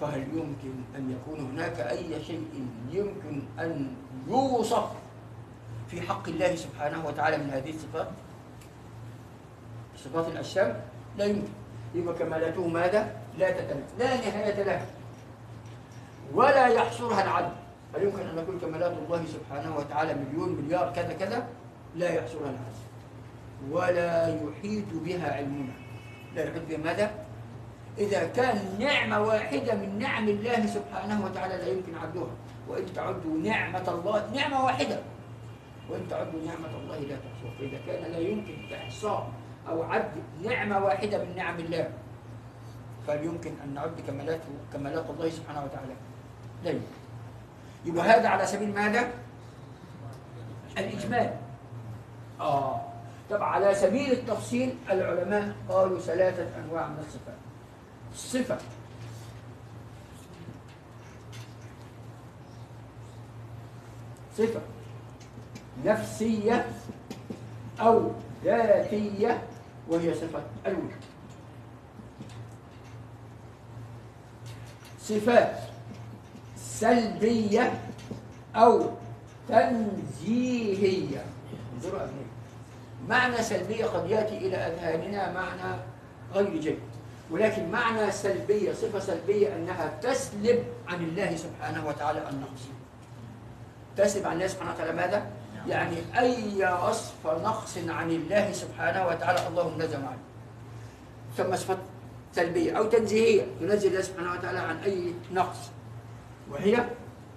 فهل 0.00 0.20
يمكن 0.20 0.74
أن 0.96 1.10
يكون 1.10 1.40
هناك 1.40 1.80
أي 1.80 2.24
شيء 2.24 2.68
يمكن 2.92 3.42
أن 3.58 3.94
يوصف 4.28 5.01
في 5.92 6.00
حق 6.00 6.28
الله 6.28 6.56
سبحانه 6.56 7.06
وتعالى 7.06 7.36
من 7.36 7.50
هذه 7.50 7.70
الصفات. 7.70 8.08
صفات 9.96 10.26
الأجسام 10.28 10.80
لا 11.18 11.24
يمكن. 11.24 11.52
يبقى 11.94 12.14
كمالاته 12.14 12.68
ماذا؟ 12.68 13.12
لا 13.38 13.50
تتناهى 13.50 13.84
لا 13.98 14.16
نهاية 14.16 14.62
لها 14.62 14.86
ولا 16.34 16.66
يحصرها 16.66 17.22
العدد 17.22 17.52
هل 17.94 18.02
يمكن 18.02 18.20
أن 18.20 18.36
نقول 18.36 18.60
كمالات 18.60 18.92
الله 18.92 19.24
سبحانه 19.26 19.76
وتعالى 19.76 20.14
مليون 20.14 20.48
مليار 20.62 20.92
كذا 20.96 21.12
كذا؟ 21.12 21.46
لا 21.96 22.08
يحصرها 22.08 22.50
العدد 22.50 22.80
ولا 23.70 24.28
يحيط 24.28 24.88
بها 25.04 25.36
علمنا. 25.36 25.72
لا 26.34 26.42
يحيط 26.48 26.62
بها 26.68 26.78
ماذا؟ 26.78 27.10
إذا 27.98 28.26
كان 28.26 28.76
نعمة 28.78 29.20
واحدة 29.20 29.74
من 29.74 29.98
نعم 29.98 30.28
الله 30.28 30.66
سبحانه 30.66 31.24
وتعالى 31.24 31.56
لا 31.56 31.66
يمكن 31.66 31.94
عدها 31.94 32.32
وإن 32.68 32.86
تعدوا 32.94 33.38
نعمة 33.38 33.88
الله 33.88 34.30
نعمة 34.34 34.64
واحدة. 34.64 34.98
وإن 35.90 36.08
تعدوا 36.10 36.40
نعمة 36.46 36.76
الله 36.82 36.98
لا 36.98 37.16
تحصوها 37.16 37.52
فإذا 37.58 37.78
كان 37.86 38.12
لا 38.12 38.18
يمكن 38.18 38.74
إحصاء 38.74 39.30
أو 39.68 39.82
عد 39.82 40.12
نعمة 40.42 40.78
واحدة 40.78 41.24
من 41.24 41.36
نعم 41.36 41.58
الله 41.58 41.90
فهل 43.06 43.24
يمكن 43.24 43.52
أن 43.64 43.74
نعد 43.74 44.00
كمالاته 44.06 44.48
كمالات 44.72 45.10
الله 45.10 45.30
سبحانه 45.30 45.64
وتعالى؟ 45.64 45.94
لا 46.64 46.70
يمكن. 46.70 46.84
يبقى 47.84 48.04
هذا 48.04 48.28
على 48.28 48.46
سبيل 48.46 48.74
ماذا؟ 48.74 49.10
الإجمال. 50.78 51.36
آه. 52.40 52.80
طب 53.30 53.42
على 53.42 53.74
سبيل 53.74 54.12
التفصيل 54.12 54.74
العلماء 54.90 55.54
قالوا 55.68 55.98
ثلاثة 55.98 56.46
أنواع 56.58 56.88
من 56.88 56.98
الصفات. 56.98 57.38
صفة. 58.14 58.58
صفة. 64.36 64.60
نفسية 65.84 66.66
أو 67.80 68.10
ذاتية 68.44 69.42
وهي 69.88 70.14
صفة 70.14 70.42
الوجود 70.66 71.02
صفات 75.00 75.58
سلبية 76.56 77.72
أو 78.56 78.90
تنزيهية. 79.48 81.24
معنى 83.08 83.42
سلبية 83.42 83.84
قد 83.86 84.10
يأتي 84.10 84.36
إلى 84.38 84.56
أذهاننا 84.56 85.32
معنى 85.32 85.76
غير 86.34 86.56
جيد 86.60 86.78
ولكن 87.30 87.70
معنى 87.70 88.10
سلبية 88.12 88.72
صفة 88.72 88.98
سلبية 88.98 89.56
أنها 89.56 89.92
تسلب 90.02 90.64
عن 90.88 91.04
الله 91.04 91.36
سبحانه 91.36 91.86
وتعالى 91.86 92.28
النقص 92.30 92.62
تسلب 93.96 94.26
عن 94.26 94.32
الله 94.32 94.46
سبحانه 94.46 94.72
وتعالى 94.72 94.92
ماذا؟ 94.92 95.26
يعني 95.68 95.96
أي 96.18 96.72
وصف 96.88 97.26
نقص 97.26 97.78
عن 97.78 98.10
الله 98.10 98.52
سبحانه 98.52 99.06
وتعالى 99.06 99.48
الله 99.48 99.68
منزه 99.68 99.96
عنه 99.96 100.18
ثم 101.36 101.56
صفة 101.56 101.78
سلبية 102.32 102.78
أو 102.78 102.84
تنزيهية 102.84 103.46
تنزه 103.60 103.88
الله 103.88 104.00
سبحانه 104.00 104.32
وتعالى 104.32 104.58
عن 104.58 104.76
أي 104.76 105.14
نقص. 105.32 105.70
وهي 106.50 106.84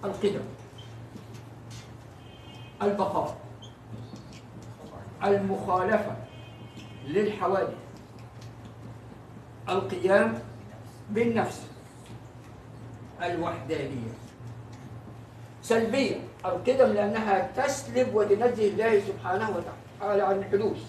القدم 0.04 0.42
البقاء 2.82 3.38
المخالفة 5.24 6.16
للحوادث 7.06 7.74
القيام 9.70 10.40
بالنفس 11.10 11.62
الوحدانية. 13.22 14.14
سلبية. 15.62 16.20
القدم 16.46 16.94
لأنها 16.94 17.52
تسلب 17.58 18.16
وتنزه 18.16 18.68
الله 18.68 19.00
سبحانه 19.00 19.50
وتعالى 19.50 20.22
عن 20.22 20.38
الحدوث. 20.38 20.82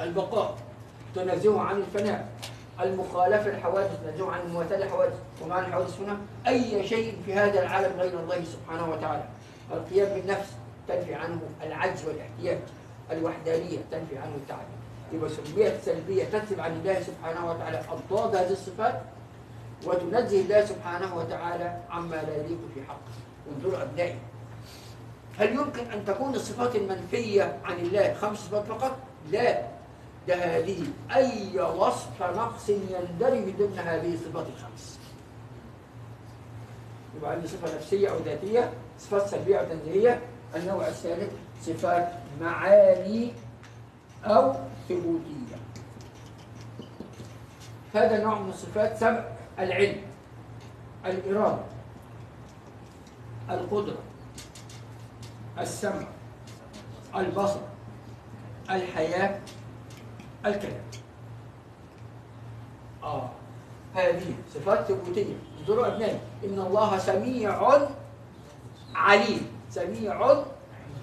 البقاء 0.00 0.56
تنزهه 1.14 1.60
عن 1.60 1.76
الفناء. 1.76 2.28
المخالفة 2.80 3.50
الحوادث 3.50 3.90
تنزهه 4.04 4.30
عن 4.30 4.40
مماثلة 4.50 4.84
الحوادث. 4.84 5.18
ومعنى 5.42 5.66
الحوادث 5.66 6.00
هنا؟ 6.00 6.16
أي 6.46 6.88
شيء 6.88 7.16
في 7.26 7.34
هذا 7.34 7.62
العالم 7.62 8.00
غير 8.00 8.20
الله 8.20 8.44
سبحانه 8.44 8.90
وتعالى. 8.90 9.24
القيام 9.72 10.20
بالنفس 10.20 10.52
تنفي 10.88 11.14
عنه 11.14 11.40
العجز 11.62 12.04
والاحتياج. 12.06 12.58
الوحدانية 13.12 13.78
تنفي 13.90 14.18
عنه 14.18 14.34
التعب. 14.36 14.66
يبقى 15.12 15.30
سلبية 15.30 15.78
سلبية 15.84 16.24
تنسب 16.24 16.60
عن 16.60 16.72
الله 16.72 17.00
سبحانه 17.00 17.50
وتعالى 17.50 17.82
أضداد 17.90 18.36
هذه 18.36 18.52
الصفات 18.52 19.00
وتنزه 19.86 20.40
الله 20.40 20.64
سبحانه 20.64 21.16
وتعالى 21.16 21.76
عما 21.90 22.16
لا 22.16 22.36
يليق 22.36 22.58
في 22.74 22.82
حقه. 22.88 23.27
انظروا 23.56 23.82
أبنائي 23.82 24.18
هل 25.38 25.52
يمكن 25.54 25.84
أن 25.90 26.04
تكون 26.04 26.34
الصفات 26.34 26.76
المنفية 26.76 27.58
عن 27.64 27.76
الله 27.76 28.14
خمس 28.14 28.38
صفات 28.38 28.64
فقط؟ 28.64 28.96
لا. 29.30 29.62
ده 30.28 30.34
هذه 30.34 30.84
أي 31.14 31.60
وصف 31.60 32.22
نقص 32.22 32.68
يندرج 32.68 33.56
ضمن 33.58 33.78
هذه 33.78 34.14
الصفات 34.14 34.46
الخمس. 34.46 34.98
يبقى 37.16 37.30
عندي 37.30 37.48
صفة 37.48 37.76
نفسية 37.76 38.08
أو 38.10 38.18
ذاتية 38.18 38.70
صفات 38.98 39.28
سلبية 39.28 39.56
أو 39.56 39.66
تنزيهية 39.66 40.20
النوع 40.56 40.88
الثالث 40.88 41.32
صفات 41.62 42.12
معاني 42.40 43.32
أو 44.24 44.54
ثبوتية. 44.88 45.58
هذا 47.94 48.22
نوع 48.24 48.38
من 48.38 48.48
الصفات 48.50 48.96
سبع 48.96 49.24
العلم 49.58 49.96
الإرادة. 51.06 51.62
القدرة 53.50 53.98
السمع 55.58 56.06
البصر 57.16 57.60
الحياة 58.70 59.38
الكلام. 60.46 60.82
آه 63.02 63.30
هذه 63.94 64.34
صفات 64.54 64.84
ثبوتية. 64.84 65.34
انظروا 65.60 65.86
أبنائي 65.86 66.18
إن 66.44 66.58
الله 66.58 66.98
سميع 66.98 67.78
عليم 68.94 69.46
سميع 69.70 70.42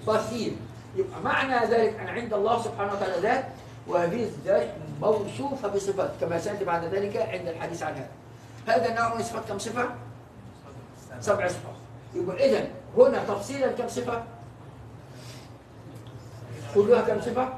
بصير. 0.08 0.52
يبقى 0.96 1.20
معنى 1.24 1.66
ذلك 1.66 1.94
أن 1.94 2.08
عند 2.08 2.34
الله 2.34 2.62
سبحانه 2.62 2.92
وتعالى 2.92 3.20
ذات 3.20 3.44
وهذه 3.86 4.22
الذات 4.22 4.74
موصوفة 5.00 5.68
بصفات 5.68 6.10
كما 6.20 6.38
سيأتي 6.38 6.64
بعد 6.64 6.84
ذلك 6.84 7.16
عند 7.16 7.48
الحديث 7.48 7.82
عن 7.82 7.94
هذا. 7.94 8.10
هذا 8.66 8.94
نوع 8.94 9.14
من 9.14 9.22
صفات 9.22 9.48
كم 9.48 9.58
صفة؟ 9.58 9.88
سبع 11.20 11.48
صفات. 11.48 11.85
يبقى 12.14 12.50
إذا 12.50 12.68
هنا 12.98 13.24
تفصيلا 13.24 13.66
كم 13.72 13.88
صفة؟ 13.88 14.22
كلها 16.74 17.00
كم 17.02 17.20
صفة؟ 17.20 17.48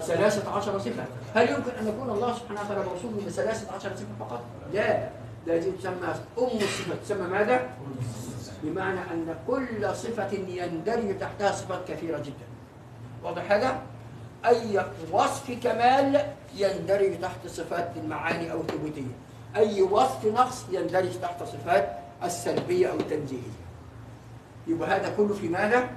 ثلاثة 0.00 0.50
عشر 0.50 0.78
صفة 0.78 1.04
هل 1.34 1.48
يمكن 1.48 1.70
أن 1.80 1.88
يكون 1.88 2.10
الله 2.10 2.34
سبحانه 2.34 2.60
وتعالى 2.60 2.84
موصوف 2.84 3.26
بثلاثة 3.26 3.72
عشر 3.72 3.90
صفة 3.96 4.14
فقط؟ 4.20 4.42
لا 4.72 5.08
لازم 5.46 5.72
تسمى 5.72 6.14
أم 6.38 6.56
الصفة 6.56 6.94
تسمى 7.04 7.28
ماذا؟ 7.28 7.68
بمعنى 8.62 9.00
أن 9.00 9.34
كل 9.46 9.96
صفة 9.96 10.32
يندرج 10.32 11.18
تحتها 11.18 11.52
صفات 11.52 11.88
كثيرة 11.88 12.18
جدا 12.18 12.46
واضح 13.24 13.52
هذا؟ 13.52 13.82
أي 14.46 14.84
وصف 15.12 15.50
كمال 15.62 16.26
يندرج 16.56 17.20
تحت 17.20 17.46
صفات 17.46 17.90
المعاني 17.96 18.52
أو 18.52 18.60
الثبوتية 18.60 19.12
أي 19.56 19.82
وصف 19.82 20.24
نقص 20.24 20.64
يندرج 20.70 21.20
تحت 21.22 21.42
صفات 21.42 21.88
السلبية 22.24 22.86
أو 22.90 22.96
التنزيهية 22.96 23.59
يبقى 24.70 24.96
هذا 24.96 25.14
كله 25.16 25.34
في 25.34 25.48
ماذا؟ 25.48 25.90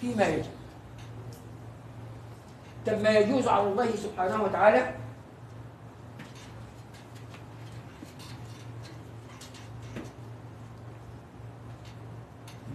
فيما 0.00 0.26
يجب. 0.28 0.50
طب 2.86 3.00
ما 3.00 3.10
يجوز 3.10 3.48
على 3.48 3.68
الله 3.68 3.96
سبحانه 3.96 4.42
وتعالى؟ 4.42 4.94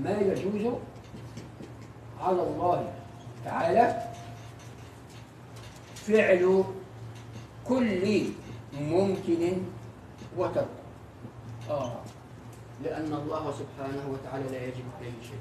ما 0.04 0.12
يجوز 0.12 0.74
على 2.22 2.42
الله 2.42 2.94
تعالى 3.46 4.02
فعل 5.96 6.64
كل 7.68 8.24
ممكن 8.74 9.58
وترك 10.38 10.68
آه. 11.70 11.92
لأن 12.84 13.14
الله 13.14 13.52
سبحانه 13.52 14.04
وتعالى 14.14 14.44
لا 14.52 14.64
يجب 14.64 14.84
عليه 15.00 15.12
شيء. 15.22 15.40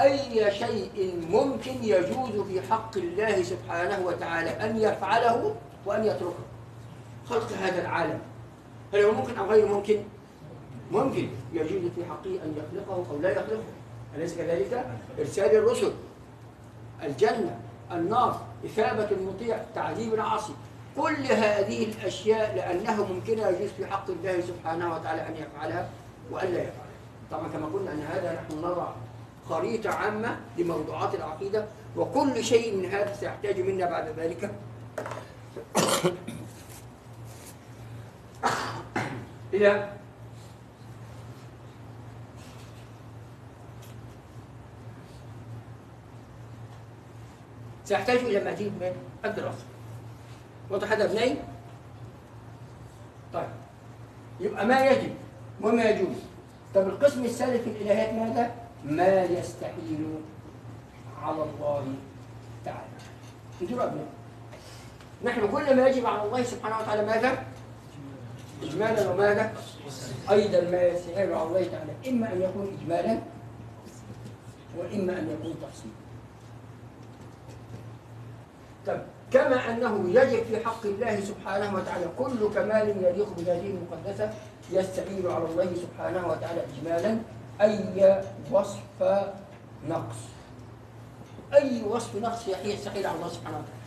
أي 0.00 0.52
شيء 0.54 1.24
ممكن 1.30 1.74
يجوز 1.82 2.46
في 2.46 2.62
حق 2.62 2.96
الله 2.96 3.42
سبحانه 3.42 4.06
وتعالى 4.06 4.50
أن 4.50 4.76
يفعله 4.76 5.54
وأن 5.86 6.04
يتركه. 6.04 6.44
خلق 7.28 7.52
هذا 7.52 7.80
العالم. 7.80 8.20
هل 8.94 9.00
هو 9.00 9.12
ممكن 9.12 9.36
أو 9.38 9.46
غير 9.46 9.66
ممكن؟ 9.66 10.02
ممكن. 10.92 11.28
يجوز 11.52 11.90
في 11.96 12.04
حقه 12.04 12.30
أن 12.44 12.54
يخلقه 12.56 13.06
أو 13.10 13.18
لا 13.20 13.30
يخلقه. 13.30 13.62
أليس 14.16 14.34
كذلك؟ 14.34 14.86
إرسال 15.18 15.56
الرسل. 15.56 15.92
الجنة. 17.02 17.60
النار. 17.92 18.40
إثابة 18.64 19.10
المطيع 19.10 19.58
تعذيب 19.74 20.14
العاصي 20.14 20.52
كل 21.00 21.26
هذه 21.26 21.84
الأشياء 21.84 22.56
لأنها 22.56 23.04
ممكنة 23.04 23.48
يجوز 23.48 23.70
في 23.76 23.86
حق 23.86 24.10
الله 24.10 24.40
سبحانه 24.40 24.94
وتعالى 24.94 25.28
أن 25.28 25.36
يفعلها 25.36 25.88
وأن 26.30 26.52
لا 26.52 26.62
يفعلها. 26.62 26.90
طبعا 27.30 27.48
كما 27.48 27.66
قلنا 27.66 27.92
أن 27.92 28.00
هذا 28.00 28.32
نحن 28.34 28.58
نضع 28.58 28.88
خريطة 29.48 29.90
عامة 29.90 30.36
لموضوعات 30.58 31.14
العقيدة 31.14 31.64
وكل 31.96 32.44
شيء 32.44 32.76
من 32.76 32.84
هذا 32.84 33.14
سيحتاج 33.14 33.60
منا 33.60 33.86
بعد 33.90 34.08
ذلك. 34.08 34.50
إلى 39.54 39.92
سيحتاج 47.84 48.18
إلى 48.18 48.52
مزيد 48.52 48.72
من 48.80 48.92
الدراسة. 49.24 49.69
واضح 50.70 50.92
هذا 50.92 51.04
ابني؟ 51.04 51.36
طيب 53.32 53.48
يبقى 54.40 54.66
ما 54.66 54.86
يجب 54.86 55.14
وما 55.62 55.82
يجوز 55.84 56.16
طب 56.74 56.88
القسم 56.88 57.24
الثالث 57.24 57.62
في 57.64 57.70
الإلهيات 57.70 58.12
ماذا؟ 58.14 58.50
ما 58.84 59.22
يستحيل 59.24 60.06
على 61.22 61.42
الله 61.42 61.94
تعالى 62.64 62.80
أنتوا 63.62 63.84
ابني 63.84 64.02
نحن 65.24 65.48
كل 65.52 65.76
ما 65.76 65.88
يجب 65.88 66.06
على 66.06 66.22
الله 66.22 66.42
سبحانه 66.42 66.78
وتعالى 66.78 67.06
ماذا؟ 67.06 67.44
إجمالا 68.62 69.10
وماذا؟ 69.10 69.52
أيضا 70.30 70.60
ما 70.70 70.82
يستحيل 70.82 71.32
على 71.34 71.42
الله 71.42 71.64
تعالى 71.64 71.92
إما 72.08 72.32
أن 72.32 72.42
يكون 72.42 72.78
إجمالا 72.80 73.18
وإما 74.78 75.18
أن 75.18 75.30
يكون 75.30 75.54
تفصيلا 75.62 75.94
طب 78.86 79.00
كما 79.30 79.70
أنه 79.70 80.10
يجب 80.20 80.42
في 80.44 80.64
حق 80.64 80.86
الله 80.86 81.20
سبحانه 81.20 81.74
وتعالى 81.74 82.06
كل 82.18 82.54
كمال 82.54 82.88
يليق 83.04 83.28
بذاته 83.36 83.74
المقدسة 83.78 84.32
يستعين 84.70 85.26
على 85.26 85.44
الله 85.44 85.74
سبحانه 85.74 86.28
وتعالى 86.28 86.62
إجمالا. 86.74 87.18
أي 87.60 88.22
وصف 88.50 89.02
نقص؟ 89.88 90.16
أي 91.54 91.82
وصف 91.82 92.16
نقص 92.16 92.48
يستحيل 92.64 93.06
على 93.06 93.16
الله 93.16 93.28
سبحانه 93.28 93.56
وتعالى؟ 93.58 93.80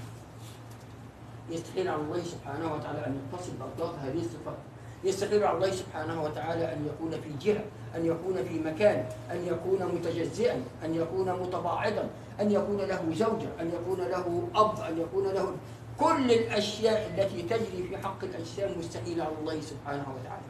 يستحيل 1.49 1.87
على 1.87 2.01
الله 2.01 2.23
سبحانه 2.23 2.73
وتعالى 2.73 3.05
أن 3.05 3.21
يتصل 3.21 3.51
بأضداد 3.51 3.99
هذه 4.05 4.19
الصفات. 4.19 4.57
يستحيل 5.03 5.43
على 5.43 5.57
الله 5.57 5.71
سبحانه 5.71 6.23
وتعالى 6.23 6.73
أن 6.73 6.87
يكون 6.87 7.11
في 7.11 7.29
جهة 7.41 7.63
أن 7.95 8.05
يكون 8.05 8.43
في 8.43 8.59
مكان 8.59 9.05
أن 9.31 9.47
يكون 9.47 9.95
متجزئا 9.95 10.63
أن 10.85 10.95
يكون 10.95 11.33
متباعدا 11.33 12.07
أن 12.41 12.51
يكون 12.51 12.77
له 12.77 13.03
زوجة 13.13 13.47
أن 13.59 13.71
يكون 13.73 13.99
له 13.99 14.47
أب 14.55 14.79
أن 14.79 15.01
يكون 15.01 15.27
له 15.27 15.53
كل 15.99 16.31
الأشياء 16.31 17.11
التي 17.13 17.41
تجري 17.41 17.87
في 17.89 17.97
حق 17.97 18.23
الأجسام 18.23 18.79
مستحيلة 18.79 19.23
على 19.23 19.33
الله 19.41 19.61
سبحانه 19.61 20.05
وتعالى. 20.15 20.43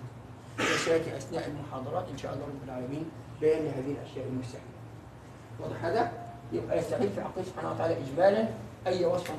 وسيأتي 0.59 1.17
أثناء 1.17 1.47
المحاضرات 1.47 2.05
إن 2.11 2.17
شاء 2.17 2.33
الله 2.33 2.45
رب 2.45 2.63
العالمين 2.65 3.05
بيان 3.41 3.67
هذه 3.67 3.91
الأشياء 3.91 4.25
المستحيلة. 4.27 4.73
واضح 5.59 5.85
هذا؟ 5.85 6.11
يبقى 6.53 6.77
يستحيل 6.77 7.09
في 7.09 7.21
حقه 7.21 7.43
سبحانه 7.43 7.71
وتعالى 7.71 7.97
إجمالا 7.97 8.47
أي 8.87 9.05
وصف 9.05 9.31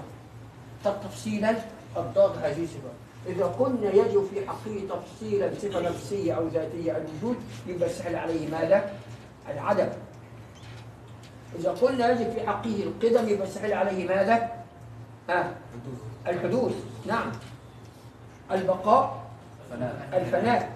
تفصيلا 0.85 1.57
أضداد 1.97 2.31
هذه 2.43 2.65
الصفات 2.65 3.04
إذا 3.27 3.45
قلنا 3.45 3.91
يجب 3.91 4.27
في 4.35 4.47
حقه 4.47 4.81
تفصيلا 4.89 5.51
صفة 5.63 5.81
نفسية 5.81 6.33
أو 6.33 6.49
ذاتية 6.49 6.97
الوجود 6.97 7.37
يبقى 7.67 7.89
يستحيل 7.89 8.17
عليه 8.17 8.49
ماذا؟ 8.51 8.93
العدم. 9.51 9.89
إذا 11.59 11.71
قلنا 11.71 12.11
يجب 12.13 12.31
في 12.33 12.47
حقه 12.47 12.83
القدم 12.83 13.29
يبقى 13.29 13.49
يستحيل 13.49 13.73
عليه 13.73 14.09
ماذا؟ 14.09 14.51
آه. 15.31 15.47
الحدوث. 16.27 16.73
نعم. 17.07 17.33
البقاء 18.51 19.25
الفناء. 20.13 20.71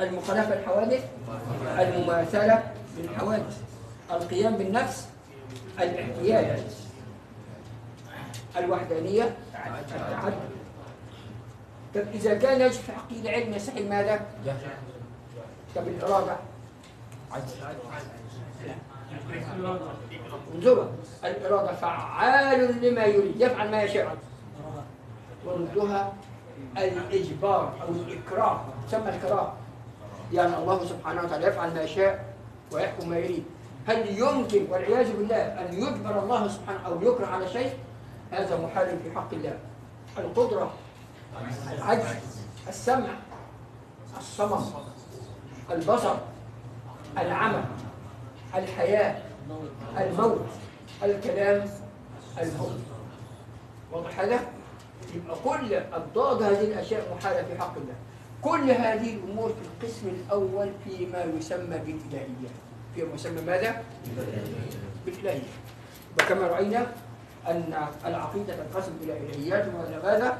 المخالفة 0.00 0.54
الحوادث 0.54 1.04
المماثلة 1.78 2.72
بالحوادث. 2.96 3.62
القيام 4.10 4.56
بالنفس 4.56 5.08
الاحتياج. 5.80 6.60
الوحدانية 8.56 9.36
التعدد. 9.94 10.55
طب 11.96 12.02
إذا 12.14 12.34
كان 12.34 12.60
يجب 12.60 12.80
في 12.80 12.92
حقه 12.92 13.20
العلم 13.20 13.54
يستحيل 13.54 13.88
ماذا؟ 13.88 14.20
طب 15.76 15.88
الإرادة. 15.88 16.36
انظروا 20.54 20.84
الإرادة 21.24 21.74
فعال 21.74 22.84
لما 22.84 23.04
يريد 23.04 23.40
يفعل 23.40 23.70
ما 23.70 23.82
يشاء. 23.82 24.16
وردها 25.46 26.12
الإجبار 26.76 27.72
أو 27.82 27.88
الإكراه 27.88 28.64
تسمى 28.88 29.08
الكراه 29.08 29.52
يعني 30.32 30.56
الله 30.56 30.84
سبحانه 30.84 31.22
وتعالى 31.22 31.46
يفعل 31.46 31.74
ما 31.74 31.82
يشاء 31.82 32.24
ويحكم 32.72 33.08
ما 33.08 33.18
يريد. 33.18 33.44
هل 33.88 34.18
يمكن 34.18 34.66
والعياذ 34.70 35.16
بالله 35.16 35.36
أن 35.36 35.74
يجبر 35.74 36.18
الله 36.22 36.48
سبحانه 36.48 36.86
أو 36.86 37.02
يكره 37.02 37.26
على 37.26 37.48
شيء؟ 37.48 37.72
هذا 38.30 38.60
محال 38.60 38.98
في 39.04 39.10
حق 39.14 39.32
الله. 39.32 39.58
القدرة 40.18 40.72
العجز 41.72 42.04
السمع 42.68 43.08
الصمم 44.18 44.64
البصر 45.70 46.14
العمى 47.18 47.64
الحياة 48.54 49.22
الموت 49.98 50.40
الكلام 51.02 51.68
الموت 52.42 52.80
واضح 53.92 54.20
هذا؟ 54.20 54.40
يبقى 55.14 55.36
كل 55.44 55.74
أضداد 55.74 56.42
هذه 56.42 56.64
الأشياء 56.64 57.14
محالة 57.16 57.42
في 57.42 57.58
حق 57.60 57.74
الله 57.76 57.94
كل 58.42 58.70
هذه 58.70 59.14
الأمور 59.14 59.48
في 59.48 59.84
القسم 59.86 60.08
الأول 60.08 60.70
فيما 60.84 61.24
يسمى 61.38 61.78
بالإلهية 61.78 62.48
فيما 62.94 63.14
يسمى 63.14 63.40
ماذا؟ 63.42 63.82
بالإلهية 65.06 65.42
وكما 66.20 66.46
رأينا 66.46 66.86
أن 67.48 67.74
العقيدة 68.06 68.56
تنقسم 68.56 68.92
إلى 69.02 69.12
إلهيات 69.18 69.64
وإلى 69.74 70.02
ماذا؟ 70.04 70.38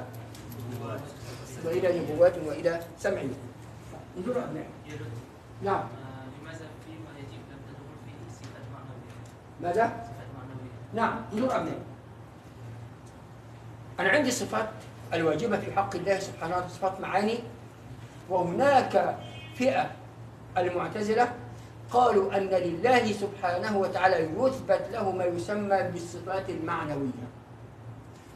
وإلى 1.65 1.99
نبوات 1.99 2.39
وإلى 2.47 2.81
انظروا 4.17 4.45
أبنائي 4.45 4.69
نعم. 5.63 5.85
لماذا 6.43 6.67
فيما 6.87 7.11
يجب 7.19 7.41
لم 7.51 7.59
تدخل 7.69 7.97
فيه 8.07 8.35
صفات 8.35 8.63
معنوية؟ 8.73 9.15
ماذا؟ 9.63 9.87
صفات 9.87 10.29
معنوية. 10.37 10.71
نعم. 10.95 11.23
انظر 11.33 11.57
أبنائي 11.57 11.79
أنا 14.01 14.09
عندي 14.09 14.29
الصفات 14.29 14.69
الواجبة 15.13 15.61
في 15.61 15.73
حق 15.73 15.97
الله 15.97 16.19
سبحانه 16.19 16.57
وتعالى 16.57 16.73
صفات 16.73 17.01
معاني. 17.01 17.39
وهناك 18.29 19.17
فئة 19.55 19.91
المعتزلة 20.59 21.33
قالوا 21.91 22.37
أن 22.37 22.43
لله 22.43 23.13
سبحانه 23.13 23.79
وتعالى 23.79 24.17
يثبت 24.17 24.89
له 24.93 25.11
ما 25.11 25.25
يسمى 25.25 25.83
بالصفات 25.83 26.51
المعنوية. 26.51 27.27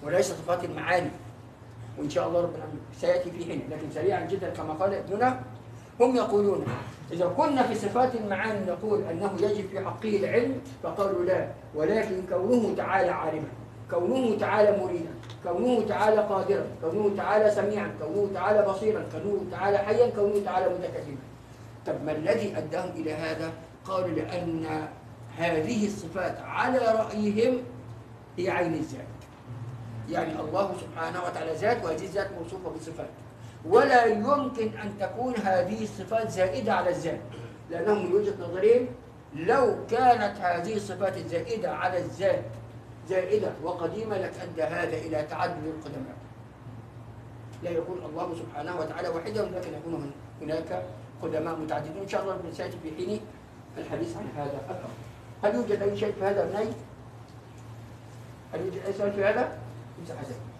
وليس 0.02 0.32
صفات 0.32 0.64
المعاني. 0.64 1.10
وإن 2.00 2.10
شاء 2.10 2.28
الله 2.28 2.40
ربنا 2.40 2.64
سيأتي 3.00 3.30
في 3.30 3.44
حين 3.44 3.62
لكن 3.70 3.90
سريعا 3.94 4.26
جدا 4.26 4.50
كما 4.50 4.72
قال 4.72 4.94
ابننا 4.94 5.40
هم 6.00 6.16
يقولون 6.16 6.64
إذا 7.12 7.26
كنا 7.26 7.62
في 7.62 7.74
صفات 7.74 8.14
المعاني 8.14 8.66
نقول 8.66 9.02
أنه 9.10 9.30
يجب 9.40 9.68
في 9.68 9.80
حقه 9.80 10.16
العلم 10.16 10.60
فقالوا 10.82 11.24
لا. 11.24 11.48
ولكن 11.74 12.22
كونه 12.28 12.74
تعالى 12.76 13.10
عالما 13.10 13.48
كونه 13.90 14.38
تعالى 14.38 14.84
مريدا 14.84 15.10
كونه 15.44 15.86
تعالى 15.88 16.16
قادرا 16.16 16.66
كونه 16.82 17.16
تعالى 17.16 17.50
سميعا 17.50 17.90
كونه 18.02 18.30
تعالى 18.34 18.62
بصيرا 18.62 19.04
كونه 19.12 19.40
تعالى 19.50 19.78
حيا 19.78 20.10
كونه 20.10 20.44
تعالى 20.44 20.66
متكلما. 20.74 21.24
طب 21.86 22.04
ما 22.04 22.12
الذي 22.12 22.58
أداهم 22.58 22.90
إلى 22.96 23.12
هذا؟ 23.14 23.52
قالوا 23.84 24.08
لأن 24.08 24.88
هذه 25.38 25.86
الصفات 25.86 26.36
على 26.40 26.78
رأيهم 26.78 27.56
هي 28.38 28.50
عين 28.50 28.74
الذات 28.74 29.19
يعني 30.10 30.40
الله 30.40 30.74
سبحانه 30.80 31.24
وتعالى 31.24 31.52
ذات 31.52 31.84
وهذه 31.84 32.04
الذات 32.04 32.30
موصوفة 32.32 32.70
بصفات 32.70 33.08
ولا 33.64 34.04
يمكن 34.04 34.78
أن 34.78 34.98
تكون 35.00 35.34
هذه 35.36 35.82
الصفات 35.82 36.30
زائدة 36.30 36.72
على 36.72 36.90
الذات 36.90 37.20
لأنهم 37.70 38.06
من 38.06 38.12
وجهة 38.12 38.34
نظرهم 38.40 38.86
لو 39.34 39.76
كانت 39.90 40.36
هذه 40.40 40.76
الصفات 40.76 41.16
الزائدة 41.16 41.72
على 41.72 41.98
الذات 41.98 42.44
زائدة 43.08 43.52
وقديمة 43.62 44.18
لأدى 44.18 44.62
هذا 44.62 44.96
إلى 44.96 45.22
تعدد 45.22 45.64
القدماء 45.66 46.16
لا 47.62 47.70
يكون 47.70 47.98
الله 48.04 48.34
سبحانه 48.34 48.80
وتعالى 48.80 49.08
واحدا 49.08 49.42
ولكن 49.42 49.74
يكون 49.74 50.12
هناك 50.42 50.82
قدماء 51.22 51.56
متعددون 51.56 52.02
إن 52.02 52.08
شاء 52.08 52.22
الله 52.22 52.38
سيأتي 52.52 52.76
في 52.82 52.96
حين 52.96 53.20
الحديث 53.78 54.16
عن 54.16 54.26
هذا 54.36 54.60
الأمر 54.70 54.90
هل 55.44 55.54
يوجد 55.54 55.82
أي 55.82 55.96
شيء 55.96 56.12
في 56.12 56.24
هذا 56.24 56.42
ابني؟ 56.42 56.72
هل 58.54 58.60
يوجد 58.60 58.80
أي 58.86 58.92
سؤال 58.92 59.12
في 59.12 59.24
هذا؟ 59.24 59.58
امسحها 60.00 60.50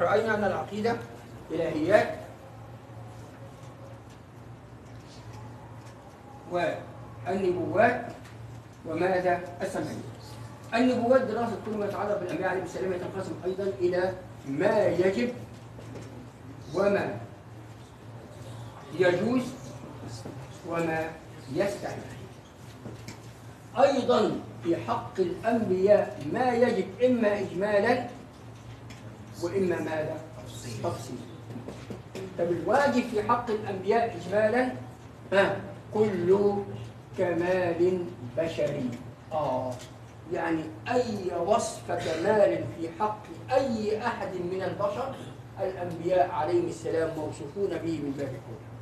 راينا 0.00 0.34
ان 0.34 0.44
العقيدة. 0.44 0.96
إلهيات. 1.54 2.24
والنبوات 6.52 8.06
وماذا؟ 8.86 9.40
السمعية 9.62 10.14
النبوات 10.74 11.20
دراسة 11.20 11.56
كل 11.66 11.78
ما 11.78 11.86
يتعلق 11.86 12.20
بالأنبياء 12.20 12.50
عليهم 12.50 12.64
السلام 12.64 12.92
يتنقسم 12.92 13.32
أيضا 13.44 13.64
إلى 13.64 14.12
ما 14.48 14.86
يجب 14.86 15.32
وما 16.74 17.16
يجوز 18.98 19.42
وما 20.68 21.10
يستحيل 21.52 22.02
أيضا 23.78 24.40
في 24.64 24.76
حق 24.76 25.20
الأنبياء 25.20 26.22
ما 26.32 26.54
يجب 26.54 26.86
إما 27.04 27.40
إجمالا 27.40 28.06
وإما 29.42 29.76
ماذا؟ 29.80 30.16
تفصيلا. 30.82 31.33
طب 32.38 32.44
الواجب 32.44 33.02
في 33.02 33.22
حق 33.22 33.50
الأنبياء 33.50 34.16
إجمالا؟ 34.16 34.72
ها 35.32 35.56
كل 35.94 36.38
كمال 37.18 38.04
بشري. 38.36 38.90
آه. 39.32 39.72
يعني 40.32 40.62
أي 40.88 41.38
وصف 41.46 41.88
كمال 41.88 42.64
في 42.76 42.88
حق 43.00 43.18
أي 43.52 44.06
أحد 44.06 44.28
من 44.34 44.62
البشر 44.62 45.14
الأنبياء 45.60 46.30
عليهم 46.30 46.66
السلام 46.66 47.10
موصوفون 47.16 47.68
به 47.68 48.00
من 48.02 48.14
باب 48.18 48.28
أولى 48.28 48.74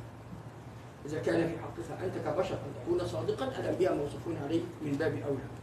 إذا 1.05 1.19
كان 1.19 1.47
في 1.47 1.53
حقك 1.57 2.03
أنت 2.03 2.27
كبشر 2.27 2.53
أن 2.55 2.73
تكون 2.85 3.07
صادقا 3.07 3.45
الأنبياء 3.59 3.95
موصوفون 3.95 4.37
عليه 4.45 4.61
من 4.81 4.91
باب 4.91 5.11
أولى. 5.27 5.62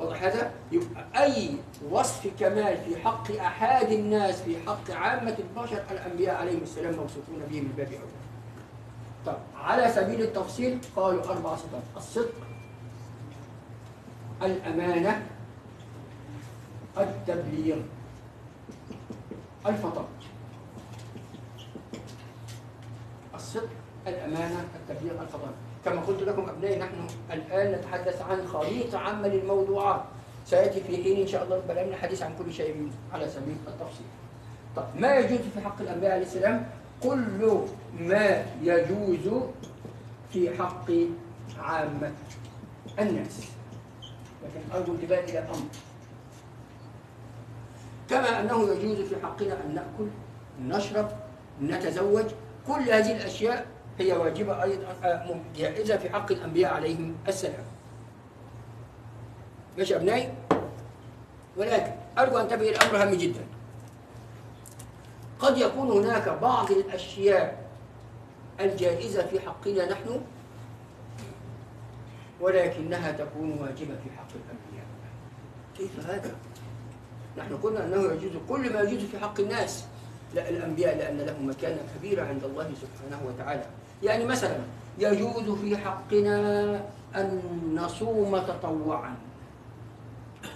واضح 0.00 0.22
هذا؟ 0.22 0.50
يبقى 0.72 1.04
أي 1.24 1.50
وصف 1.90 2.28
كمال 2.40 2.76
في 2.76 2.96
حق 2.96 3.30
أحد 3.36 3.92
الناس 3.92 4.42
في 4.42 4.56
حق 4.66 4.90
عامة 4.90 5.36
البشر 5.38 5.82
الأنبياء 5.90 6.34
عليهم 6.34 6.62
السلام 6.62 6.94
موصوفون 6.94 7.38
به 7.50 7.60
من 7.60 7.72
باب 7.76 7.86
أولى 7.92 8.20
طب 9.26 9.36
على 9.56 9.92
سبيل 9.92 10.20
التفصيل 10.20 10.78
قالوا 10.96 11.24
أربع 11.24 11.56
صفات. 11.56 11.82
الصدق 11.96 12.34
الأمانة 14.42 15.26
التبليغ 16.98 17.76
الفطر. 19.66 20.04
الصدق 23.34 23.68
الأمانة 24.06 24.64
التبليغ 24.74 25.22
الفطر. 25.22 25.48
كما 25.84 26.00
قلت 26.00 26.22
لكم 26.22 26.48
أبنائي 26.48 26.78
نحن 26.78 27.06
الآن 27.32 27.72
نتحدث 27.72 28.22
عن 28.22 28.46
خريطة 28.46 28.98
عامة 28.98 29.28
للموضوعات. 29.28 30.02
سيأتي 30.46 30.80
في 30.80 31.02
حين 31.02 31.20
إن 31.20 31.26
شاء 31.26 31.44
الله 31.44 31.62
بل 31.68 31.86
لنا 31.86 31.96
حديث 31.96 32.22
عن 32.22 32.32
كل 32.38 32.52
شيء 32.52 32.90
على 33.12 33.28
سبيل 33.28 33.56
التفصيل. 33.66 34.06
طب 34.76 34.84
ما 34.96 35.16
يجوز 35.16 35.38
في 35.54 35.60
حق 35.60 35.80
الأنبياء 35.80 36.12
عليه 36.12 36.22
السلام؟ 36.22 36.66
كل 37.02 37.58
ما 37.98 38.44
يجوز 38.62 39.40
في 40.32 40.58
حق 40.58 40.90
عامة 41.58 42.12
الناس. 42.98 43.40
لكن 44.44 44.76
أرجو 44.76 44.92
الانتباه 44.92 45.18
إلى 45.18 45.38
أمر 45.38 45.66
كما 48.10 48.40
أنه 48.40 48.70
يجوز 48.70 49.08
في 49.08 49.16
حقنا 49.22 49.64
أن 49.64 49.74
نأكل 49.74 50.08
نشرب 50.62 51.08
نتزوج 51.62 52.24
كل 52.66 52.80
هذه 52.80 53.16
الأشياء 53.16 53.66
هي 54.00 54.12
واجبة 54.12 54.62
أيضا 54.62 54.86
آه، 55.04 55.40
جائزة 55.56 55.96
في 55.96 56.10
حق 56.10 56.32
الأنبياء 56.32 56.74
عليهم 56.74 57.14
السلام. 57.28 57.64
ماشي 59.78 59.96
أبنائي؟ 59.96 60.32
ولكن 61.56 61.92
أرجو 62.18 62.38
أن 62.38 62.48
تنتبه 62.48 62.70
الأمر 62.70 63.02
هام 63.02 63.14
جدا. 63.14 63.44
قد 65.38 65.58
يكون 65.58 65.90
هناك 65.90 66.28
بعض 66.28 66.70
الأشياء 66.70 67.70
الجائزة 68.60 69.26
في 69.26 69.40
حقنا 69.40 69.92
نحن 69.92 70.20
ولكنها 72.40 73.12
تكون 73.12 73.50
واجبة 73.50 73.94
في 74.04 74.10
حق 74.18 74.28
الأنبياء. 74.34 74.86
كيف 75.78 76.10
هذا؟ 76.10 76.34
نحن 77.38 77.56
قلنا 77.56 77.84
أنه 77.84 78.12
يجوز 78.12 78.32
كل 78.48 78.72
ما 78.72 78.80
يجوز 78.80 79.04
في 79.04 79.18
حق 79.18 79.40
الناس 79.40 79.84
لا 80.34 80.48
الأنبياء 80.48 80.96
لأن 80.96 81.20
لهم 81.20 81.48
مكانة 81.50 81.78
كبيرة 81.98 82.24
عند 82.24 82.44
الله 82.44 82.70
سبحانه 82.82 83.26
وتعالى. 83.26 83.66
يعني 84.02 84.24
مثلا 84.24 84.56
يجوز 84.98 85.58
في 85.58 85.76
حقنا 85.76 86.80
أن 87.16 87.40
نصوم 87.74 88.38
تطوعا. 88.38 89.14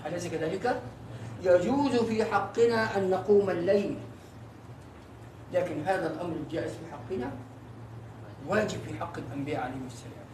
أليس 0.07 0.27
كذلك؟ 0.27 0.81
يجوز 1.43 1.97
في 1.97 2.25
حقنا 2.25 2.97
أن 2.99 3.11
نقوم 3.11 3.51
الليل. 3.51 3.97
لكن 5.53 5.83
هذا 5.87 6.13
الأمر 6.15 6.37
الجائز 6.37 6.71
في 6.71 6.93
حقنا؟ 6.93 7.31
واجب 8.49 8.79
في 8.89 8.99
حق 9.01 9.19
الأنبياء 9.19 9.61
عليهم 9.63 9.87
السلام. 9.87 10.25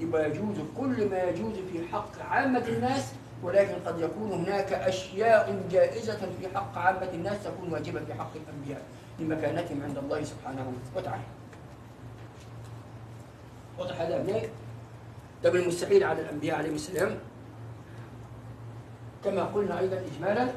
يبقى 0.00 0.30
يجوز 0.30 0.56
كل 0.78 1.10
ما 1.10 1.22
يجوز 1.22 1.54
في 1.72 1.88
حق 1.92 2.22
عامة 2.30 2.64
الناس 2.68 3.12
ولكن 3.42 3.74
قد 3.86 4.00
يكون 4.00 4.32
هناك 4.32 4.72
أشياء 4.72 5.62
جائزة 5.70 6.18
في 6.40 6.48
حق 6.54 6.78
عامة 6.78 7.08
الناس 7.14 7.44
تكون 7.44 7.72
واجبة 7.72 8.00
في 8.04 8.14
حق 8.14 8.30
الأنبياء 8.36 8.82
لمكانتهم 9.18 9.82
عند 9.82 9.98
الله 9.98 10.24
سبحانه 10.24 10.72
وتعالى. 10.96 11.22
واضح 13.78 14.00
هذا 14.00 14.16
أبنائي؟ 14.16 14.48
طب 15.44 15.56
المستحيل 15.56 16.04
على 16.04 16.22
الأنبياء 16.22 16.58
عليهم 16.58 16.74
السلام 16.74 17.18
كما 19.24 19.44
قلنا 19.44 19.78
أيضا 19.78 20.02
إجمالا 20.14 20.48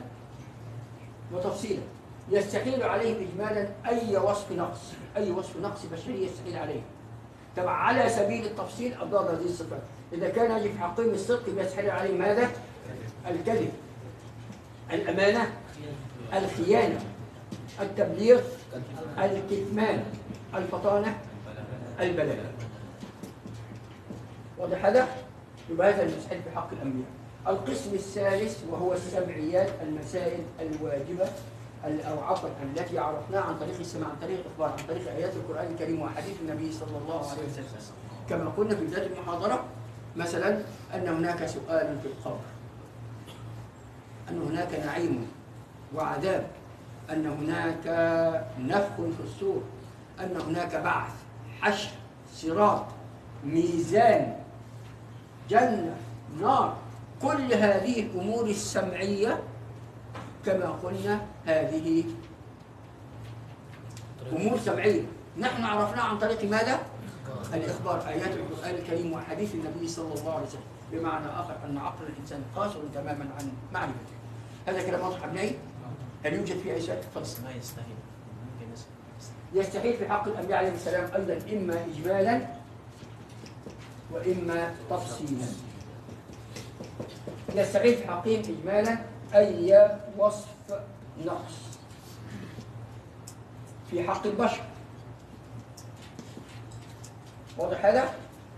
وتفصيلا 1.34 1.82
يستحيل 2.30 2.84
عليهم 2.84 3.28
إجمالا 3.28 3.69
أي 3.86 4.17
وصف 4.17 4.51
نقص 4.51 4.80
أي 5.17 5.32
وصف 5.32 5.57
نقص 5.57 5.86
بشري 5.86 6.26
يستحيل 6.26 6.57
عليهم 6.57 6.84
طبعا 7.57 7.74
على 7.74 8.09
سبيل 8.09 8.45
التفصيل 8.45 8.93
أضرار 8.93 9.32
هذه 9.32 9.45
الصفات 9.45 9.82
إذا 10.13 10.30
كان 10.30 10.57
يجب 10.57 10.78
حقهم 10.78 11.09
الصدق 11.09 11.61
يستحيل 11.61 11.89
عليهم 11.89 12.17
ماذا؟ 12.19 12.49
الكذب 13.28 13.72
الأمانة 14.91 15.53
الخيانة 16.34 16.99
التبليغ 17.82 18.41
الكتمان 19.17 20.03
الفطانة 20.55 21.17
البلاء 21.99 22.51
واضح 24.62 24.86
هذا؟ 24.86 25.08
يبقى 25.70 25.89
هذا 25.93 26.04
المستحيل 26.04 26.42
في 26.43 26.50
حق 26.55 26.70
الأنبياء 26.71 27.08
القسم 27.47 27.93
الثالث 27.93 28.63
وهو 28.70 28.93
السمعيات 28.93 29.70
المسائل 29.82 30.39
الواجبة 30.59 31.29
ال- 31.86 32.01
أو 32.01 32.20
عفوا 32.24 32.50
التي 32.63 33.00
عرفناها 33.00 33.42
عن 33.42 33.59
طريق 33.59 33.79
السماع 33.79 34.09
عن 34.09 34.16
طريق 34.21 34.39
الإخبار 34.39 34.70
عن 34.79 34.88
طريق 34.88 35.12
آيات 35.12 35.33
القرآن 35.36 35.71
الكريم 35.74 36.01
وحديث 36.01 36.36
النبي 36.42 36.71
صلى 36.71 36.97
الله 36.97 37.29
عليه 37.32 37.42
وسلم 37.51 37.66
كما 38.29 38.50
قلنا 38.58 38.75
في 38.75 38.86
بداية 38.86 39.08
المحاضرة 39.08 39.63
مثلا 40.16 40.59
أن 40.93 41.08
هناك 41.08 41.46
سؤال 41.46 41.97
في 42.01 42.08
القبر 42.08 42.39
أن 44.29 44.42
هناك 44.42 44.74
نعيم 44.86 45.28
وعذاب 45.96 46.47
أن 47.09 47.25
هناك 47.25 47.86
نفخ 48.59 48.96
في 48.96 49.24
الصور 49.24 49.62
أن 50.20 50.42
هناك 50.47 50.75
بعث 50.75 51.12
حشر 51.62 51.89
صراط 52.33 52.86
ميزان 53.46 54.36
جنة 55.51 55.95
نار. 56.39 56.78
كل 57.21 57.53
هذه 57.53 57.99
الأمور 57.99 58.45
السمعية 58.45 59.43
كما 60.45 60.69
قلنا 60.83 61.21
هذه 61.45 62.03
أمور 64.32 64.57
سمعية. 64.59 65.03
نحن 65.37 65.63
عرفناها 65.63 66.03
عن 66.03 66.17
طريق 66.17 66.43
ماذا؟ 66.43 66.79
الإخبار. 67.53 68.07
آيات 68.07 68.33
القرآن 68.36 68.75
الكريم 68.75 69.13
وحديث 69.13 69.55
النبي 69.55 69.87
صلى 69.87 70.13
الله 70.13 70.33
عليه 70.33 70.47
وسلم. 70.47 70.71
بمعنى 70.91 71.28
آخر 71.28 71.55
أن 71.65 71.78
عقل 71.78 72.05
الإنسان 72.05 72.41
قاصر 72.55 72.79
تماما 72.93 73.25
عن 73.39 73.51
معرفته. 73.73 74.15
هذا 74.67 74.82
كلام 74.87 75.01
واضح 75.01 75.23
أبنائي؟ 75.23 75.55
هل 76.25 76.33
يوجد 76.33 76.57
فيه 76.57 76.73
أي 76.73 76.82
سؤال؟ 76.82 77.01
تفضل. 77.01 77.43
ما 77.43 77.51
يستحيل. 77.51 77.95
يستحيل 79.53 79.93
في 79.93 80.09
حق 80.09 80.28
الأنبياء 80.28 80.59
عليهم 80.59 80.73
السلام 80.73 81.09
أيضا 81.15 81.37
إما 81.53 81.86
إجمالا 81.86 82.41
وإما 84.13 84.74
تفصيلا. 84.89 85.46
يستحيل 87.55 87.96
في 87.96 88.08
حقهم 88.08 88.39
إجمالا 88.39 88.97
أي 89.36 89.89
وصف 90.17 90.47
نقص 91.25 91.54
في 93.92 94.04
حق 94.04 94.25
البشر. 94.28 94.62
واضح 97.58 97.86
هذا؟ 97.86 98.13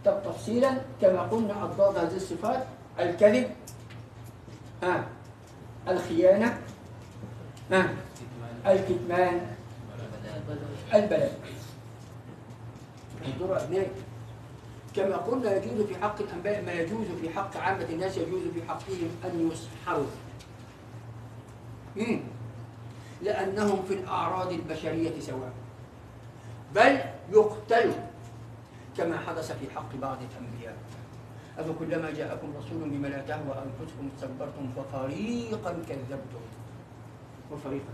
طب 0.05 0.21
تفصيلا 0.25 0.81
كما 1.01 1.21
قلنا 1.21 1.63
أضداد 1.63 1.97
هذه 1.97 2.15
الصفات 2.15 2.63
الكذب 2.99 3.49
ها 4.83 5.07
الخيانة 5.87 6.57
ها 7.71 7.93
الكتمان 8.65 9.41
البلاء 10.93 11.37
أبنائي. 13.41 13.87
كما 14.95 15.17
قلنا 15.17 15.55
يجوز 15.55 15.81
في 15.81 15.95
حق 15.95 16.21
الأنبياء 16.21 16.65
ما 16.65 16.71
يجوز 16.71 17.07
في 17.21 17.29
حق 17.29 17.57
عامة 17.57 17.85
الناس 17.89 18.17
يجوز 18.17 18.41
في 18.53 18.63
حقهم 18.67 19.09
أن 19.25 19.51
يسحروا. 19.51 20.05
لأنهم 23.21 23.83
في 23.87 23.93
الأعراض 23.93 24.51
البشرية 24.51 25.19
سواء. 25.19 25.53
بل 26.75 26.99
يقتلوا 27.31 27.93
كما 28.97 29.17
حدث 29.17 29.51
في 29.51 29.75
حق 29.75 29.95
بعض 30.01 30.17
الأنبياء. 30.31 30.77
أفكلما 31.57 32.11
جاءكم 32.11 32.53
رسول 32.57 32.89
بما 32.89 33.07
لا 33.07 33.21
تهوى 33.21 33.63
أنفسكم 33.65 34.09
استكبرتم 34.15 34.69
ففريقا 34.75 35.71
كذبتم. 35.89 36.43
وفريقا 37.51 37.93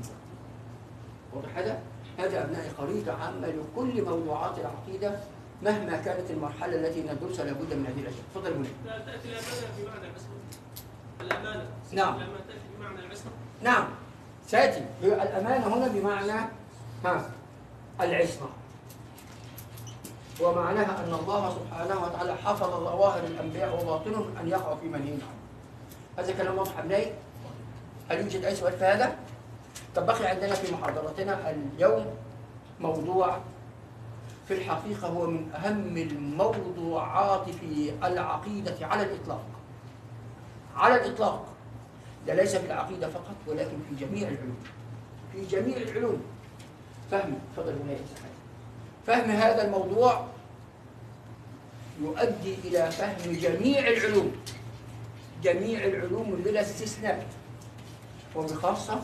واضح 1.33 1.57
هذا؟ 1.57 1.79
هذا 2.17 2.43
أبناء 2.43 2.73
خريطة 2.77 3.13
عامة 3.13 3.47
لكل 3.47 4.05
موضوعات 4.05 4.55
العقيدة 4.59 5.19
مهما 5.63 5.97
كانت 5.97 6.31
المرحلة 6.31 6.75
التي 6.75 7.01
ندرسها 7.01 7.45
لابد 7.45 7.73
من 7.73 7.85
هذه 7.85 7.99
الأشياء. 8.01 8.23
تفضل 8.35 8.53
هنا 8.53 8.67
لا 8.85 8.99
تأتي 8.99 9.29
الأمانة 9.29 9.67
بمعنى 9.77 10.07
العصمة؟ 10.07 10.35
الأمانة. 11.21 11.67
نعم. 11.91 12.15
الأمانة 12.15 12.39
تأتي 12.47 12.59
بمعنى 12.77 12.99
العصمة؟ 12.99 13.31
نعم. 13.63 13.87
سأتي. 14.47 14.85
الأمانة 15.03 15.67
هنا 15.75 15.87
بمعنى 15.87 16.39
ها 17.05 17.31
العصمة. 18.01 18.49
ومعناها 20.41 21.03
أن 21.03 21.13
الله 21.13 21.49
سبحانه 21.49 22.03
وتعالى 22.03 22.35
حفظ 22.35 22.69
ظواهر 22.69 23.23
الأنبياء 23.23 23.81
وباطنهم 23.83 24.37
أن 24.41 24.47
يقعوا 24.49 24.75
في 24.75 24.85
منهي 24.85 25.11
عنه 25.11 25.39
هذا 26.17 26.33
كلام 26.33 26.57
واضح 26.57 26.79
أبنائي 26.79 27.13
هل 28.09 28.21
يوجد 28.21 28.45
أي 28.45 28.55
سؤال 28.55 28.73
في 28.73 28.85
هذا؟ 28.85 29.15
طب 29.95 30.05
بقي 30.05 30.27
عندنا 30.27 30.53
في 30.55 30.73
محاضرتنا 30.73 31.49
اليوم 31.49 32.05
موضوع 32.79 33.37
في 34.49 34.55
الحقيقة 34.55 35.07
هو 35.07 35.27
من 35.27 35.51
أهم 35.53 35.97
الموضوعات 35.97 37.49
في 37.49 37.93
العقيدة 38.03 38.75
على 38.81 39.03
الإطلاق. 39.03 39.45
على 40.75 40.95
الإطلاق. 40.95 41.45
ده 42.27 42.33
ليس 42.33 42.55
في 42.55 42.65
العقيدة 42.65 43.09
فقط 43.09 43.35
ولكن 43.47 43.77
في 43.89 44.05
جميع 44.05 44.27
العلوم. 44.27 44.57
في 45.33 45.45
جميع 45.45 45.77
العلوم. 45.77 46.21
فهم. 47.11 47.33
تفضل 47.55 47.75
سعادة 47.77 48.35
فهم 49.07 49.29
هذا 49.29 49.65
الموضوع 49.65 50.25
يؤدي 52.01 52.55
إلى 52.63 52.91
فهم 52.91 53.31
جميع 53.31 53.87
العلوم. 53.87 54.31
جميع 55.43 55.85
العلوم 55.85 56.41
بلا 56.45 56.61
استثناء. 56.61 57.27
وبخاصة 58.35 59.01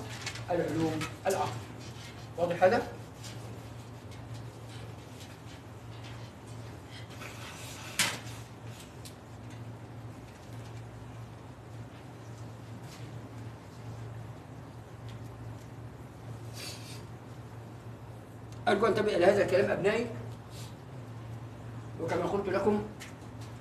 العلوم 0.51 0.99
العقل 1.27 1.59
واضح 2.37 2.63
هذا؟ 2.63 2.87
أرجو 18.67 18.85
أن 18.85 18.91
انتبه 18.91 19.15
إلى 19.15 19.25
هذا 19.25 19.45
الكلام 19.45 19.71
أبنائي. 19.71 20.07
وكما 22.01 22.25
قلت 22.25 22.49
لكم 22.49 22.83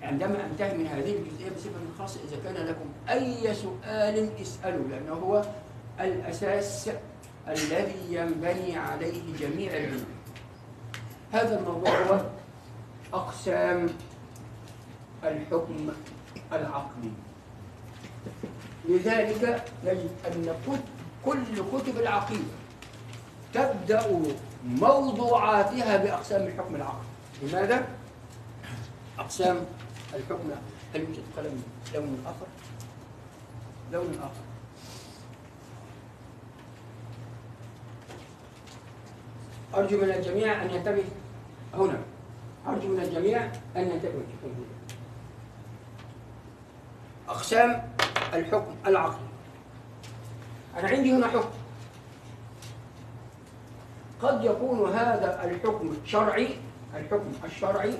عندما 0.03 0.47
أنتهي 0.47 0.79
من 0.79 0.87
هذه 0.87 1.17
الجزئية 1.17 1.51
بصفة 1.51 1.71
خاصة 1.99 2.21
إذا 2.29 2.37
كان 2.45 2.67
لكم 2.67 2.85
أي 3.11 3.55
سؤال 3.55 4.31
اسألوا 4.41 4.89
لأنه 4.89 5.13
هو 5.13 5.45
الأساس 6.01 6.91
الذي 7.49 7.95
ينبني 8.11 8.77
عليه 8.77 9.23
جميع 9.41 9.77
العلوم 9.77 10.05
هذا 11.33 11.59
الموضوع 11.59 12.03
هو 12.03 12.21
أقسام 13.13 13.89
الحكم 15.25 15.89
العقلي. 16.53 17.13
لذلك 18.89 19.65
نجد 19.85 20.11
أن 20.27 20.55
كل 21.25 21.45
كتب 21.73 21.99
العقيدة 21.99 22.55
تبدأ 23.55 24.07
موضوعاتها 24.65 25.97
بأقسام 25.97 26.47
الحكم 26.47 26.74
العقلي. 26.74 27.07
لماذا؟ 27.43 27.89
أقسام 29.19 29.66
الحكم 30.15 30.51
هل 30.95 31.01
يوجد 31.01 31.23
قلم 31.36 31.62
لون 31.95 32.24
آخر؟ 32.27 32.47
لون 33.93 34.19
آخر. 34.19 34.45
أرجو 39.74 39.97
من 39.99 40.11
الجميع 40.11 40.62
أن 40.62 40.70
ينتبه 40.70 41.05
هنا. 41.74 41.99
أرجو 42.66 42.89
من 42.89 43.01
الجميع 43.01 43.45
أن 43.77 43.91
ينتبه. 43.91 44.23
أقسام 47.28 47.91
الحكم 48.35 48.74
العقلي. 48.86 49.27
أنا 50.77 50.89
عندي 50.89 51.12
هنا 51.12 51.27
حكم. 51.27 51.49
قد 54.23 54.45
يكون 54.45 54.93
هذا 54.93 55.45
الحكم 55.45 55.97
شرعي 56.05 56.49
الحكم 56.97 57.32
الشرعي 57.45 57.95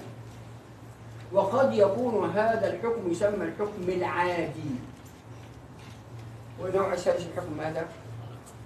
وقد 1.33 1.73
يكون 1.73 2.31
هذا 2.31 2.75
الحكم 2.75 3.11
يسمى 3.11 3.45
الحكم 3.45 3.89
العادي. 3.89 4.75
ونوع 6.61 6.93
الثالث 6.93 7.27
الحكم 7.33 7.53
ماذا؟ 7.59 7.87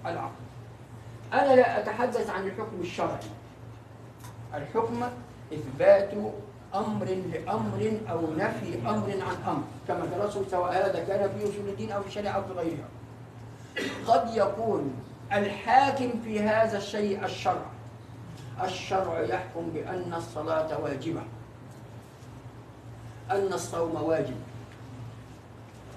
العقل. 0.05 0.43
أنا 1.33 1.55
لا 1.55 1.79
أتحدث 1.79 2.29
عن 2.29 2.47
الحكم 2.47 2.81
الشرعي. 2.81 3.29
الحكم 4.53 5.03
إثبات 5.53 6.11
أمر 6.75 7.05
لأمر 7.05 7.99
أو 8.09 8.21
نفي 8.37 8.79
أمر 8.89 9.09
عن 9.11 9.37
أمر 9.47 9.63
كما 9.87 10.05
درسوا 10.05 10.43
سواء 10.51 10.71
هذا 10.71 11.03
كان 11.07 11.29
في 11.29 11.43
أصول 11.43 11.69
الدين 11.69 11.91
أو 11.91 12.01
في 12.01 12.07
الشريعة 12.07 12.33
أو 12.33 12.43
في 12.43 12.53
غيرها. 12.53 12.89
قد 14.07 14.35
يكون 14.35 14.93
الحاكم 15.33 16.11
في 16.23 16.39
هذا 16.39 16.77
الشيء 16.77 17.25
الشرع. 17.25 17.65
الشرع 18.63 19.19
يحكم 19.19 19.69
بأن 19.73 20.13
الصلاة 20.17 20.79
واجبة. 20.81 21.21
أن 23.31 23.53
الصوم 23.53 24.03
واجب. 24.03 24.37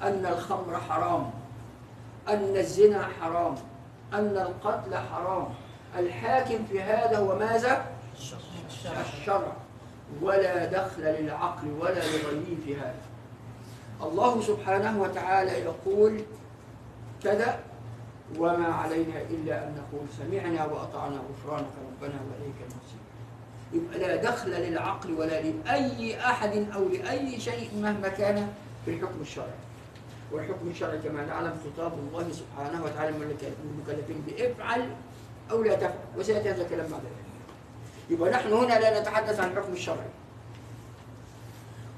أن 0.03 0.27
الخمر 0.27 0.81
حرام. 0.89 1.31
أن 2.29 2.57
الزنا 2.57 3.09
حرام. 3.21 3.55
أن 4.13 4.37
القتل 4.37 4.97
حرام. 4.97 5.49
الحاكم 5.99 6.65
في 6.71 6.83
هذا 6.83 7.19
هو 7.19 7.39
ماذا؟ 7.39 7.85
الشرع. 9.15 9.53
ولا 10.23 10.65
دخل 10.65 11.03
للعقل 11.03 11.71
ولا 11.81 11.95
لغيره 11.95 12.57
في 12.65 12.77
هذا. 12.77 13.03
الله 14.03 14.41
سبحانه 14.43 15.03
وتعالى 15.03 15.53
يقول 15.53 16.23
كذا 17.23 17.61
وما 18.39 18.67
علينا 18.67 19.21
إلا 19.31 19.65
أن 19.65 19.75
نقول 19.77 20.07
سمعنا 20.19 20.67
وأطعنا 20.67 21.17
غفرانك 21.17 21.73
ربنا 21.89 22.15
وإليك 22.31 22.59
المصير. 22.61 23.03
يبقى 23.73 23.99
لا 23.99 24.31
دخل 24.31 24.51
للعقل 24.51 25.13
ولا 25.13 25.41
لأي 25.43 26.21
أحد 26.21 26.67
أو 26.75 26.89
لأي 26.89 27.41
شيء 27.41 27.71
مهما 27.83 28.09
كان 28.09 28.53
في 28.85 28.91
الحكم 28.91 29.21
الشرعي. 29.21 29.49
والحكم 30.33 30.69
الشرعي 30.71 30.99
كما 30.99 31.27
نعلم 31.27 31.55
خطاب 31.65 31.93
الله 31.93 32.33
سبحانه 32.33 32.85
وتعالى 32.85 33.17
المكلفين 33.65 34.23
بافعل 34.27 34.89
أو 35.51 35.63
لا 35.63 35.75
تفعل 35.75 35.95
وسيأتي 36.19 36.51
هذا 36.51 36.63
الكلام 36.63 36.87
بعد. 36.91 37.01
ذلك 37.01 38.11
يبقى 38.11 38.31
نحن 38.31 38.53
هنا 38.53 38.81
لا 38.81 39.01
نتحدث 39.01 39.41
عن 39.41 39.51
الحكم 39.51 39.73
الشرعي. 39.73 40.11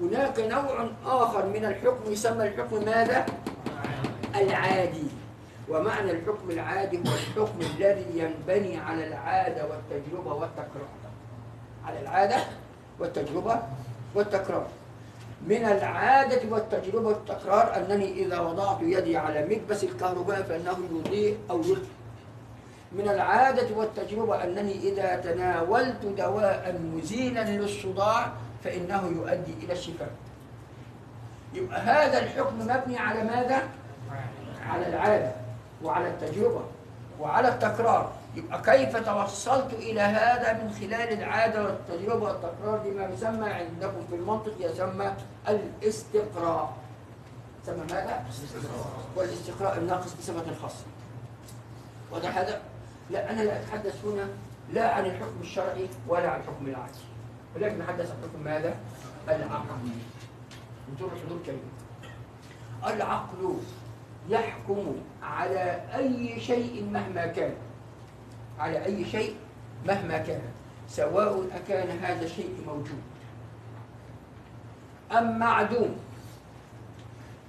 هناك 0.01 0.41
نوع 0.41 0.89
آخر 1.07 1.47
من 1.47 1.65
الحكم 1.65 2.13
يسمى 2.13 2.49
الحكم 2.49 2.85
ماذا؟ 2.85 3.27
العادي. 4.35 5.07
ومعنى 5.69 6.11
الحكم 6.11 6.51
العادي 6.51 6.99
هو 6.99 7.03
الحكم 7.03 7.61
الذي 7.61 8.07
ينبني 8.15 8.79
على 8.79 9.07
العادة 9.07 9.67
والتجربة 9.69 10.33
والتكرار. 10.35 10.89
على 11.85 12.01
العادة 12.01 12.37
والتجربة 12.99 13.63
والتكرار. 14.15 14.67
من 15.47 15.65
العادة 15.65 16.41
والتجربة 16.51 17.09
والتكرار 17.09 17.77
أنني 17.77 18.13
إذا 18.13 18.41
وضعت 18.41 18.79
يدي 18.83 19.17
على 19.17 19.47
مكبس 19.47 19.85
الكهرباء 19.85 20.43
فإنه 20.43 20.79
يضيء 20.93 21.39
أو 21.51 21.61
يطفئ 21.61 21.95
من 22.93 23.09
العادة 23.09 23.77
والتجربة 23.77 24.45
أنني 24.45 24.73
إذا 24.73 25.17
تناولت 25.17 26.05
دواء 26.19 26.81
مزيلا 26.95 27.45
للصداع 27.45 28.33
فإنه 28.65 29.07
يؤدي 29.07 29.55
إلى 29.63 29.73
الشفاء. 29.73 30.11
يبقى 31.55 31.81
هذا 31.81 32.19
الحكم 32.19 32.59
مبني 32.59 32.99
على 32.99 33.25
ماذا؟ 33.25 33.63
على 34.69 34.87
العادة. 34.87 35.33
وعلى 35.85 36.09
التجربة 36.09 36.65
وعلى 37.21 37.49
التكرار. 37.49 38.13
يبقى 38.35 38.63
كيف 38.63 38.97
توصلت 38.97 39.73
إلى 39.73 40.01
هذا 40.01 40.53
من 40.53 40.73
خلال 40.81 41.13
العادة 41.13 41.65
والتجربة 41.65 42.25
والتكرار؟ 42.25 42.79
بما 42.85 43.05
يسمى 43.05 43.51
عندكم 43.51 44.07
في 44.11 44.15
المنطق 44.15 44.55
يسمى 44.61 45.15
الاستقراء. 45.49 46.75
يسمى 47.63 47.85
ماذا؟ 47.91 48.25
والاستقراء 49.17 49.79
الناقص 49.79 50.15
بصفة 50.15 50.55
خاصة 50.63 50.85
واضح 52.13 52.39
هذا؟ 52.39 52.61
لا 53.11 53.31
أنا 53.31 53.43
لا 53.43 53.61
أتحدث 53.61 54.05
هنا 54.05 54.29
لا 54.73 54.95
عن 54.95 55.07
الحكم 55.07 55.41
الشرعي 55.41 55.89
ولا 56.09 56.31
عن 56.31 56.41
الحكم 56.41 56.67
العادي. 56.67 57.05
ولكن 57.57 57.79
نتحدث 57.79 58.11
عن 58.11 58.17
الحكم 58.25 58.45
ماذا؟ 58.45 58.75
العقل 59.29 59.91
انظروا 60.89 61.21
حضور 61.27 61.39
كريم. 61.47 61.71
العقل 62.87 63.57
يحكم 64.29 64.97
على 65.23 65.81
أي 65.95 66.41
شيء 66.41 66.85
مهما 66.93 67.27
كان. 67.27 67.55
على 68.59 68.85
أي 68.85 69.05
شيء 69.05 69.37
مهما 69.87 70.19
كان. 70.19 70.43
سواء 70.89 71.47
أكان 71.53 71.99
هذا 71.99 72.25
الشيء 72.27 72.65
موجود. 72.67 73.03
أم 75.13 75.39
معدوم. 75.39 75.97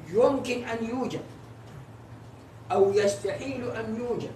يمكن 0.10 0.64
أن 0.64 0.86
يوجد 0.90 1.22
أو 2.72 2.94
يستحيل 2.94 3.72
أن 3.72 3.96
يوجد. 3.96 4.32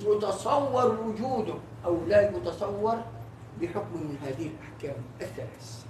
يتصور 0.00 1.00
وجوده 1.00 1.54
أو 1.84 2.06
لا 2.06 2.30
يتصور 2.30 2.96
بحكم 3.60 3.94
من 3.94 4.18
هذه 4.22 4.50
الأحكام 4.50 5.02
الثلاث. 5.20 5.84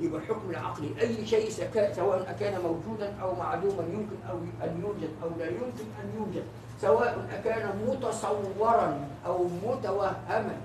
يبقى 0.00 0.20
الحكم 0.20 0.50
العقلي 0.50 0.90
أي 1.00 1.26
شيء 1.26 1.50
سواء 1.96 2.30
أكان 2.30 2.60
موجودا 2.60 3.12
أو 3.22 3.34
معدوما 3.34 3.82
يمكن 3.92 4.16
أو 4.30 4.36
أن 4.64 4.80
يوجد 4.82 5.10
أو 5.22 5.28
لا 5.38 5.46
يمكن 5.46 5.86
أن 6.02 6.10
يوجد. 6.18 6.42
سواء 6.80 7.28
أكان 7.32 7.70
متصورا 7.88 9.08
أو 9.26 9.48
متوهما 9.66 10.56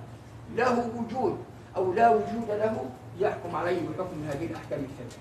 له 0.55 0.89
وجود 0.95 1.37
أو 1.77 1.93
لا 1.93 2.09
وجود 2.09 2.47
له 2.49 2.85
يحكم 3.19 3.55
عليه 3.55 3.81
بحكم 3.89 4.23
هذه 4.27 4.45
الأحكام 4.45 4.79
الثلاث 4.79 5.17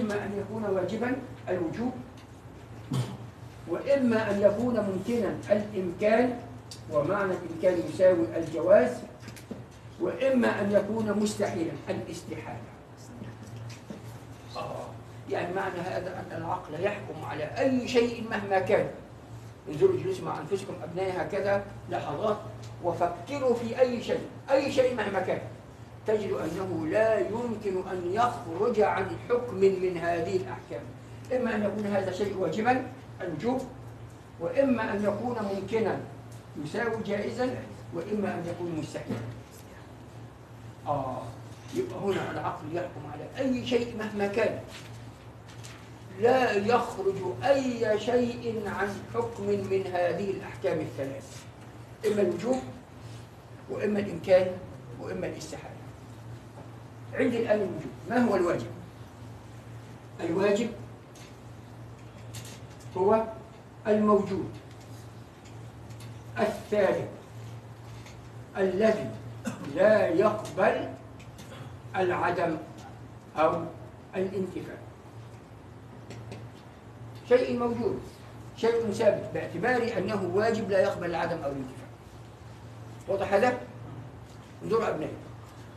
إما 0.00 0.14
أن 0.14 0.32
يكون 0.38 0.64
واجبا 0.64 1.16
الوجوب 1.48 1.92
وإما 3.68 4.30
أن 4.30 4.40
يكون 4.42 4.74
ممكنا 4.80 5.34
الإمكان 5.50 6.40
ومعنى 6.92 7.32
الإمكان 7.32 7.88
يساوي 7.88 8.36
الجواز 8.36 8.90
وإما 10.00 10.60
أن 10.60 10.72
يكون 10.72 11.12
مستحيلا 11.18 11.72
الاستحالة. 11.88 12.77
آه. 14.58 14.88
يعني 15.30 15.54
معنى 15.54 15.80
هذا 15.80 16.18
أن 16.20 16.42
العقل 16.42 16.84
يحكم 16.84 17.24
على 17.24 17.44
أي 17.44 17.88
شيء 17.88 18.24
مهما 18.30 18.58
كان. 18.58 18.88
انظروا 19.68 19.94
اجلسوا 19.94 20.24
مع 20.24 20.40
أنفسكم 20.40 20.74
أبنائي 20.82 21.10
هكذا 21.10 21.64
لحظات 21.90 22.36
وفكروا 22.84 23.54
في 23.54 23.80
أي 23.80 24.02
شيء 24.02 24.20
أي 24.50 24.72
شيء 24.72 24.94
مهما 24.94 25.20
كان. 25.20 25.40
تجد 26.06 26.32
أنه 26.32 26.86
لا 26.86 27.18
يمكن 27.18 27.88
أن 27.90 28.12
يخرج 28.12 28.80
عن 28.80 29.06
حكم 29.28 29.56
من 29.56 29.98
هذه 29.98 30.36
الأحكام. 30.36 30.82
إما 31.32 31.54
أن 31.54 31.64
يكون 31.64 31.86
هذا 31.86 32.12
شيء 32.12 32.36
واجبا 32.38 32.86
الوجوب 33.20 33.62
وإما 34.40 34.92
أن 34.92 35.04
يكون 35.04 35.36
ممكنا 35.54 36.00
يساوي 36.64 37.02
جائزا 37.06 37.54
وإما 37.94 38.34
أن 38.34 38.44
يكون 38.46 38.78
مستحيلا. 38.78 39.18
آه. 40.86 41.22
يبقى 41.74 41.98
هنا 41.98 42.30
العقل 42.30 42.76
يحكم 42.76 43.00
على 43.12 43.24
أي 43.38 43.66
شيء 43.66 43.96
مهما 43.96 44.26
كان. 44.26 44.60
لا 46.20 46.52
يخرج 46.52 47.14
أي 47.44 48.00
شيء 48.00 48.62
عن 48.66 48.88
حكم 49.14 49.44
من 49.44 49.90
هذه 49.92 50.30
الأحكام 50.30 50.80
الثلاث. 50.80 51.42
إما 52.06 52.22
الوجوب 52.22 52.58
وإما 53.70 53.98
الإمكان 53.98 54.46
وإما 55.00 55.26
الاستحالة. 55.26 55.74
عندي 57.14 57.38
الآن 57.42 57.58
الوجوب. 57.58 57.92
ما 58.10 58.18
هو 58.18 58.36
الواجب؟ 58.36 58.70
الواجب 60.20 60.70
هو 62.96 63.24
الموجود 63.86 64.50
الثابت 66.38 67.08
الذي 68.56 69.10
لا 69.74 70.08
يقبل 70.08 70.88
العدم 71.96 72.56
أو 73.36 73.62
الانتفاع. 74.16 74.76
شيء 77.28 77.58
موجود 77.58 78.00
شيء 78.56 78.90
ثابت 78.92 79.30
باعتبار 79.34 79.98
أنه 79.98 80.30
واجب 80.34 80.70
لا 80.70 80.80
يقبل 80.80 81.10
العدم 81.10 81.38
أو 81.38 81.50
الانتفاع. 81.50 81.88
واضح 83.08 83.32
هذا؟ 83.32 83.58
انظروا 84.64 84.88
أبنائي 84.88 85.12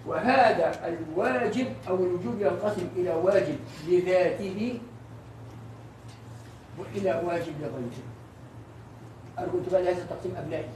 وهذا 0.06 0.88
الواجب 0.88 1.68
أو 1.88 1.96
الوجوب 1.96 2.42
ينقسم 2.42 2.88
إلى 2.96 3.14
واجب 3.14 3.60
لذاته 3.88 4.80
وإلى 6.78 7.22
واجب 7.26 7.54
لغيره. 7.62 8.04
أرجو 9.40 9.58
انتباه 9.58 9.82
لهذا 9.82 10.02
التقسيم 10.02 10.36
أبنائي. 10.36 10.70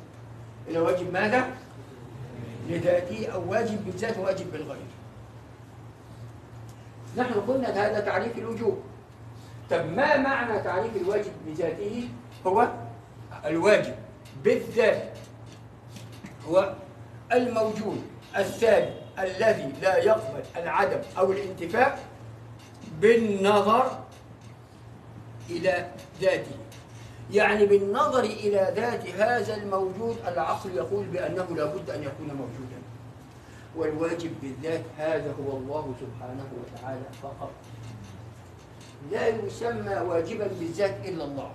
إلى 0.68 0.80
واجب 0.80 1.14
ماذا؟ 1.14 1.49
لذاته 2.70 3.28
أو 3.28 3.52
واجب 3.52 3.86
بالذات 3.86 4.18
وواجب 4.18 4.52
بالغير. 4.52 4.86
نحن 7.18 7.34
قلنا 7.34 7.68
هذا 7.68 8.00
تعريف 8.00 8.38
الوجوب. 8.38 8.80
طب 9.70 9.86
ما 9.86 10.18
معنى 10.18 10.60
تعريف 10.60 10.96
الواجب 10.96 11.32
بذاته؟ 11.48 12.10
هو 12.48 12.68
الواجب 13.46 13.96
بالذات 14.44 15.18
هو 16.48 16.74
الموجود 17.34 18.02
الثابت 18.38 18.94
الذي 19.20 19.74
لا 19.82 19.98
يقبل 19.98 20.44
العدم 20.56 21.02
أو 21.18 21.32
الانتفاع 21.32 21.98
بالنظر 23.02 24.00
إلى 25.50 25.88
ذاته. 26.22 26.56
يعني 27.32 27.66
بالنظر 27.66 28.24
إلى 28.24 28.74
ذات 28.76 29.08
هذا 29.08 29.56
الموجود 29.56 30.18
العقل 30.28 30.76
يقول 30.76 31.06
بأنه 31.06 31.48
لا 31.56 31.66
بد 31.66 31.90
أن 31.90 32.04
يكون 32.04 32.28
موجودا. 32.28 32.75
والواجب 33.78 34.32
بالذات 34.42 34.84
هذا 34.98 35.34
هو 35.40 35.58
الله 35.58 35.94
سبحانه 36.02 36.46
وتعالى 36.60 37.06
فقط. 37.24 37.52
لا 39.12 39.28
يسمى 39.28 39.96
واجبا 39.96 40.48
بالذات 40.60 40.96
إلا 41.06 41.24
الله. 41.24 41.52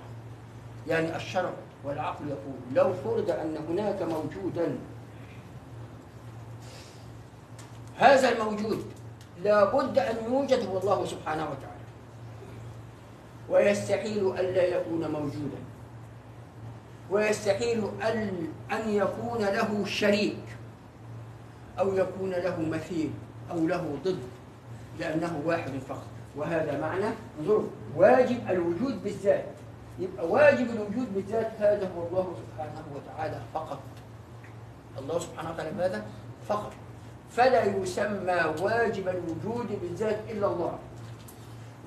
يعني 0.88 1.16
الشرع 1.16 1.52
والعقل 1.84 2.28
يقول 2.28 2.54
لو 2.74 2.92
فرض 2.92 3.30
أن 3.30 3.56
هناك 3.68 4.02
موجودا 4.02 4.78
هذا 7.96 8.28
الموجود 8.28 8.84
لا 9.44 9.64
بد 9.64 9.98
أن 9.98 10.16
يوجد 10.32 10.66
هو 10.66 10.78
الله 10.78 11.04
سبحانه 11.04 11.42
وتعالى. 11.42 11.80
ويستحيل 13.48 14.38
ألا 14.38 14.64
يكون 14.64 15.10
موجودا. 15.10 15.60
ويستحيل 17.10 17.84
أن 18.72 18.88
يكون 18.88 19.38
له 19.38 19.84
شريك. 19.84 20.59
أو 21.78 21.94
يكون 21.94 22.30
له 22.30 22.60
مثيل 22.60 23.10
أو 23.50 23.66
له 23.66 23.98
ضد 24.04 24.18
لأنه 24.98 25.42
واحد 25.46 25.70
فقط. 25.88 26.06
وهذا 26.36 26.80
معنى 26.80 27.06
انظروا 27.40 27.68
واجب 27.96 28.50
الوجود 28.50 29.04
بالذات. 29.04 29.44
يبقى 29.98 30.28
واجب 30.28 30.70
الوجود 30.70 31.14
بالذات 31.14 31.52
هذا 31.58 31.90
هو 31.96 32.06
الله 32.06 32.34
سبحانه 32.36 32.84
وتعالى 32.94 33.40
فقط. 33.54 33.80
الله 34.98 35.18
سبحانه 35.18 35.50
وتعالى 35.50 35.72
ماذا؟ 35.72 36.06
فقط. 36.48 36.72
فلا 37.30 37.64
يسمى 37.64 38.54
واجب 38.62 39.08
الوجود 39.08 39.80
بالذات 39.82 40.18
إلا 40.30 40.46
الله. 40.46 40.78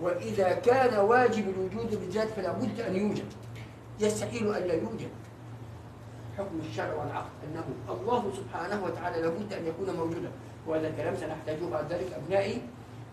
وإذا 0.01 0.53
كان 0.53 0.99
واجب 0.99 1.49
الوجود 1.49 1.99
بالذات 1.99 2.27
فلا 2.27 2.51
بد 2.51 2.79
أن 2.79 2.95
يوجد. 2.95 3.25
يستحيل 3.99 4.55
أن 4.55 4.63
لا 4.63 4.73
يوجد. 4.73 5.09
حكم 6.37 6.59
الشرع 6.69 6.93
والعقل 6.93 7.29
أنه 7.43 7.63
الله 7.89 8.31
سبحانه 8.37 8.83
وتعالى 8.83 9.21
لابد 9.21 9.53
أن 9.53 9.65
يكون 9.65 9.95
موجودا 9.95 10.31
وهذا 10.67 10.87
الكلام 10.87 11.15
سنحتاجه 11.15 11.65
بعد 11.71 11.93
ذلك 11.93 12.13
أبنائي 12.13 12.61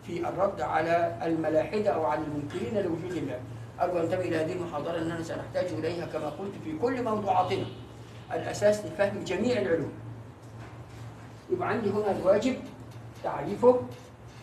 في 0.06 0.28
الرد 0.28 0.60
على 0.60 1.18
الملاحدة 1.22 1.90
أو 1.90 2.04
على 2.04 2.20
المنكرين 2.20 2.74
لوجود 2.84 3.12
الله 3.16 3.40
أرجو 3.80 3.98
أن 3.98 4.02
انتبه 4.02 4.20
إلى 4.20 4.36
هذه 4.36 4.52
المحاضرة 4.52 4.98
أننا 4.98 5.22
سنحتاج 5.22 5.66
إليها 5.66 6.06
كما 6.06 6.28
قلت 6.28 6.52
في 6.64 6.78
كل 6.78 7.04
موضوعاتنا 7.04 7.66
الأساس 8.32 8.86
لفهم 8.86 9.24
جميع 9.24 9.60
العلوم 9.60 9.92
يبقى 11.50 11.68
عندي 11.68 11.90
هنا 11.90 12.10
الواجب 12.10 12.56
تعريفه 13.24 13.80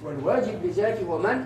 والواجب 0.03 0.63
بذاته 0.63 1.05
هو 1.07 1.17
من؟ 1.17 1.45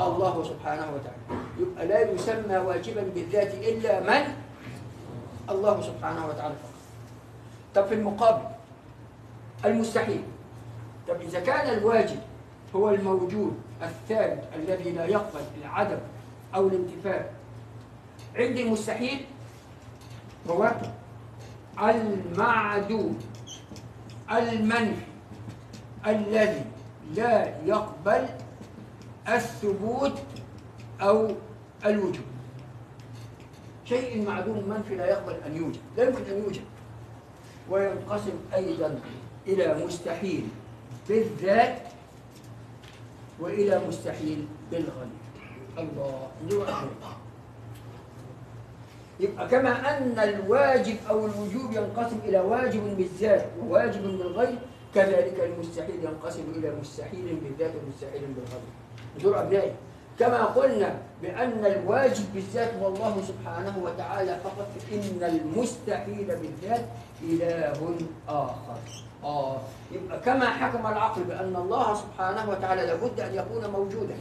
الله 0.00 0.44
سبحانه 0.44 0.86
وتعالى 0.94 1.42
يبقى 1.58 1.86
لا 1.86 2.10
يسمى 2.10 2.56
واجبا 2.56 3.02
بالذات 3.14 3.54
إلا 3.54 4.00
من؟ 4.00 4.43
الله 5.50 5.82
سبحانه 5.82 6.26
وتعالى 6.26 6.54
فقط. 6.54 6.74
طب 7.74 7.86
في 7.86 7.94
المقابل 7.94 8.44
المستحيل. 9.64 10.22
طب 11.08 11.20
إذا 11.20 11.40
كان 11.40 11.78
الواجب 11.78 12.18
هو 12.76 12.90
الموجود 12.90 13.58
الثابت 13.82 14.44
الذي 14.56 14.90
لا 14.90 15.06
يقبل 15.06 15.40
العدم 15.62 15.98
أو 16.54 16.68
الانتفاع 16.68 17.26
عندي 18.36 18.62
المستحيل؟ 18.62 19.24
هو 20.50 20.72
المعدوم 21.78 23.18
المنفي 24.32 25.04
الذي 26.06 26.64
لا 27.14 27.60
يقبل 27.64 28.28
الثبوت 29.28 30.22
أو 31.00 31.30
الوجود 31.84 32.33
شيء 33.84 34.26
معدوم 34.26 34.68
منفي 34.68 34.94
لا 34.96 35.06
يقبل 35.06 35.34
أن 35.46 35.56
يوجد 35.56 35.80
لا 35.96 36.04
يمكن 36.04 36.22
أن 36.30 36.42
يوجد. 36.44 36.62
وينقسم 37.70 38.32
أيضا 38.54 39.00
إلى 39.46 39.84
مستحيل 39.86 40.48
بالذات 41.08 41.78
وإلى 43.40 43.80
مستحيل 43.88 44.46
بالغير 44.70 45.08
الله 45.78 46.28
نوع 46.50 46.66
يبقى 49.20 49.48
كما 49.48 49.98
أن 49.98 50.18
الواجب 50.18 50.96
أو 51.10 51.26
الوجوب 51.26 51.72
ينقسم 51.72 52.18
إلى 52.24 52.40
واجب 52.40 52.96
بالذات 52.96 53.46
وواجب 53.60 54.02
بالغير 54.02 54.58
كذلك 54.94 55.40
المستحيل 55.40 55.94
ينقسم 56.04 56.44
إلى 56.56 56.74
مستحيل 56.80 57.38
بالذات 57.42 57.72
ومستحيل 57.84 58.20
بالغير 58.20 58.60
انظروا 59.16 59.42
أبنائي 59.42 59.72
كما 60.18 60.44
قلنا 60.44 60.94
بأن 61.22 61.66
الواجب 61.66 62.24
بالذات 62.34 62.74
هو 62.74 62.86
الله 62.88 63.22
سبحانه 63.28 63.78
وتعالى 63.84 64.38
فقط 64.44 64.68
إن 64.92 65.20
المستحيل 65.22 66.26
بالذات 66.26 66.84
إله 67.22 67.98
آخر. 68.28 68.78
آه. 69.24 69.56
يبقى 69.92 70.20
كما 70.20 70.50
حكم 70.50 70.86
العقل 70.86 71.24
بأن 71.24 71.56
الله 71.56 71.94
سبحانه 71.94 72.50
وتعالى 72.50 72.86
لابد 72.86 73.20
أن 73.20 73.34
يكون 73.34 73.70
موجودا. 73.70 74.14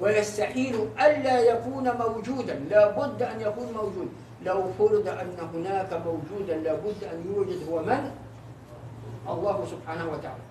ويستحيل 0.00 0.88
ألا 1.00 1.40
يكون 1.40 1.90
موجودا. 1.96 2.54
لابد 2.54 3.22
أن 3.22 3.40
يكون 3.40 3.72
موجود. 3.72 4.08
لو 4.44 4.64
فرض 4.78 5.08
أن 5.08 5.36
هناك 5.54 5.92
موجودا 5.92 6.56
لابد 6.56 7.04
أن 7.04 7.32
يوجد 7.34 7.68
هو 7.70 7.82
من؟ 7.82 8.10
الله 9.28 9.66
سبحانه 9.70 10.12
وتعالى. 10.12 10.44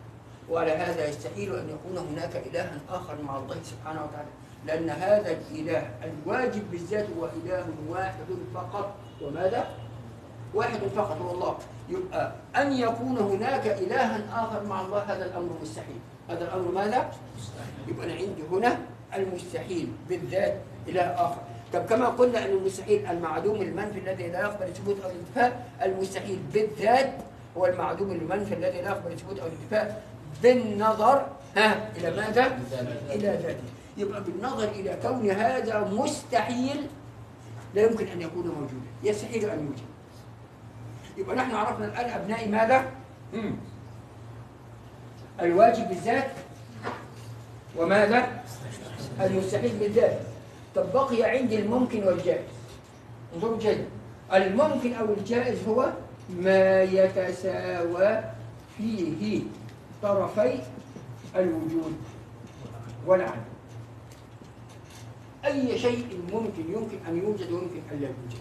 وعلى 0.49 0.71
هذا 0.71 1.07
يستحيل 1.07 1.55
أن 1.55 1.69
يكون 1.69 1.97
هناك 1.97 2.35
إلها 2.35 2.77
آخر 2.89 3.15
مع 3.21 3.37
الله 3.37 3.55
سبحانه 3.63 4.01
وتعالى. 4.03 4.29
لأن 4.65 4.89
هذا 4.89 5.31
الإله 5.31 5.89
الواجب 6.03 6.71
بالذات 6.71 7.07
هو 7.19 7.25
إله 7.25 7.65
واحد 7.89 8.27
فقط. 8.55 8.95
وماذا؟ 9.21 9.67
واحد 10.53 10.79
فقط 10.95 11.17
هو 11.21 11.31
الله. 11.31 11.57
يبقى 11.89 12.31
أن 12.55 12.71
يكون 12.71 13.17
هناك 13.17 13.67
إلها 13.67 14.43
آخر 14.43 14.63
مع 14.63 14.81
الله 14.81 14.99
هذا 14.99 15.25
الأمر 15.25 15.49
مستحيل. 15.61 15.99
هذا 16.29 16.43
الأمر 16.43 16.71
ماذا؟ 16.71 17.11
يبقى 17.87 18.05
أنا 18.05 18.13
عندي 18.13 18.43
هنا 18.51 18.77
المستحيل 19.15 19.87
بالذات 20.09 20.55
إله 20.87 21.01
آخر. 21.01 21.41
طب 21.73 21.85
كما 21.85 22.07
قلنا 22.07 22.45
أن 22.45 22.49
المستحيل 22.49 23.05
المعدوم 23.05 23.61
المنفي 23.61 23.99
الذي 23.99 24.27
لا 24.27 24.39
يقبل 24.39 24.73
ثبوت 24.73 24.95
أو 25.03 25.09
الانتفاء 25.09 25.69
المستحيل 25.85 26.39
بالذات 26.53 27.13
هو 27.57 27.65
المعدوم 27.65 28.11
المنفي 28.11 28.53
الذي 28.53 28.81
لا 28.81 28.89
يقبل 28.89 29.17
ثبوت 29.19 29.39
أو 29.39 29.47
الانتفاء 29.47 30.03
بالنظر 30.43 31.25
ها 31.57 31.89
إلى 31.97 32.11
ماذا؟ 32.11 32.59
إلى 33.09 33.27
ذاته 33.27 33.63
يبقى 33.97 34.23
بالنظر 34.23 34.63
إلى 34.63 34.97
كون 35.01 35.29
هذا 35.29 35.89
مستحيل 35.93 36.87
لا 37.75 37.81
يمكن 37.81 38.07
أن 38.07 38.21
يكون 38.21 38.47
موجودا 38.47 38.85
يستحيل 39.03 39.49
أن 39.49 39.59
يوجد 39.65 39.81
يبقى 41.17 41.35
نحن 41.35 41.51
عرفنا 41.55 41.85
الآن 41.85 42.09
أبنائي 42.21 42.49
ماذا؟ 42.51 42.85
مم. 43.33 43.55
الواجب 45.41 45.87
بالذات 45.87 46.31
وماذا؟ 47.77 48.41
المستحيل 49.21 49.77
بالذات 49.79 50.19
طب 50.75 50.93
بقي 50.93 51.23
عندي 51.23 51.59
الممكن 51.59 52.03
والجائز 52.03 52.45
انظروا 53.35 53.59
جيدا 53.59 53.85
الممكن 54.33 54.93
أو 54.93 55.13
الجائز 55.13 55.67
هو 55.67 55.89
ما 56.29 56.81
يتساوى 56.83 58.21
فيه 58.77 59.41
طرفي 60.03 60.59
الوجود 61.35 61.93
والعدم 63.05 63.41
أي 65.45 65.79
شيء 65.79 66.21
ممكن 66.33 66.73
يمكن 66.73 66.97
أن 67.07 67.17
يوجد 67.17 67.51
ويمكن 67.51 67.81
أن 67.91 67.99
لا 67.99 68.07
يوجد 68.07 68.39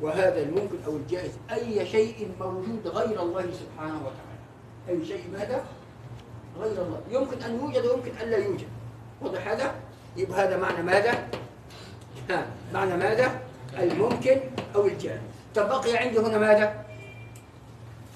وهذا 0.00 0.42
الممكن 0.42 0.76
أو 0.86 0.96
الجائز 0.96 1.32
أي 1.52 1.86
شيء 1.86 2.30
موجود 2.40 2.86
غير 2.86 3.22
الله 3.22 3.42
سبحانه 3.42 3.98
وتعالى 3.98 4.42
أي 4.88 5.06
شيء 5.06 5.24
ماذا؟ 5.32 5.64
غير 6.60 6.82
الله 6.82 7.00
يمكن 7.10 7.42
أن 7.42 7.60
يوجد 7.60 7.86
ويمكن 7.86 8.10
أن 8.22 8.30
لا 8.30 8.36
يوجد 8.36 8.66
واضح 9.20 9.48
هذا؟ 9.48 9.74
يبقى 10.16 10.46
هذا 10.46 10.56
معنى 10.56 10.82
ماذا؟ 10.82 11.28
ها 12.30 12.46
معنى 12.74 12.96
ماذا؟ 12.96 13.40
الممكن 13.78 14.40
أو 14.74 14.86
الجائز 14.86 15.20
طب 15.54 15.68
بقي 15.68 15.96
عندي 15.96 16.18
هنا 16.18 16.38
ماذا؟ 16.38 16.84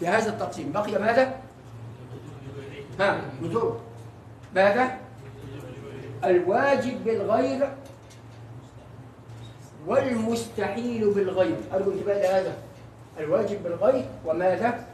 في 0.01 0.07
هذا 0.07 0.29
التقسيم 0.29 0.73
بقي 0.73 0.93
ماذا؟ 0.93 1.41
ها 3.01 3.21
نزور 3.43 3.81
ماذا؟ 4.55 4.99
الواجب 6.25 7.05
بالغير 7.05 7.69
والمستحيل 9.87 11.11
بالغير 11.11 11.57
أرجو 11.75 11.93
انتباه 11.93 12.15
لهذا 12.23 12.57
الواجب 13.19 13.63
بالغير 13.63 14.05
وماذا؟ 14.27 14.85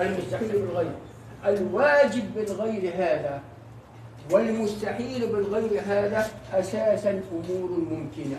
المستحيل 0.00 0.48
بالغير 0.52 0.92
الواجب 1.46 2.34
بالغير 2.34 2.92
هذا 2.96 3.40
والمستحيل 4.30 5.26
بالغير 5.26 5.80
هذا 5.86 6.26
أساسا 6.52 7.10
أمور 7.32 7.70
ممكنة 7.90 8.38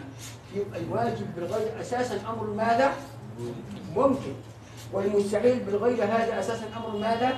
يبقى 0.56 0.80
الواجب 0.80 1.36
بالغير 1.36 1.82
أساسا 1.82 2.16
أمر 2.30 2.48
ماذا؟ 2.48 2.94
ممكن 3.96 4.34
والمستحيل 4.94 5.60
بالغير 5.60 6.04
هذا 6.04 6.40
أساسا 6.40 6.66
أمر 6.78 6.98
ماذا؟ 6.98 7.34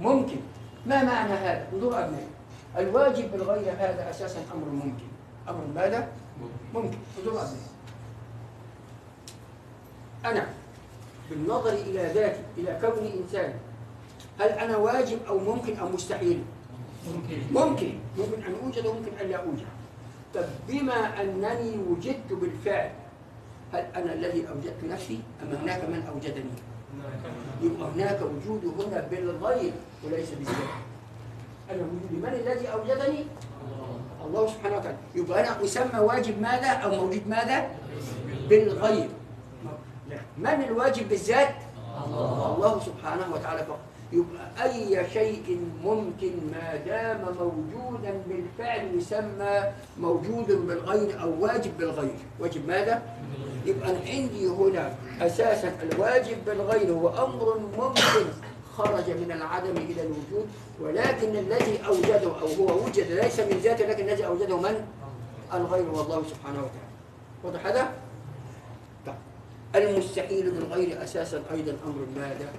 ممكن 0.00 0.36
ما 0.86 1.04
معنى 1.04 1.32
هذا؟ 1.32 1.66
انظروا 1.72 2.04
أبنائي 2.04 2.26
الواجب 2.78 3.32
بالغير 3.32 3.72
هذا 3.78 4.10
أساسا 4.10 4.38
أمر 4.54 4.68
ممكن 4.68 5.06
أمر 5.48 5.64
ماذا؟ 5.74 6.08
ممكن 6.74 6.98
انظروا 7.18 7.40
أبنائي 7.42 7.66
أنا 10.24 10.46
بالنظر 11.30 11.72
إلى 11.72 12.02
ذاتي 12.14 12.40
إلى 12.58 12.78
كوني 12.80 13.14
إنسان 13.20 13.54
هل 14.40 14.48
أنا 14.48 14.76
واجب 14.76 15.18
أو 15.28 15.38
ممكن 15.38 15.76
أو 15.76 15.88
مستحيل؟ 15.88 16.42
ممكن 17.06 17.38
ممكن 17.52 17.92
ممكن 18.18 18.42
أن 18.42 18.54
أوجد 18.64 18.86
وممكن 18.86 19.12
أن 19.22 19.26
لا 19.30 19.36
أوجد 19.36 19.66
طب 20.34 20.44
بما 20.68 21.22
أنني 21.22 21.78
وجدت 21.88 22.32
بالفعل 22.32 22.90
هل 23.72 23.84
أنا 23.96 24.12
الذي 24.12 24.48
أوجدت 24.48 24.84
نفسي 24.84 25.20
أم 25.42 25.56
هناك 25.56 25.84
من 25.84 26.02
أوجدني؟ 26.14 26.50
يبقى 27.62 27.88
هناك 27.94 28.20
وجود 28.22 28.64
هنا 28.78 29.00
بالغير 29.10 29.72
وليس 30.04 30.30
بالذات 30.30 30.74
أنا 31.70 31.82
وجودي 31.82 32.16
من 32.22 32.28
الذي 32.46 32.68
أوجدني؟ 32.68 33.24
الله 34.28 34.46
سبحانه 34.46 34.76
وتعالى 34.76 34.96
يبقى 35.14 35.40
أنا 35.40 35.64
أسمى 35.64 36.00
واجب 36.00 36.40
ماذا 36.42 36.68
أو 36.68 36.90
موجود 36.90 37.22
ماذا؟ 37.28 37.66
بالغير. 38.48 39.08
من 40.38 40.64
الواجب 40.68 41.08
بالذات؟ 41.08 41.54
الله 42.56 42.80
سبحانه 42.86 43.26
وتعالى 43.34 43.64
فقط 43.64 43.78
يبقى 44.12 44.44
أي 44.62 45.06
شيء 45.12 45.60
ممكن 45.84 46.32
ما 46.52 46.76
دام 46.86 47.20
موجودا 47.40 48.12
بالفعل 48.28 48.94
يسمى 48.94 49.72
موجود 50.00 50.46
بالغير 50.66 51.22
أو 51.22 51.30
واجب 51.42 51.78
بالغير 51.78 52.14
واجب 52.40 52.68
ماذا؟ 52.68 53.02
يبقى 53.66 53.88
عندي 53.88 54.46
هنا 54.46 54.94
أساسا 55.20 55.74
الواجب 55.82 56.44
بالغير 56.46 56.92
هو 56.92 57.08
أمر 57.08 57.58
ممكن 57.78 58.26
خرج 58.78 59.10
من 59.10 59.32
العدم 59.32 59.76
إلى 59.76 60.02
الوجود 60.02 60.46
ولكن 60.80 61.36
الذي 61.36 61.86
أوجده 61.86 62.40
أو 62.40 62.46
هو 62.46 62.84
وجد 62.84 63.10
ليس 63.10 63.40
من 63.40 63.60
ذاته 63.64 63.86
لكن 63.86 64.08
الذي 64.08 64.26
أوجده 64.26 64.56
من؟ 64.56 64.86
الغير 65.54 65.90
والله 65.90 66.22
سبحانه 66.30 66.58
وتعالى 66.58 66.86
واضح 67.44 67.66
هذا؟ 67.66 67.92
طيب. 69.06 69.14
المستحيل 69.74 70.50
بالغير 70.50 71.04
أساسا 71.04 71.42
أيضا 71.52 71.76
أمر 71.86 72.06
ماذا؟ 72.16 72.52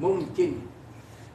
ممكن 0.00 0.52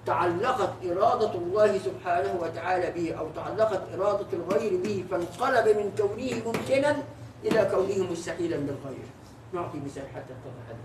تعلقت 0.05 0.73
إرادة 0.85 1.33
الله 1.33 1.77
سبحانه 1.77 2.39
وتعالى 2.41 2.91
به 2.91 3.13
أو 3.13 3.27
تعلقت 3.35 3.81
إرادة 3.93 4.27
الغير 4.33 4.81
به 4.83 5.05
فانقلب 5.11 5.77
من 5.77 5.91
كونه 5.97 6.41
ممكنا 6.45 7.03
إلى 7.43 7.69
كونه 7.71 8.11
مستحيلا 8.11 8.57
بالغير 8.57 9.07
نعطي 9.53 9.77
مثال 9.85 10.03
حتى 10.15 10.33
هذا 10.67 10.77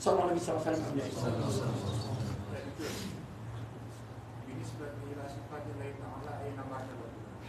صلى 0.00 0.14
الله 0.14 0.24
عليه 0.24 0.36
وسلم 0.36 0.56
وسلم 0.56 0.82
بالنسبة 4.46 4.86
إلى 5.10 5.22
صفات 5.28 5.64
الله 5.74 5.90
تعالى 6.02 6.32
أينما 6.44 6.78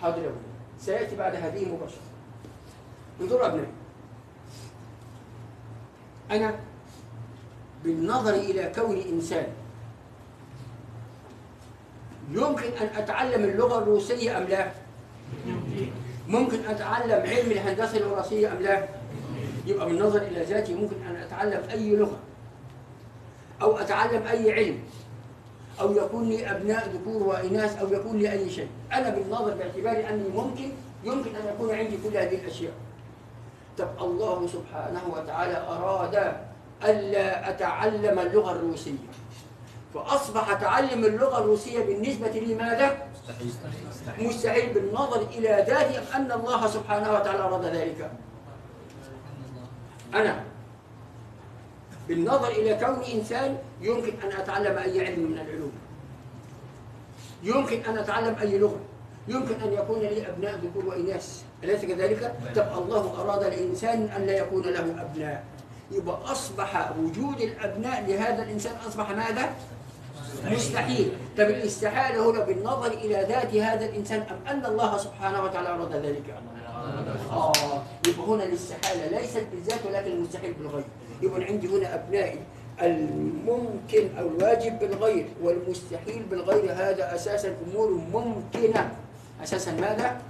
حاضر 0.04 0.24
يا. 0.24 0.32
سيأتي 0.80 1.16
بعد 1.16 1.36
هذه 1.36 1.66
مباشرة 1.66 2.02
انظروا 3.22 3.48
أبنائي 3.48 3.68
أنا 6.32 6.56
بالنظر 7.84 8.34
إلى 8.34 8.72
كوني 8.76 9.10
إنسان 9.10 9.48
يمكن 12.32 12.72
أن 12.82 12.88
أتعلم 12.96 13.44
اللغة 13.44 13.78
الروسية 13.78 14.38
أم 14.38 14.44
لا؟ 14.44 14.72
ممكن 16.28 16.66
أتعلم 16.66 17.12
علم 17.30 17.52
الهندسة 17.52 17.98
الوراثية 17.98 18.52
أم 18.52 18.62
لا؟ 18.62 18.88
يبقى 19.66 19.86
بالنظر 19.86 20.22
إلى 20.22 20.44
ذاتي 20.44 20.74
ممكن 20.74 20.96
أن 21.10 21.16
أتعلم 21.16 21.70
أي 21.70 21.96
لغة 21.96 22.20
أو 23.62 23.78
أتعلم 23.78 24.28
أي 24.28 24.52
علم 24.52 24.80
أو 25.82 25.92
يكون 25.92 26.30
لي 26.30 26.52
أبناء 26.52 26.90
ذكور 26.90 27.24
وإناث 27.24 27.78
أو 27.80 27.94
يكون 27.94 28.18
لي 28.18 28.32
أي 28.32 28.50
شيء. 28.50 28.70
أنا 28.94 29.10
بالنظر 29.10 29.54
باعتباري 29.54 30.10
أني 30.10 30.30
ممكن 30.30 30.72
يمكن 31.04 31.36
أن 31.36 31.54
يكون 31.54 31.76
عندي 31.76 31.98
كل 31.98 32.18
هذه 32.18 32.36
الأشياء. 32.36 32.74
طب 33.78 33.88
الله 34.02 34.48
سبحانه 34.48 35.02
وتعالى 35.14 35.58
أراد 35.68 36.36
ألا 36.84 37.50
أتعلم 37.50 38.20
اللغة 38.20 38.52
الروسية. 38.52 39.10
فأصبح 39.94 40.54
تعلم 40.54 41.06
اللغة 41.06 41.38
الروسية 41.38 41.86
بالنسبة 41.86 42.28
لي 42.28 42.56
ماذا؟ 42.56 43.08
مستحيل. 44.20 44.74
بالنظر 44.74 45.22
إلى 45.22 45.66
ذاتي 45.68 45.98
أم 45.98 46.04
أن 46.16 46.32
الله 46.32 46.68
سبحانه 46.68 47.14
وتعالى 47.14 47.40
أراد 47.40 47.66
ذلك. 47.66 48.12
أنا 50.14 50.44
بالنظر 52.08 52.48
إلى 52.48 52.74
كوني 52.76 53.14
إنسان 53.14 53.58
يمكن 53.82 54.14
أن 54.24 54.32
أتعلم 54.32 54.78
أي 54.78 55.06
علم 55.06 55.20
من 55.20 55.40
العلوم. 55.40 55.72
يمكن 57.44 57.80
أن 57.90 57.98
أتعلم 57.98 58.36
أي 58.42 58.58
لغة. 58.58 58.80
يمكن 59.28 59.56
أن 59.62 59.74
يكون 59.74 60.00
لي 60.00 60.30
أبناء 60.30 60.60
ذكور 60.64 60.86
وإناث. 60.86 61.42
أليس 61.64 61.82
كذلك؟ 61.86 62.36
طب 62.56 62.84
الله 62.84 63.22
أراد 63.22 63.44
الإنسان 63.44 64.10
أن 64.16 64.26
لا 64.26 64.38
يكون 64.38 64.64
له 64.64 65.02
أبناء. 65.02 65.44
يبقى 65.92 66.32
أصبح 66.32 66.92
وجود 67.00 67.42
الأبناء 67.42 68.06
لهذا 68.08 68.44
الإنسان 68.44 68.74
أصبح 68.88 69.10
ماذا؟ 69.12 69.54
مستحيل. 70.52 71.12
طب 71.38 71.44
الاستحالة 71.44 72.30
هنا 72.30 72.40
بالنظر 72.40 72.92
إلى 72.92 73.26
ذات 73.30 73.56
هذا 73.56 73.86
الإنسان 73.86 74.20
أم 74.20 74.48
أن 74.48 74.66
الله 74.66 74.98
سبحانه 74.98 75.44
وتعالى 75.44 75.70
أراد 75.70 75.96
ذلك؟ 75.96 76.24
آه. 77.32 77.52
يبقى 78.08 78.28
هنا 78.28 78.44
الاستحالة 78.44 79.20
ليست 79.20 79.46
بالذات 79.52 79.80
ولكن 79.86 80.12
المستحيل 80.12 80.54
بالغير 80.54 80.84
يبقى 81.22 81.44
عندي 81.44 81.68
هنا 81.68 81.96
أبنائي 81.96 82.40
الممكن 82.82 84.10
أو 84.20 84.28
الواجب 84.28 84.80
بالغير 84.80 85.26
والمستحيل 85.42 86.24
بالغير 86.32 86.72
هذا 86.74 87.16
أساسا 87.16 87.56
أمور 87.68 87.92
ممكنة 88.14 88.92
أساسا 89.44 89.72
ماذا؟ 89.72 90.22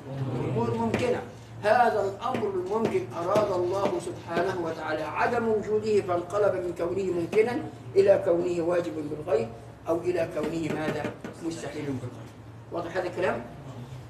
أمور 0.49 0.73
ممكنة 0.73 1.22
هذا 1.64 2.01
الأمر 2.14 2.49
الممكن 2.49 3.05
أراد 3.18 3.51
الله 3.51 3.99
سبحانه 3.99 4.65
وتعالى 4.65 5.03
عدم 5.03 5.47
وجوده 5.47 6.01
فانقلب 6.01 6.53
من 6.65 6.73
كونه 6.77 7.03
ممكنا 7.03 7.60
إلى 7.95 8.22
كونه 8.26 8.64
واجب 8.64 8.93
بالغير 9.10 9.47
أو 9.88 9.97
إلى 9.97 10.30
كونه 10.35 10.73
ماذا؟ 10.80 11.03
مستحيل 11.45 11.85
بالغير 11.85 12.30
واضح 12.72 12.97
هذا 12.97 13.07
الكلام؟ 13.07 13.41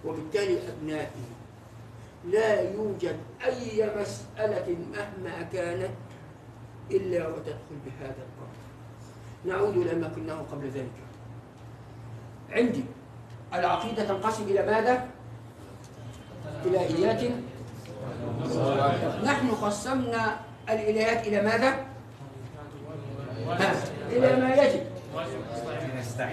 وبالتالي 0.05 0.57
أبنائي 0.69 1.07
لا 2.25 2.61
يوجد 2.71 3.15
أي 3.45 3.89
مسألة 4.01 4.75
مهما 4.93 5.41
كانت 5.53 5.89
إلا 6.91 7.27
وتدخل 7.27 7.77
بهذا 7.85 8.23
الأمر 8.25 8.53
نعود 9.45 9.77
إلى 9.77 9.99
ما 9.99 10.07
كناه 10.07 10.41
قبل 10.51 10.69
ذلك. 10.69 10.97
عندي 12.51 12.83
العقيدة 13.53 14.05
تنقسم 14.05 14.43
إلى 14.43 14.65
ماذا؟ 14.65 15.07
إلهيات. 16.65 17.31
نحن 19.23 19.47
قسمنا 19.51 20.39
الإلهيات 20.69 21.27
إلى 21.27 21.41
ماذا؟ 21.41 21.85
إلى 24.09 24.35
ما 24.35 24.55
يجب. 24.55 24.83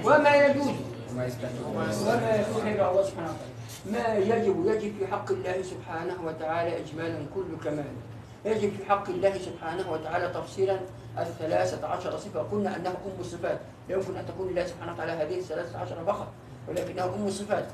وما 0.05 0.35
يجوز. 0.37 0.69
وما 1.11 1.27
يستحيل 1.27 2.81
الله 2.81 3.03
سبحانه 3.03 3.31
وتعالى. 3.31 3.51
ما 3.87 4.15
يجب 4.15 4.67
يجب 4.67 4.93
في 4.99 5.07
حق 5.07 5.31
الله 5.33 5.63
سبحانه 5.63 6.17
وتعالى 6.27 6.81
إجمالا 6.81 7.27
كل 7.35 7.57
كمال. 7.65 7.95
يجب 8.45 8.71
في 8.77 8.85
حق 8.85 9.09
الله 9.09 9.39
سبحانه 9.39 9.93
وتعالى 9.93 10.29
تفصيلا 10.29 10.81
الثلاثة 11.19 11.87
عشر 11.87 12.19
صفة. 12.19 12.41
قلنا 12.41 12.77
أنها 12.77 12.93
أم 12.93 13.21
الصفات. 13.21 13.59
لا 13.89 13.95
يمكن 13.95 14.17
أن 14.17 14.27
تكون 14.27 14.49
لله 14.49 14.67
سبحانه 14.67 14.93
وتعالى 14.93 15.13
هذه 15.13 15.39
الثلاثة 15.39 15.79
عشر 15.79 16.05
فقط 16.07 16.29
ولكنها 16.69 17.05
أم 17.05 17.27
الصفات. 17.27 17.65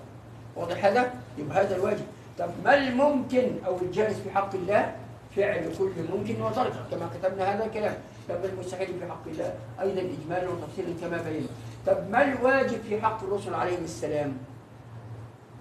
واضح 0.57 0.85
هذا؟ 0.85 1.11
يبقى 1.39 1.63
هذا 1.63 1.77
الواجب. 1.77 2.07
طب 2.39 2.51
ما 2.65 2.75
الممكن 2.75 3.51
أو 3.67 3.79
الجائز 3.83 4.17
في 4.21 4.31
حق 4.31 4.55
الله؟ 4.55 4.93
فعل 5.37 5.75
كل 5.79 5.91
ممكن 6.13 6.43
وترك 6.43 6.73
كما 6.91 7.11
كتبنا 7.15 7.55
هذا 7.55 7.65
الكلام. 7.65 7.95
طب 8.29 8.45
المستحيل 8.45 8.87
في 8.87 9.07
حق 9.07 9.27
الله؟ 9.27 9.55
أيضا 9.81 10.01
إجمالا 10.01 10.49
وتفصيلا 10.49 10.89
كما 11.01 11.23
بينا 11.23 11.47
طب 11.87 12.11
ما 12.11 12.25
الواجب 12.25 12.81
في 12.89 13.01
حق 13.01 13.25
الرسل 13.25 13.55
عليهم 13.55 13.85
السلام؟ 13.85 14.37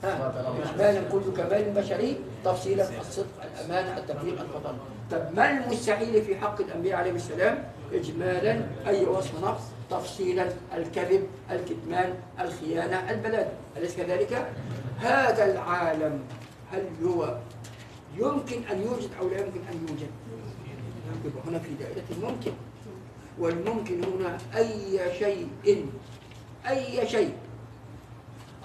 ها، 0.04 0.34
إجمالا 0.64 1.10
كل 1.12 1.22
كمال 1.38 1.64
بشري. 1.64 2.18
تفصيلا 2.46 3.02
الصدق 3.02 3.28
الأمانة 3.44 3.98
التبليغ 3.98 4.42
الفضل. 4.42 4.76
طب 5.12 5.36
ما 5.36 5.52
المستحيل 5.52 6.22
في 6.22 6.36
حق 6.36 6.62
الأنبياء 6.62 6.98
عليهم 6.98 7.16
السلام؟ 7.16 7.64
إجمالا 7.94 8.62
أي 8.88 9.06
وصف 9.06 9.44
نقص؟ 9.44 9.62
تفصيلا 9.90 10.48
الكذب 10.78 11.28
الكتمان 11.52 12.14
الخيانة 12.40 13.12
البلاد 13.12 13.48
أليس 13.78 13.96
كذلك؟ 13.96 14.48
هذا 15.00 15.52
العالم 15.52 16.20
هل 16.72 16.84
هو 17.04 17.38
يمكن 18.18 18.62
أن 18.72 18.82
يوجد 18.82 19.10
أو 19.20 19.30
لا 19.30 19.38
يمكن 19.40 19.60
أن 19.72 19.86
يوجد؟ 19.90 20.10
يبقى 21.26 21.42
هنا 21.48 21.60
في 21.60 21.70
دائرة 21.74 22.04
الممكن. 22.12 22.52
والممكن 23.40 24.04
هنا 24.04 24.38
أي 24.56 25.00
شيء 25.20 25.48
أي 26.68 27.08
شيء. 27.08 27.34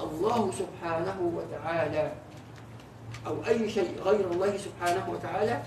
الله 0.01 0.51
سبحانه 0.53 1.33
وتعالى 1.35 2.13
أو 3.27 3.37
أي 3.49 3.71
شيء 3.71 3.91
غير 4.05 4.31
الله 4.31 4.57
سبحانه 4.57 5.11
وتعالى 5.11 5.63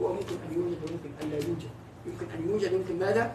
هو 0.00 0.12
ممكن 0.12 0.34
أن 0.48 0.52
يوجد 0.56 0.78
ويمكن 0.82 1.10
أن 1.22 1.30
لا 1.30 1.36
يوجد 1.36 1.70
يمكن 2.06 2.26
أن 2.34 2.48
يوجد 2.50 2.72
يمكن 2.72 2.98
ماذا؟ 2.98 3.32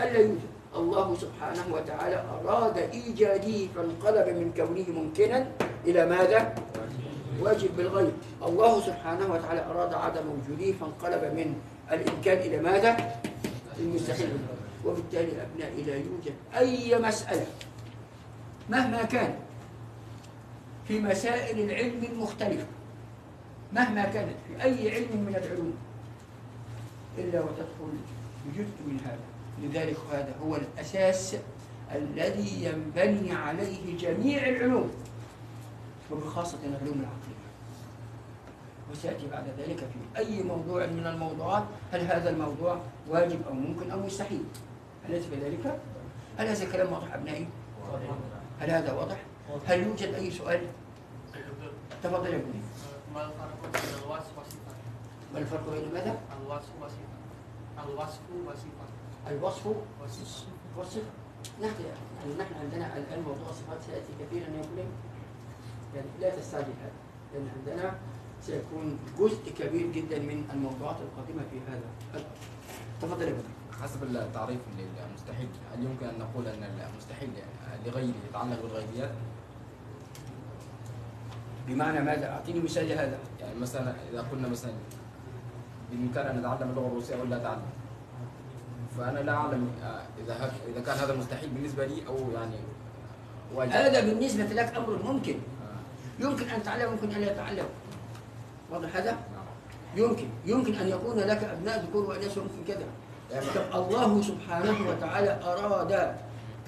ألا 0.00 0.18
يوجد 0.18 0.40
الله 0.76 1.16
سبحانه 1.20 1.64
وتعالى 1.74 2.24
أراد 2.44 2.78
إيجاده 2.78 3.66
فانقلب 3.76 4.28
من 4.36 4.52
كونه 4.56 5.00
ممكنا 5.00 5.46
إلى 5.86 6.06
ماذا؟ 6.06 6.54
واجب 7.40 7.76
بالغيب 7.76 8.12
الله 8.42 8.80
سبحانه 8.80 9.32
وتعالى 9.34 9.66
أراد 9.70 9.94
عدم 9.94 10.24
وجوده 10.28 10.72
فانقلب 10.72 11.22
من 11.34 11.54
الإمكان 11.92 12.38
إلى 12.38 12.58
ماذا؟ 12.60 12.96
المستحيل 13.78 14.28
وبالتالي 14.84 15.32
أبنائي 15.42 15.82
لا 15.82 15.94
يوجد 15.96 16.34
أي 16.56 16.98
مسألة 16.98 17.46
مهما 18.70 19.02
كان 19.02 19.34
في 20.88 21.00
مسائل 21.00 21.60
العلم 21.60 22.04
المختلفة 22.12 22.66
مهما 23.72 24.04
كانت 24.04 24.34
في 24.48 24.62
أي 24.62 24.94
علم 24.94 25.24
من 25.26 25.36
العلوم 25.36 25.74
إلا 27.18 27.40
وتدخل 27.40 27.92
بجزء 28.46 28.76
من 28.86 29.00
هذا 29.04 29.32
لذلك 29.62 29.96
هذا 30.12 30.34
هو 30.42 30.56
الأساس 30.56 31.36
الذي 31.94 32.64
ينبني 32.64 33.32
عليه 33.32 33.98
جميع 33.98 34.48
العلوم 34.48 34.90
وبخاصة 36.10 36.58
العلوم 36.64 37.00
العقلية 37.00 37.42
وسيأتي 38.92 39.26
بعد 39.26 39.44
ذلك 39.58 39.78
في 39.78 40.18
أي 40.18 40.42
موضوع 40.42 40.86
من 40.86 41.06
الموضوعات 41.06 41.64
هل 41.92 42.00
هذا 42.00 42.30
الموضوع 42.30 42.80
واجب 43.08 43.40
أو 43.48 43.54
ممكن 43.54 43.90
أو 43.90 44.06
مستحيل 44.06 44.44
أليس 45.08 45.24
كذلك؟ 45.30 45.78
هل 46.38 46.46
هذا 46.46 46.64
الكلام 46.64 46.92
واضح 46.92 47.14
أبنائي؟ 47.14 47.46
هل 48.60 48.70
هذا 48.70 48.92
واضح؟ 48.92 49.16
هل 49.66 49.82
يوجد 49.86 50.14
أي 50.14 50.30
سؤال؟ 50.30 50.66
تفضل 52.02 52.26
يا 52.26 52.36
ابني 52.36 52.60
ما 53.14 53.22
الفرق 53.24 53.62
بين 53.72 54.04
الوصف 54.04 54.38
والصفة؟ 54.38 54.72
ما 55.34 55.38
الفرق 55.38 55.70
بين 55.70 55.94
ماذا؟ 55.94 56.18
الوصف 56.42 56.70
والصفة 56.82 57.12
الوصف 57.84 58.20
والصفة 58.46 58.86
الوصف 59.30 59.66
والصفة 60.78 61.02
نحن 61.62 61.82
يعني 61.84 62.34
نحن 62.38 62.54
عندنا 62.60 62.96
الآن 62.96 63.20
موضوع 63.22 63.50
الصفات 63.50 63.78
سيأتي 63.86 64.12
كثيرا 64.20 64.44
يا 64.56 64.60
ابني 64.60 64.84
يعني 65.94 66.06
لا 66.20 66.36
تستعجل 66.36 66.64
هذا 66.82 66.92
لأن 67.34 67.48
عندنا 67.58 67.94
سيكون 68.42 68.98
جزء 69.18 69.52
كبير 69.58 69.92
جدا 69.92 70.18
من 70.18 70.48
الموضوعات 70.52 70.96
القادمة 71.00 71.42
في 71.50 71.58
هذا. 71.68 72.24
تفضل 73.02 73.22
يا 73.22 73.28
ابني 73.30 73.42
حسب 73.82 74.02
التعريف 74.02 74.60
للمستحيل 74.78 75.48
هل 75.74 75.84
يمكن 75.84 76.06
أن 76.06 76.18
نقول 76.18 76.46
أن 76.46 76.62
المستحيل 76.92 77.30
لغيره 77.86 78.14
يتعلق 78.28 78.62
بالغيبيات؟ 78.62 79.10
بمعنى 81.68 82.00
ماذا؟ 82.00 82.30
أعطيني 82.30 82.60
مثال 82.60 82.88
لهذا. 82.88 83.18
يعني 83.40 83.58
مثلا 83.60 83.92
إذا 84.12 84.24
قلنا 84.32 84.48
مثلا 84.48 84.72
بامكان 85.90 86.26
أن 86.26 86.38
اتعلم 86.38 86.70
اللغة 86.70 86.86
الروسية 86.86 87.14
أو 87.14 87.24
لا 87.24 87.36
أتعلم. 87.36 87.62
فأنا 88.98 89.18
لا 89.18 89.32
أعلم 89.32 89.70
آه، 89.82 90.02
إذا 90.24 90.34
هك 90.34 90.52
إذا 90.68 90.80
كان 90.80 90.98
هذا 90.98 91.16
مستحيل 91.16 91.50
بالنسبة 91.50 91.86
لي 91.86 92.06
أو 92.06 92.16
يعني 92.34 92.56
واجب. 93.54 93.72
هذا 93.72 94.00
بالنسبة 94.00 94.44
لك 94.44 94.76
أمر 94.76 95.02
ممكن. 95.04 95.34
آه، 95.34 96.24
يمكن 96.24 96.48
أن 96.48 96.62
تعلم 96.62 96.92
يمكن 96.92 97.10
أن 97.10 97.20
لا 97.20 97.36
تعلم 97.36 97.66
واضح 98.70 98.96
هذا؟ 98.96 99.10
نعم. 99.10 99.46
يمكن. 99.96 100.26
يمكن 100.46 100.74
أن 100.74 100.88
يكون 100.88 101.16
لك 101.16 101.44
أبناء 101.44 101.84
ذكور 101.84 102.04
وإناث 102.04 102.38
ويمكن 102.38 102.64
كذا. 102.68 102.86
الله 103.74 104.22
سبحانه 104.22 104.88
وتعالى 104.88 105.40
أراد 105.44 106.16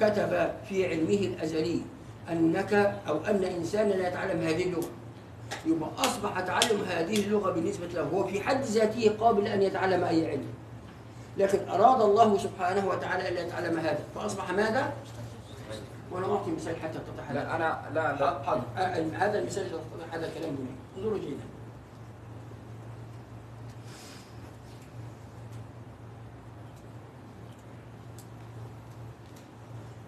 كتب 0.01 0.51
في 0.69 0.87
علمه 0.87 1.35
الأزلي. 1.35 1.83
أنك 2.31 3.01
أو 3.09 3.19
أن 3.29 3.45
إنسانا 3.45 3.93
لا 3.93 4.09
يتعلم 4.09 4.41
هذه 4.41 4.65
اللغة. 4.65 4.89
يبقى 5.67 5.91
أصبح 5.99 6.41
تعلم 6.41 6.81
هذه 6.89 7.27
اللغة 7.27 7.51
بالنسبة 7.51 7.87
له 7.87 8.03
هو 8.03 8.25
في 8.25 8.41
حد 8.41 8.63
ذاته 8.63 9.17
قابل 9.21 9.47
أن 9.47 9.63
يتعلم 9.63 10.05
أي 10.05 10.31
علم. 10.31 10.47
لكن 11.39 11.69
أراد 11.69 12.01
الله 12.03 12.39
سبحانه 12.39 12.89
وتعالى 12.89 13.29
أن 13.29 13.47
يتعلم 13.47 13.79
هذا. 13.79 13.99
فأصبح 14.15 14.51
ماذا؟ 14.51 14.93
وأنا 16.13 16.27
أعطي 16.27 16.51
مثال 16.51 16.77
حتى 16.77 16.99
تتضح 16.99 17.31
لك. 17.31 17.37
لا 17.37 17.57
أنا 17.57 17.81
لا 17.95 18.17
لا. 18.21 18.59
هذا 19.19 19.39
المثال 19.39 19.67
يتضح 19.67 20.15
هذا 20.15 20.27
الكلام 20.27 20.55
دوني 20.55 20.69
انظروا 20.97 21.19
جيدا. 21.19 21.45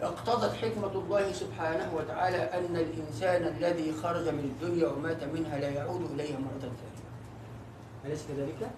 اقتضت 0.07 0.55
حكمة 0.55 0.93
الله 0.95 1.33
سبحانه 1.33 1.95
وتعالى 1.97 2.37
أن 2.37 2.77
الإنسان 2.77 3.43
الذي 3.43 3.93
خرج 4.03 4.29
من 4.29 4.55
الدنيا 4.55 4.89
ومات 4.89 5.25
منها 5.25 5.59
لا 5.59 5.69
يعود 5.69 6.11
إليها 6.15 6.39
مرة 6.39 6.61
ثانية 6.61 7.07
أليس 8.05 8.25
كذلك؟ 8.29 8.71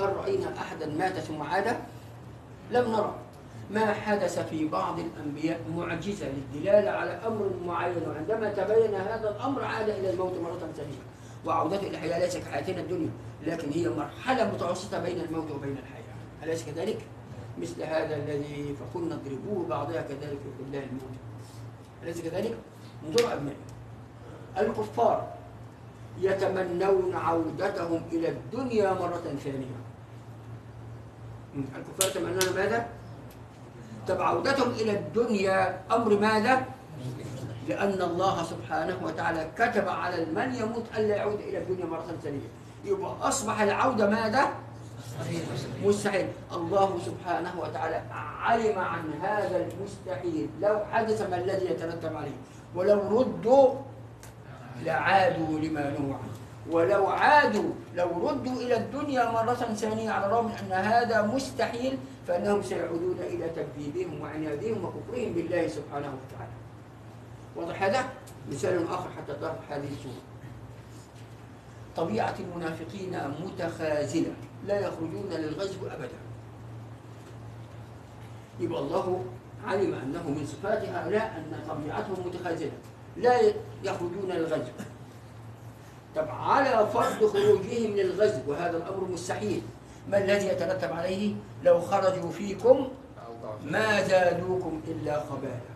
هل 0.00 0.16
رأينا 0.16 0.58
أحدا 0.58 0.86
مات 0.86 1.18
ثم 1.18 1.42
عاد؟ 1.42 1.76
لم 2.70 2.92
نرى 2.92 3.14
ما 3.70 3.92
حدث 3.92 4.38
في 4.38 4.68
بعض 4.68 4.98
الأنبياء 4.98 5.60
معجزة 5.76 6.26
للدلالة 6.28 6.90
على 6.90 7.10
أمر 7.10 7.50
معين 7.66 8.08
وعندما 8.08 8.52
تبين 8.52 8.94
هذا 8.94 9.30
الأمر 9.30 9.64
عاد 9.64 9.88
إلى 9.88 10.10
الموت 10.10 10.32
مرة 10.38 10.58
ثانية 10.76 10.98
وعودته 11.46 11.80
إلى 11.80 11.90
الحياة 11.90 12.18
ليس 12.18 12.36
كحياتنا 12.36 12.80
الدنيا 12.80 13.10
لكن 13.46 13.70
هي 13.70 13.88
مرحلة 13.88 14.52
متوسطة 14.54 14.98
بين 14.98 15.20
الموت 15.20 15.50
وبين 15.50 15.76
الحياة 15.78 16.14
أليس 16.42 16.64
كذلك؟ 16.64 16.98
مثل 17.58 17.82
هذا 17.82 18.16
الذي 18.16 18.76
فقلنا 18.80 19.14
اضربوه 19.14 19.68
بعضها 19.68 20.02
كذلك 20.02 20.38
في 20.58 20.62
الله 20.66 20.78
الموت 20.78 21.16
أليس 22.02 22.20
كذلك؟ 22.20 22.56
انظروا 23.06 23.32
أبنائي 23.32 23.56
الكفار 24.58 25.34
يتمنون 26.20 27.14
عودتهم 27.14 28.02
إلى 28.12 28.28
الدنيا 28.28 28.92
مرة 28.92 29.22
ثانية 29.44 29.76
الكفار 31.56 32.10
يتمنون 32.10 32.56
ماذا؟ 32.56 32.86
طب 34.08 34.20
عودتهم 34.20 34.70
إلى 34.70 34.92
الدنيا 34.98 35.80
أمر 35.92 36.18
ماذا؟ 36.18 36.64
لأن 37.68 38.02
الله 38.02 38.42
سبحانه 38.42 38.96
وتعالى 39.04 39.50
كتب 39.58 39.88
على 39.88 40.24
من 40.24 40.54
يموت 40.54 40.84
ألا 40.96 41.16
يعود 41.16 41.40
إلى 41.40 41.58
الدنيا 41.58 41.86
مرة 41.86 42.14
ثانية 42.22 42.48
يبقى 42.84 43.28
أصبح 43.28 43.60
العودة 43.60 44.10
ماذا؟ 44.10 44.65
مستحيل 45.84 46.28
الله 46.52 46.98
سبحانه 47.06 47.60
وتعالى 47.60 48.02
علم 48.40 48.78
عن 48.78 49.12
هذا 49.22 49.66
المستحيل. 49.66 50.48
لو 50.60 50.80
حدث 50.92 51.30
ما 51.30 51.36
الذي 51.36 51.66
يترتب 51.66 52.16
عليه. 52.16 52.38
ولو 52.74 53.20
ردوا 53.20 53.74
لعادوا 54.84 55.58
لما 55.58 55.90
نهوا 55.90 56.14
عنه. 56.14 56.36
ولو 56.70 57.06
عادوا 57.06 57.70
لو 57.94 58.28
ردوا 58.28 58.52
إلى 58.52 58.76
الدنيا 58.76 59.30
مرة 59.30 59.54
ثانية 59.54 60.10
على 60.10 60.26
الرغم 60.26 60.50
أن 60.50 60.72
هذا 60.72 61.22
مستحيل 61.22 61.98
فإنهم 62.28 62.62
سيعودون 62.62 63.18
إلى 63.20 63.48
تكذيبهم 63.48 64.20
وعنادهم 64.20 64.84
وكفرهم 64.84 65.32
بالله 65.32 65.68
سبحانه 65.68 66.10
وتعالى. 66.18 66.56
واضح 67.56 67.82
هذا؟ 67.82 68.04
مثال 68.50 68.88
آخر 68.88 69.08
حتى 69.16 69.32
تعرف 69.40 69.58
هذه 69.70 69.88
الصورة. 69.92 70.22
طبيعة 71.96 72.34
المنافقين 72.40 73.12
متخاذلة. 73.44 74.32
لا 74.66 74.80
يخرجون 74.80 75.30
للغزو 75.30 75.86
أبدا. 75.86 76.18
يبقى 78.60 78.80
الله 78.80 79.24
علم 79.66 79.94
أنه 79.94 80.30
من 80.30 80.46
صفات 80.46 80.84
هؤلاء 80.88 81.26
أن 81.36 81.68
طبيعتهم 81.68 82.26
متخاذلة 82.26 82.72
لا 83.16 83.40
يخرجون 83.84 84.30
للغزو. 84.30 84.72
طب 86.16 86.28
على 86.28 86.86
فرض 86.86 87.26
خروجهم 87.26 87.96
للغزو 87.96 88.40
وهذا 88.46 88.76
الأمر 88.76 89.04
مستحيل. 89.12 89.62
ما 90.08 90.18
الذي 90.18 90.46
يترتب 90.46 90.92
عليه؟ 90.92 91.34
لو 91.64 91.80
خرجوا 91.80 92.30
فيكم 92.30 92.88
ما 93.64 94.02
زادوكم 94.02 94.80
إلا 94.88 95.20
خبالا. 95.20 95.75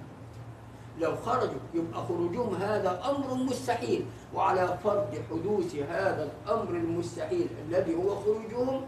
لو 1.00 1.16
خرجوا 1.16 1.60
يبقى 1.74 2.02
خروجهم 2.08 2.54
هذا 2.54 3.02
أمر 3.10 3.34
مستحيل. 3.34 4.04
وعلى 4.34 4.78
فرض 4.84 5.14
حدوث 5.30 5.74
هذا 5.76 6.28
الأمر 6.28 6.70
المستحيل 6.70 7.46
الذي 7.68 7.94
هو 7.94 8.16
خروجهم 8.16 8.82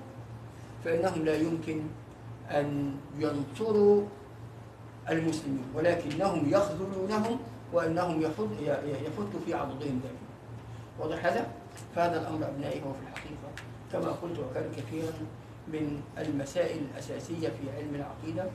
فإنهم 0.85 1.25
لا 1.25 1.37
يمكن 1.37 1.81
أن 2.51 2.95
ينصروا 3.19 4.03
المسلمين. 5.11 5.65
ولكنهم 5.75 6.51
يخذلونهم 6.51 7.39
وأنهم 7.73 8.23
يفت 8.23 9.33
في 9.47 9.55
عضدهم 9.55 10.01
دائما 10.03 10.23
واضح 11.01 11.27
هذا؟ 11.27 11.47
فهذا 11.95 12.21
الأمر 12.21 12.49
أبنائي 12.49 12.81
هو 12.81 12.93
في 12.93 13.01
الحقيقة. 13.03 13.49
كما 13.93 14.13
قلت 14.13 14.39
وكان 14.39 14.71
كثيرا 14.77 15.13
من 15.69 16.03
المسائل 16.19 16.79
الأساسية 16.93 17.49
في 17.49 17.77
علم 17.77 17.95
العقيدة. 17.95 18.51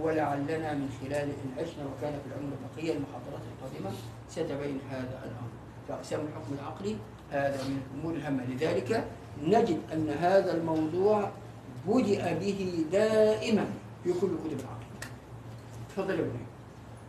ولعلنا 0.00 0.74
من 0.74 0.88
خلال 1.00 1.28
إن 1.28 1.52
عشنا 1.58 1.84
وكان 1.84 2.12
في 2.12 2.26
العمر 2.28 2.52
بقية 2.64 2.92
المحاضرات 2.92 3.42
القادمة 3.52 3.90
ستبين 4.30 4.78
هذا 4.90 5.20
الأمر. 5.24 5.50
فأقسام 5.88 6.20
الحكم 6.20 6.54
العقلي 6.54 6.96
هذا 7.30 7.64
من 7.68 7.82
الأمور 7.94 8.14
الهامة 8.14 8.44
لذلك. 8.44 9.04
نجد 9.42 9.80
أن 9.92 10.08
هذا 10.10 10.56
الموضوع 10.56 11.30
بدأ 11.86 12.32
به 12.32 12.84
دائما 12.92 13.66
في 14.04 14.12
كل 14.12 14.28
كتب 14.44 14.60
العقيدة 14.60 15.08
تفضل 15.88 16.14
يا 16.14 16.20
ابني 16.20 16.32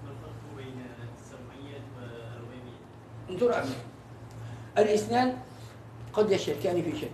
ما 0.03 0.09
الفرق 0.11 0.57
بين 0.57 0.73
السمعية 1.19 1.81
والغيبية؟ 1.97 3.29
انظر 3.29 3.59
أبني 3.59 3.75
الاثنان 4.77 5.37
قد 6.13 6.31
يشتركان 6.31 6.81
في 6.81 6.99
شيء 6.99 7.11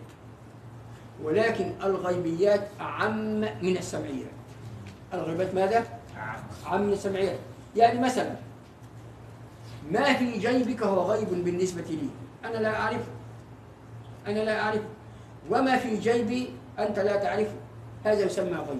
ولكن 1.24 1.72
الغيبيات 1.84 2.68
أعم 2.82 3.40
من 3.40 3.78
السمعيات. 3.78 4.40
الغيبات 5.14 5.56
ماذا؟ 5.56 5.86
من 6.72 6.94
السمعيات 6.94 7.40
يعني 7.76 8.00
مثلا 8.00 8.36
ما 9.92 10.14
في 10.14 10.32
جيبك 10.38 10.84
هو 10.84 11.12
غيب 11.12 11.44
بالنسبة 11.44 11.82
لي. 11.82 12.10
أنا 12.46 12.58
لا 12.58 12.80
أعرفه 12.80 13.12
أنا 14.28 14.40
لا 14.40 14.62
أعرفه 14.62 14.90
وما 15.50 15.78
في 15.78 15.98
جيبي 15.98 16.50
أنت 16.80 17.00
لا 17.00 17.16
تعرفه 17.16 17.56
هذا 18.06 18.26
يسمى 18.26 18.58
غيب. 18.58 18.80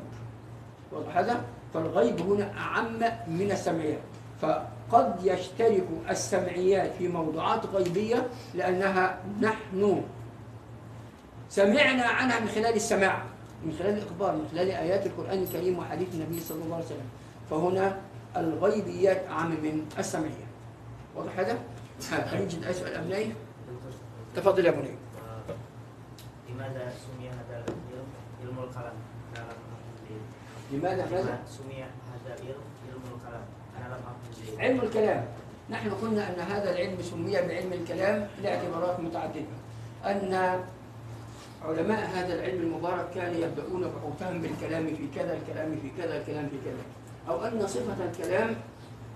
واضح 0.92 1.18
هذا؟ 1.18 1.42
فالغيب 1.74 2.22
هنا 2.22 2.52
أعم 2.58 3.00
من 3.28 3.52
السمعيات 3.52 4.00
فقد 4.42 5.16
يشترك 5.24 5.88
السمعيات 6.10 6.92
في 6.98 7.08
موضوعات 7.08 7.66
غيبية 7.66 8.28
لأنها 8.56 9.18
نحن 9.42 10.04
سمعنا 11.50 12.04
عنها 12.04 12.40
من 12.40 12.48
خلال 12.48 12.76
السماع. 12.76 13.24
من 13.66 13.76
خلال 13.80 13.98
الإخبار 13.98 14.36
من 14.36 14.48
خلال 14.52 14.72
آيات 14.72 15.06
القرآن 15.06 15.44
الكريم 15.44 15.80
وحديث 15.80 16.14
النبي 16.14 16.40
صلى 16.40 16.64
الله 16.64 16.76
عليه 16.76 16.86
وسلم 16.86 17.10
فهنا 17.50 17.98
الغيبيات 18.38 19.28
أعم 19.28 19.50
من 19.50 19.86
السمعيات 20.00 20.50
واضح 21.16 21.40
هذا؟ 21.40 21.58
هل 22.12 22.40
يوجد 22.40 22.64
أي 22.64 22.74
سؤال 22.74 22.94
أبنائي؟ 22.96 23.34
تفضل 24.36 24.66
يا 24.66 24.72
بني 24.72 24.96
لماذا 26.50 26.94
سمي 27.06 27.30
هذا 27.30 27.64
العلم 27.68 28.08
علم 28.42 28.56
الكلام؟ 28.64 28.94
لماذا 30.72 31.06
ماذا؟ 31.12 31.40
سمي 31.48 31.84
هذا 31.84 32.36
العلم 32.40 32.62
علم 32.90 33.02
الكلام؟ 33.16 34.60
علم 34.60 34.82
الكلام 34.82 35.26
نحن 35.70 35.90
قلنا 35.90 36.30
أن 36.30 36.40
هذا 36.40 36.72
العلم 36.72 37.02
سمي 37.02 37.32
بعلم 37.32 37.74
الكلام 37.74 38.28
لاعتبارات 38.44 39.00
متعددة 39.00 39.58
أن 40.06 40.64
علماء 41.66 42.10
هذا 42.14 42.34
العلم 42.34 42.62
المبارك 42.62 43.10
كانوا 43.16 43.36
يبدأون 43.36 43.82
بحوثهم 43.82 44.42
بالكلام 44.42 44.88
في 44.88 45.08
كذا 45.16 45.34
الكلام 45.38 45.76
في 45.82 45.90
كذا 46.04 46.18
الكلام 46.18 46.50
في 46.50 46.58
كذا. 46.66 46.84
أو 47.30 47.44
أن 47.46 47.68
صفة 47.68 48.06
الكلام 48.06 48.56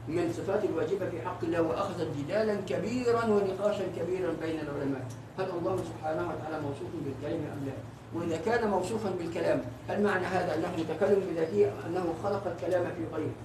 من 0.07 0.33
صفات 0.33 0.63
الواجبة 0.63 1.09
في 1.09 1.21
حق 1.21 1.43
الله 1.43 1.61
وأخذت 1.61 2.07
جدالا 2.17 2.55
كبيرا 2.55 3.25
ونقاشا 3.25 3.83
كبيرا 3.97 4.33
بين 4.41 4.59
العلماء. 4.59 5.05
هل 5.39 5.49
الله 5.49 5.77
سبحانه 5.77 6.29
وتعالى 6.29 6.61
موصوف 6.61 6.89
بالكلام 7.05 7.39
أم 7.39 7.65
لا؟ 7.65 7.73
وإذا 8.15 8.37
كان 8.45 8.69
موصوفا 8.69 9.09
بالكلام 9.19 9.61
هل 9.89 10.03
معنى 10.03 10.25
هذا 10.25 10.55
أنه 10.55 10.67
متكلم 10.77 11.23
بذاته 11.29 11.71
أنه 11.87 12.13
خلق 12.23 12.47
الكلام 12.47 12.83
في 12.83 13.15
غيره؟ 13.15 13.35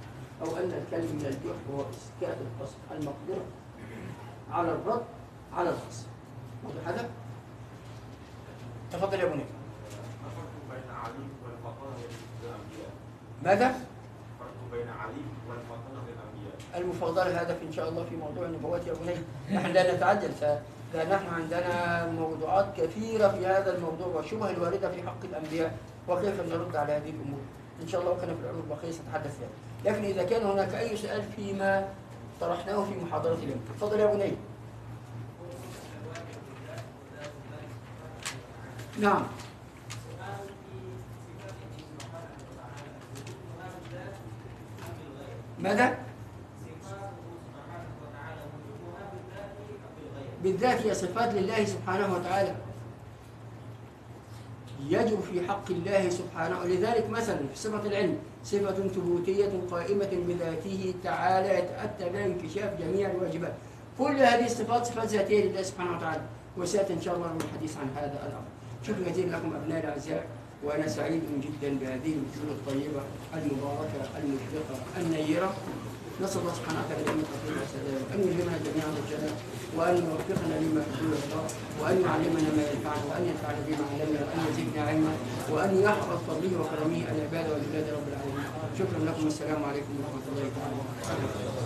أو 0.43 0.57
أن 0.57 0.73
الكلم 0.83 1.17
من 1.17 1.27
الجحر 1.27 1.75
هو 1.75 1.81
إسكات 1.81 2.37
القصد 2.41 2.77
المقدرة 2.91 3.45
على 4.51 4.69
الرد 4.69 5.03
على 5.53 5.69
القصد 5.69 6.07
واضح 6.65 6.89
هذا؟ 6.89 7.09
تفضل 8.93 9.21
يا 9.21 9.25
بني 9.25 9.45
الفرق 9.45 10.51
بين 10.71 10.91
علي 11.03 11.25
والفاطمة 11.45 11.91
بالأنبياء 12.41 12.91
ماذا؟ 13.43 13.67
الفرق 13.67 14.59
بين 14.73 14.89
علي 14.89 15.25
والفاطمة 15.49 16.01
بالأنبياء 16.07 16.57
المفاضلة 16.77 17.43
هذا 17.43 17.59
إن 17.69 17.73
شاء 17.73 17.89
الله 17.89 18.05
في 18.05 18.17
موضوع 18.17 18.47
النبوات 18.47 18.87
يا 18.87 18.93
بني 18.93 19.15
نحن 19.57 19.73
لا 19.73 19.95
نتعجل 19.97 20.31
فنحن 20.93 21.27
عندنا 21.35 22.07
موضوعات 22.07 22.67
كثيرة 22.77 23.29
في 23.29 23.47
هذا 23.47 23.77
الموضوع 23.77 24.07
والشبه 24.07 24.51
الواردة 24.51 24.91
في 24.91 25.03
حق 25.03 25.25
الأنبياء 25.25 25.77
وكيف 26.09 26.41
نرد 26.41 26.77
على 26.77 26.93
هذه 26.93 27.11
الأمور؟ 27.11 27.41
إن 27.83 27.89
شاء 27.89 28.01
الله 28.01 28.13
وكان 28.13 28.29
في 28.37 28.43
العمر 28.45 28.61
البقية 28.61 28.91
سنتحدث 28.91 29.39
فيها. 29.39 29.49
لكن 29.85 30.05
إذا 30.05 30.23
كان 30.25 30.47
هناك 30.47 30.75
أي 30.75 30.97
سؤال 30.97 31.23
فيما 31.23 31.89
طرحناه 32.41 32.85
في 32.85 33.05
محاضرة 33.05 33.35
اليوم. 33.35 33.61
تفضل 33.77 34.01
يا 34.01 34.07
بني 34.07 34.33
نعم. 39.01 39.23
ماذا؟ 45.59 45.99
بالذات 50.43 50.87
هي 50.87 50.95
صفات 50.95 51.35
لله 51.35 51.65
سبحانه 51.65 52.15
وتعالى. 52.15 52.55
يجب 54.87 55.21
في 55.21 55.49
حق 55.49 55.71
الله 55.71 56.11
سبحانه 56.11 56.61
ولذلك 56.61 57.11
مثلا 57.11 57.39
في 57.39 57.59
صفة 57.59 57.87
العلم 57.87 58.19
صفة 58.45 58.89
ثبوتية 58.89 59.53
قائمة 59.71 60.11
بذاته 60.13 60.95
تعالى 61.05 61.59
يتأتى 61.59 62.09
بها 62.09 62.27
انكشاف 62.27 62.81
جميع 62.81 63.11
الواجبات. 63.11 63.55
كل 63.99 64.17
هذه 64.17 64.47
الصفات 64.47 64.87
صفات 64.87 65.07
ذاتية 65.09 65.45
لله 65.45 65.63
سبحانه 65.63 65.97
وتعالى. 65.97 66.23
وسيأتي 66.57 66.93
إن 66.93 67.01
شاء 67.01 67.17
الله 67.17 67.37
الحديث 67.37 67.77
عن 67.77 67.89
هذا 67.97 68.27
الأمر. 68.27 68.58
شكرا 68.87 69.11
جزيلا 69.11 69.37
لكم 69.37 69.51
أبناء 69.55 69.79
الأعزاء 69.85 70.27
وأنا 70.65 70.89
سعيد 70.89 71.23
جدا 71.45 71.71
بهذه 71.81 72.13
الجولة 72.21 72.53
الطيبة 72.59 73.03
المباركة 73.35 74.03
المشرقة 74.19 74.77
النيرة. 75.01 75.55
نسأل 76.23 76.41
الله 76.41 76.55
سبحانه 76.55 76.81
وتعالى 76.83 77.11
أن 78.15 78.21
يلهمنا 78.27 78.59
جميعا 78.67 78.91
الجنة 79.03 79.33
وأن 79.77 79.97
يوفقنا 79.97 80.55
لما 80.63 80.81
يحب 80.81 81.13
الله 81.25 81.45
وأن 81.81 81.97
يعلمنا 82.07 82.51
ما 82.59 82.65
ينفعنا 82.73 83.05
وأن 83.11 83.25
ينفعنا 83.31 83.61
بما 83.67 83.85
علمنا 83.93 84.21
وأن 84.27 84.41
يزيدنا 84.51 84.83
علما 84.89 85.13
وأن 85.53 85.73
يحفظ 85.83 86.19
فضله 86.29 86.61
وكرمه 86.61 87.03
العباد 87.13 87.47
والبلاد 87.51 87.87
رب 87.97 88.09
العالمين. 88.13 88.47
شكرا 88.79 88.99
لكم 89.07 89.25
والسلام 89.25 89.65
عليكم 89.65 89.93
ورحمة 90.01 90.27
الله 90.31 90.47
تعالى 90.57 90.75
وبركاته. 90.75 91.59